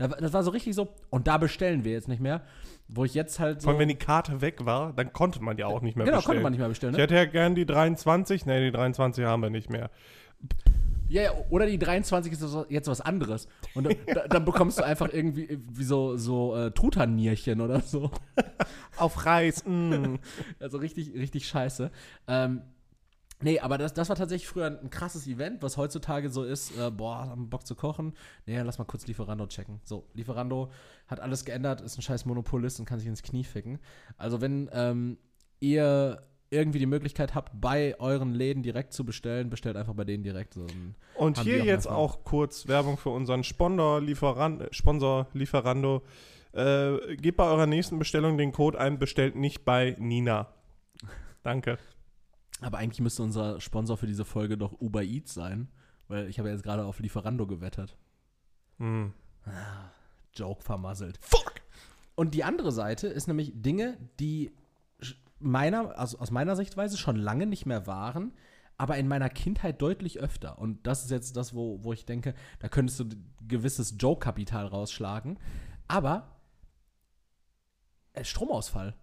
[0.00, 2.40] Da, das war so richtig so, und da bestellen wir jetzt nicht mehr.
[2.88, 3.66] Wo ich jetzt halt so.
[3.66, 6.16] Vor allem, wenn die Karte weg war, dann konnte man ja auch nicht mehr genau,
[6.18, 6.36] bestellen.
[6.38, 6.92] konnte man nicht mehr bestellen.
[6.94, 7.02] Ich Ne?
[7.04, 8.46] hätte ja gern die 23.
[8.46, 9.90] Nee, die 23 haben wir nicht mehr.
[11.08, 13.48] Ja, ja, oder die 23 ist jetzt was anderes.
[13.74, 18.10] Und dann, da, dann bekommst du einfach irgendwie wie so, so äh, Truternierchen oder so.
[18.96, 19.64] Auf Reis.
[19.66, 20.14] mm.
[20.60, 21.90] Also richtig, richtig scheiße.
[22.28, 22.62] Ähm,
[23.42, 26.90] nee, aber das, das war tatsächlich früher ein krasses Event, was heutzutage so ist, äh,
[26.90, 28.14] boah, haben Bock zu kochen.
[28.46, 29.80] Nee, lass mal kurz Lieferando checken.
[29.84, 30.70] So, Lieferando
[31.06, 33.78] hat alles geändert, ist ein scheiß Monopolist und kann sich ins Knie ficken.
[34.16, 35.18] Also wenn ähm,
[35.60, 40.24] ihr irgendwie die Möglichkeit habt, bei euren Läden direkt zu bestellen, bestellt einfach bei denen
[40.24, 40.54] direkt.
[40.54, 40.66] So
[41.14, 46.02] Und hier auch jetzt auch kurz Werbung für unseren Sponsor, Lieferan Sponsor Lieferando.
[46.52, 50.48] Äh, gebt bei eurer nächsten Bestellung den Code ein, bestellt nicht bei Nina.
[51.44, 51.78] Danke.
[52.60, 55.68] Aber eigentlich müsste unser Sponsor für diese Folge doch Uber Eats sein,
[56.08, 57.96] weil ich habe ja jetzt gerade auf Lieferando gewettet.
[58.78, 59.12] Hm.
[60.34, 61.18] Joke vermasselt.
[61.22, 61.54] Fuck!
[62.14, 64.52] Und die andere Seite ist nämlich Dinge, die
[65.38, 68.32] meiner, also aus meiner Sichtweise schon lange nicht mehr waren,
[68.76, 70.58] aber in meiner Kindheit deutlich öfter.
[70.58, 73.04] Und das ist jetzt das, wo, wo ich denke, da könntest du
[73.46, 75.38] gewisses Joke-Kapital rausschlagen.
[75.88, 76.36] Aber
[78.12, 78.94] äh, Stromausfall.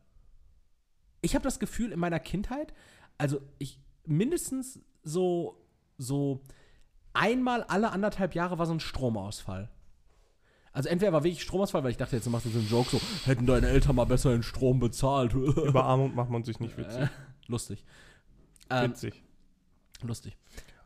[1.22, 2.74] Ich habe das Gefühl, in meiner Kindheit,
[3.18, 5.58] also ich mindestens so,
[5.98, 6.42] so
[7.14, 9.70] einmal alle anderthalb Jahre war so ein Stromausfall.
[10.72, 13.00] Also entweder war wirklich Stromausfall, weil ich dachte, jetzt machst du so einen Joke, so,
[13.26, 15.34] hätten deine Eltern mal besser den Strom bezahlt.
[15.34, 17.10] Über Armut macht man sich nicht Äh, witzig.
[17.48, 17.86] lustig.
[18.70, 19.24] Ähm, witzig.
[20.04, 20.38] lustig.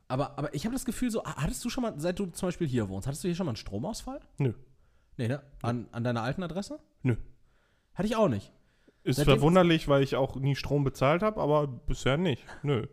[0.07, 2.67] Aber, aber ich habe das Gefühl, so, hattest du schon mal, seit du zum Beispiel
[2.67, 4.21] hier wohnst, hattest du hier schon mal einen Stromausfall?
[4.37, 4.53] Nö.
[5.17, 5.41] Nee, ne?
[5.61, 6.79] An, an deiner alten Adresse?
[7.03, 7.17] Nö.
[7.93, 8.51] Hatte ich auch nicht.
[9.03, 12.45] Ist Seitdem- verwunderlich, weil ich auch nie Strom bezahlt habe, aber bisher nicht.
[12.63, 12.85] Nö.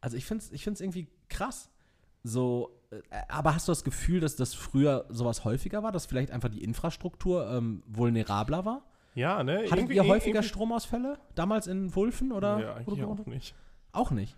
[0.00, 1.70] Also ich finde es ich find's irgendwie krass.
[2.24, 6.30] So, äh, aber hast du das Gefühl, dass das früher sowas häufiger war, dass vielleicht
[6.32, 8.82] einfach die Infrastruktur ähm, vulnerabler war?
[9.14, 9.58] Ja, ne?
[9.58, 12.58] Hattet Irgendwie- ihr häufiger irgendwie- Stromausfälle damals in Wulfen oder?
[12.60, 13.54] Ja, eigentlich gewohnt auch nicht.
[13.92, 14.36] Auch nicht.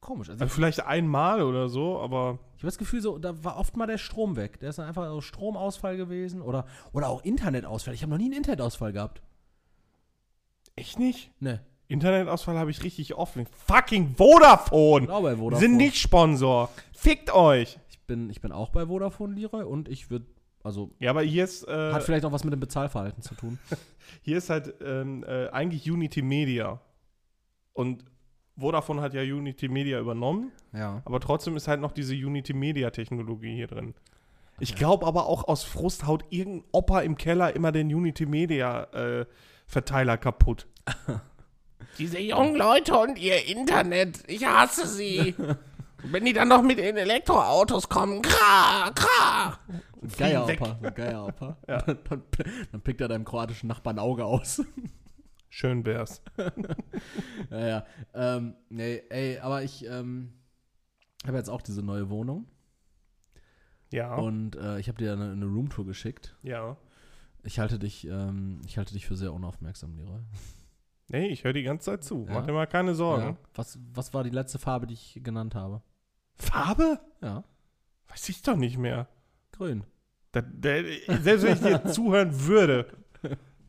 [0.00, 0.30] Komisch.
[0.30, 3.76] Also Also vielleicht einmal oder so, aber Ich habe das Gefühl, so, da war oft
[3.76, 4.58] mal der Strom weg.
[4.60, 7.94] Der ist dann einfach so Stromausfall gewesen oder, oder auch Internetausfall.
[7.94, 9.22] Ich habe noch nie einen Internetausfall gehabt.
[10.76, 11.30] echt nicht.
[11.40, 11.60] Ne.
[11.88, 13.34] Internetausfall habe ich richtig oft.
[13.66, 15.12] Fucking Vodafone!
[15.12, 15.56] Auch bei Wir Vodafone.
[15.60, 16.70] sind nicht Sponsor.
[16.92, 17.78] Fickt euch!
[17.90, 20.26] Ich bin, ich bin auch bei Vodafone, Leroy, und ich würde,
[20.62, 23.58] also, Ja, aber hier ist, äh, hat vielleicht auch was mit dem Bezahlverhalten zu tun.
[24.22, 26.80] hier ist halt ähm, äh, eigentlich Unity Media.
[27.72, 28.04] Und
[28.60, 31.02] Vodafone hat ja Unity Media übernommen, ja.
[31.04, 33.94] aber trotzdem ist halt noch diese Unity Media Technologie hier drin.
[34.60, 38.84] Ich glaube aber auch aus Frust haut irgendein Opa im Keller immer den Unity Media
[38.92, 39.26] äh,
[39.66, 40.66] Verteiler kaputt.
[41.98, 45.34] Diese jungen Leute und ihr Internet, ich hasse sie.
[46.02, 49.58] Wenn die dann noch mit den Elektroautos kommen, kra, kra.
[50.16, 50.60] Geier weg.
[50.60, 51.56] Opa, so ein Geier Opa.
[51.68, 51.82] Ja.
[51.82, 52.22] Dann,
[52.72, 54.62] dann pickt er deinem kroatischen Nachbarn ein Auge aus.
[55.50, 56.22] Schön wär's.
[57.50, 57.86] ja, ja.
[58.14, 60.32] Ähm, nee, ey, aber ich ähm,
[61.26, 62.46] habe jetzt auch diese neue Wohnung
[63.92, 64.14] Ja.
[64.14, 66.36] und äh, ich habe dir eine, eine Roomtour geschickt.
[66.42, 66.76] ja.
[67.42, 70.20] Ich halte dich, ähm, ich halte dich für sehr unaufmerksam, Leroy.
[71.08, 72.26] Nee, ich höre die ganze Zeit zu.
[72.28, 72.34] Ja.
[72.34, 73.22] Mach dir mal keine Sorgen.
[73.30, 73.36] Ja.
[73.54, 75.80] Was, was war die letzte Farbe, die ich genannt habe?
[76.36, 77.00] Farbe?
[77.22, 77.42] Ja,
[78.08, 79.08] Weiß ich doch nicht mehr.
[79.52, 79.84] grün.
[80.32, 80.82] Da, da,
[81.22, 82.92] selbst wenn ich dir zuhören würde,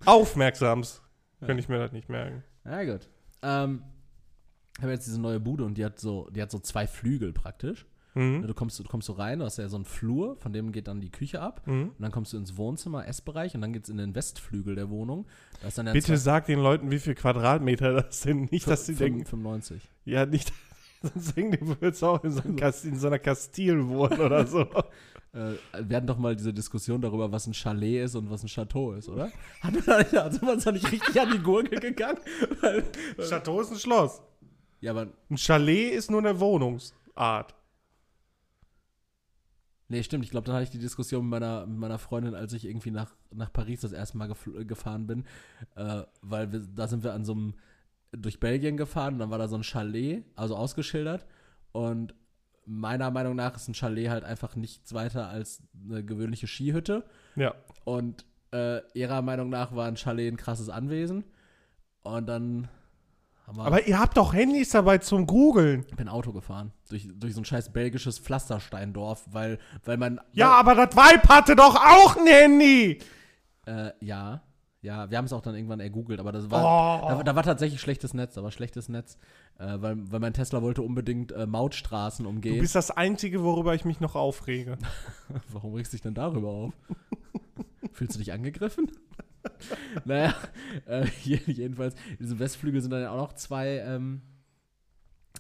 [0.06, 1.02] aufmerksams,
[1.45, 2.43] könnte ich mir das nicht merken.
[2.65, 3.09] Ja, gut.
[3.41, 3.84] Ähm,
[4.77, 7.34] ich habe jetzt diese neue Bude und die hat so, die hat so zwei Flügel
[7.34, 7.85] praktisch.
[8.13, 8.45] Mhm.
[8.45, 10.88] Du kommst, du kommst so rein, du hast ja so einen Flur, von dem geht
[10.88, 11.65] dann die Küche ab.
[11.65, 11.89] Mhm.
[11.89, 15.27] Und dann kommst du ins Wohnzimmer, Essbereich und dann geht's in den Westflügel der Wohnung.
[15.77, 18.51] Der Bitte sag den Leuten, wie viel Quadratmeter das sind.
[18.51, 19.88] Nicht, dass sie denken, 95.
[20.05, 20.51] ja, nicht,
[21.01, 24.19] sonst denken die, du würdest auch in so, einem Kas- in so einer Kastil wohnen
[24.19, 24.65] oder so.
[25.34, 25.53] Äh,
[25.88, 28.94] wir hatten doch mal diese Diskussion darüber, was ein Chalet ist und was ein Chateau
[28.94, 29.32] ist, oder?
[29.62, 32.20] Hat uns da nicht richtig an die Gurke gegangen?
[32.60, 32.84] Weil,
[33.30, 34.22] Chateau ist ein Schloss.
[34.82, 37.56] ja, aber Ein Chalet ist nur eine Wohnungsart.
[39.88, 40.24] Nee, stimmt.
[40.24, 42.91] Ich glaube, da hatte ich die Diskussion mit meiner, mit meiner Freundin, als ich irgendwie
[42.91, 45.26] nach, nach Paris das erste Mal gefl- gefahren bin.
[45.76, 47.53] Äh, weil wir, da sind wir an so einem,
[48.14, 51.26] durch Belgien gefahren und dann war da so ein Chalet, also ausgeschildert.
[51.74, 52.16] Und
[52.66, 57.04] meiner Meinung nach ist ein Chalet halt einfach nichts weiter als eine gewöhnliche Skihütte.
[57.36, 57.54] Ja.
[57.84, 61.24] Und äh, ihrer Meinung nach war ein Chalet ein krasses Anwesen.
[62.04, 62.68] Und dann
[63.48, 65.86] haben wir Aber ihr habt doch Handys dabei zum Googeln.
[65.88, 66.72] ich bin Auto gefahren.
[66.90, 70.22] Durch, durch so ein scheiß belgisches Pflastersteindorf, weil, weil man.
[70.32, 73.00] Ja, aber das Weib hatte doch auch ein Handy.
[73.66, 74.42] Äh, ja.
[74.84, 77.08] Ja, wir haben es auch dann irgendwann ergoogelt, aber das war, Oh.
[77.08, 79.16] da, da war tatsächlich schlechtes Netz, da war schlechtes Netz,
[79.60, 82.60] äh, weil, weil mein Tesla wollte unbedingt äh, Mautstraßen Du umgehen.
[82.60, 84.80] bist das Einzige, worüber ich mich noch aufrege.
[85.52, 86.74] Warum regst du dich denn darüber auf?
[87.91, 88.90] Fühlst du dich angegriffen?
[90.06, 90.34] naja,
[90.88, 94.24] äh, je- jedenfalls, in diesem Westflügel sind dann auch noch zwei, ähm,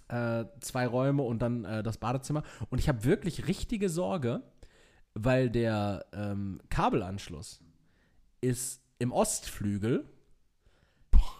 [0.07, 2.43] äh, zwei Räume und dann äh, das Badezimmer.
[2.69, 4.43] Und ich habe wirklich richtige Sorge,
[5.15, 7.59] weil der ähm, Kabelanschluss
[8.41, 10.05] ist im Ostflügel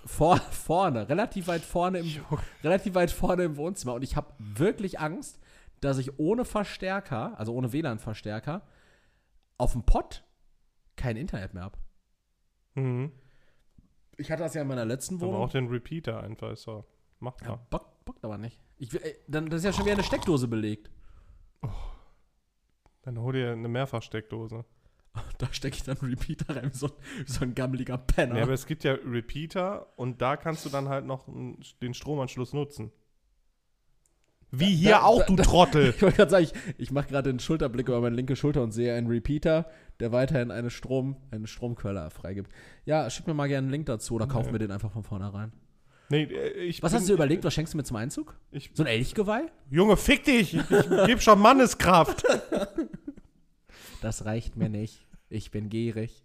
[0.06, 2.12] vor, vorne, relativ weit vorne im,
[2.64, 3.94] relativ weit vorne im Wohnzimmer.
[3.94, 5.40] Und ich habe wirklich Angst,
[5.80, 8.64] dass ich ohne Verstärker, also ohne WLAN-Verstärker,
[9.58, 10.24] auf dem Pott
[10.96, 11.78] kein Internet mehr habe.
[12.76, 13.12] Mhm.
[14.18, 15.42] Ich hatte das ja in meiner letzten Aber Wohnung.
[15.44, 16.84] auch den Repeater einfach ist so.
[17.20, 17.60] Mach Ja, mal.
[17.70, 18.60] Bock, bockt aber nicht.
[18.78, 20.90] Ich, ey, dann, das ist ja schon wieder eine Steckdose belegt.
[23.04, 24.66] Dann hol dir eine Mehrfachsteckdose.
[25.38, 26.90] Da stecke ich dann einen Repeater rein, wie so,
[27.26, 28.38] wie so ein gammeliger Penner.
[28.38, 31.28] Ja, aber es gibt ja Repeater und da kannst du dann halt noch
[31.82, 32.92] den Stromanschluss nutzen.
[34.54, 35.90] Wie hier da- auch, da- du da- Trottel.
[35.96, 38.72] ich wollte gerade sagen, ich, ich mache gerade den Schulterblick über meine linke Schulter und
[38.72, 39.66] sehe einen Repeater,
[40.00, 42.52] der weiterhin eine Strom, eine Stromquelle freigibt.
[42.86, 44.52] Ja, schick mir mal gerne einen Link dazu oder kauf Nee.
[44.54, 45.54] mir den einfach von vornherein.
[46.10, 47.46] Nee, äh, ich Was bin, hast du überlegt?
[47.46, 48.38] Was schenkst du mir zum Einzug?
[48.52, 49.44] Ich, So ein Elchgeweih?
[49.70, 50.54] Junge, fick dich!
[50.56, 52.24] Ich, ich geb schon Manneskraft.
[54.02, 55.08] Das reicht mir nicht.
[55.30, 56.24] Ich bin gierig.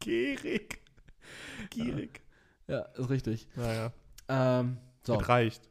[0.00, 0.80] Gierig.
[1.70, 2.22] Gierig.
[2.66, 3.46] Ja, ist richtig.
[3.56, 3.92] Naja,
[4.28, 5.68] Ähm, so, das reicht.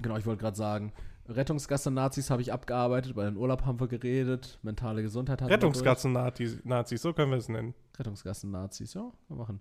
[0.00, 0.92] genau, ich wollte gerade sagen.
[1.28, 5.50] Rettungsgasse-Nazis habe ich abgearbeitet, bei den Urlaub haben wir geredet, mentale Gesundheit durch.
[5.50, 7.74] Rettungsgassen-Nazis, Nazis, so können wir es nennen.
[7.98, 9.60] Rettungsgassen-Nazis, ja, wir machen.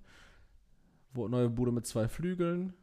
[1.14, 2.74] Wo, neue Bude mit zwei Flügeln.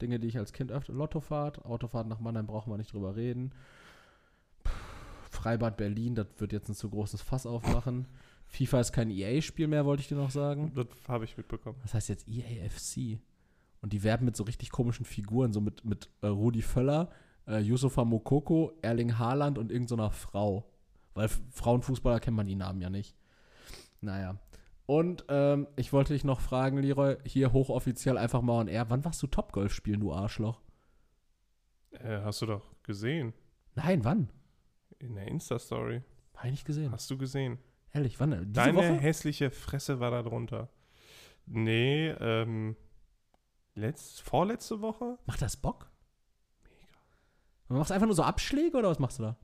[0.00, 0.92] Dinge, die ich als Kind öfter.
[0.94, 3.52] Lottofahrt, Autofahrt nach Mannheim brauchen wir nicht drüber reden.
[5.40, 8.06] Freibad Berlin, das wird jetzt ein zu großes Fass aufmachen.
[8.46, 10.72] FIFA ist kein EA-Spiel mehr, wollte ich dir noch sagen.
[10.74, 11.78] Das habe ich mitbekommen.
[11.82, 13.20] Das heißt jetzt EAFC.
[13.80, 17.10] Und die werben mit so richtig komischen Figuren, so mit, mit äh, Rudi Völler,
[17.46, 20.70] äh, Yusufa Mokoko, Erling Haaland und irgendeiner Frau.
[21.14, 23.16] Weil Frauenfußballer kennt man die Namen ja nicht.
[24.02, 24.38] Naja.
[24.84, 28.90] Und ähm, ich wollte dich noch fragen, Leroy, hier hochoffiziell einfach mal on air.
[28.90, 30.60] Wann warst du Topgolf spielen, du Arschloch?
[31.92, 33.32] Äh, hast du doch gesehen.
[33.74, 34.28] Nein, wann?
[35.00, 36.02] In der Insta-Story.
[36.36, 36.92] Hab ich nicht gesehen.
[36.92, 37.58] Hast du gesehen.
[37.92, 38.30] Ehrlich, wann?
[38.30, 38.92] Diese Deine Woche?
[39.00, 40.68] hässliche Fresse war da drunter.
[41.46, 42.76] Nee, ähm,
[43.74, 45.18] letzt, vorletzte Woche?
[45.26, 45.90] Macht das Bock?
[46.62, 47.78] Mega.
[47.78, 49.36] Machst du einfach nur so Abschläge oder was machst du da?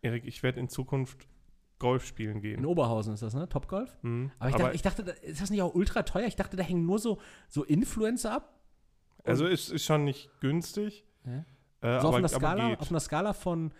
[0.00, 1.28] Erik, ich werde in Zukunft
[1.78, 2.64] Golf spielen In gehen.
[2.66, 3.48] Oberhausen ist das, ne?
[3.48, 3.96] Topgolf?
[4.02, 4.30] Mhm.
[4.38, 6.26] Aber ich Aber dachte, ich dachte, da- ist das nicht auch ultra teuer?
[6.26, 8.60] Ich dachte, da hängen nur so, so Influencer ab.
[9.24, 11.04] also ist, ist schon nicht günstig.
[11.26, 11.44] Ja.
[11.80, 13.72] Äh, So aber, auf, einer Skala, auf einer Skala von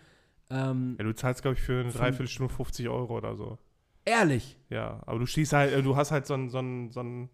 [0.51, 3.59] ähm, Ja, du zahlst, glaube ich, für eine Dreiviertelstunde 50 Euro oder so.
[4.05, 4.57] ehrlich.
[4.71, 7.29] Ja, aber du schießt halt, äh, du hast halt so ein, so ein, so ein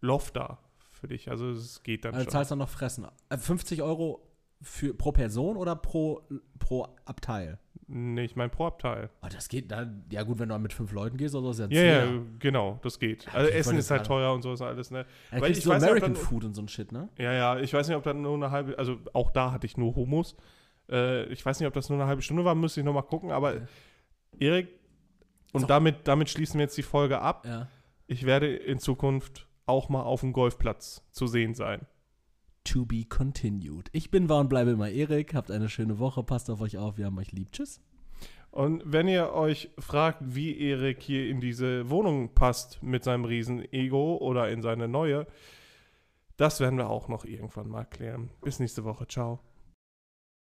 [0.00, 0.58] Loft da
[0.92, 1.30] für dich.
[1.30, 2.32] Also es geht dann Also schon.
[2.32, 3.06] zahlst dann noch Fressen.
[3.30, 4.26] Äh, 50 Euro
[4.62, 6.22] für, pro Person oder pro,
[6.58, 7.58] pro Abteil?
[7.92, 9.10] Nee, ich meine pro Abteil.
[9.22, 10.04] Oh, das geht dann.
[10.12, 12.78] Ja, gut, wenn du mit fünf Leuten gehst oder so, ist Ja, ja, ja, genau,
[12.82, 13.24] das geht.
[13.24, 15.06] Ja, Also Essen ist halt teuer und so ist alles, ne?
[15.32, 17.08] Dann weil ich so weiß nicht, American dann- Food und so ein Shit, ne?
[17.18, 19.76] Ja, ja, ich weiß nicht, ob dann nur eine halbe, also auch da hatte ich
[19.76, 20.36] nur Hummus.
[20.90, 23.30] Äh, ich weiß nicht, ob das nur eine halbe Stunde war, müsste ich nochmal gucken,
[23.30, 23.66] aber Okay.
[24.38, 24.68] Erik,
[25.52, 27.44] und damit, damit schließen wir jetzt die Folge ab.
[27.46, 27.68] Ja.
[28.06, 31.86] Ich werde in Zukunft auch mal auf dem Golfplatz zu sehen sein.
[32.64, 33.88] To be continued.
[33.92, 35.34] Ich bin war und bleibe immer Erik.
[35.34, 36.22] Habt eine schöne Woche.
[36.22, 36.98] Passt auf euch auf.
[36.98, 37.52] Wir haben euch lieb.
[37.52, 37.80] Tschüss.
[38.50, 43.60] Und wenn ihr euch fragt, wie Erik hier in diese Wohnung passt mit seinem riesen
[43.72, 45.26] Ego oder in seine neue,
[46.36, 48.30] das werden wir auch noch irgendwann mal klären.
[48.42, 49.06] Bis nächste Woche.
[49.06, 49.40] Ciao.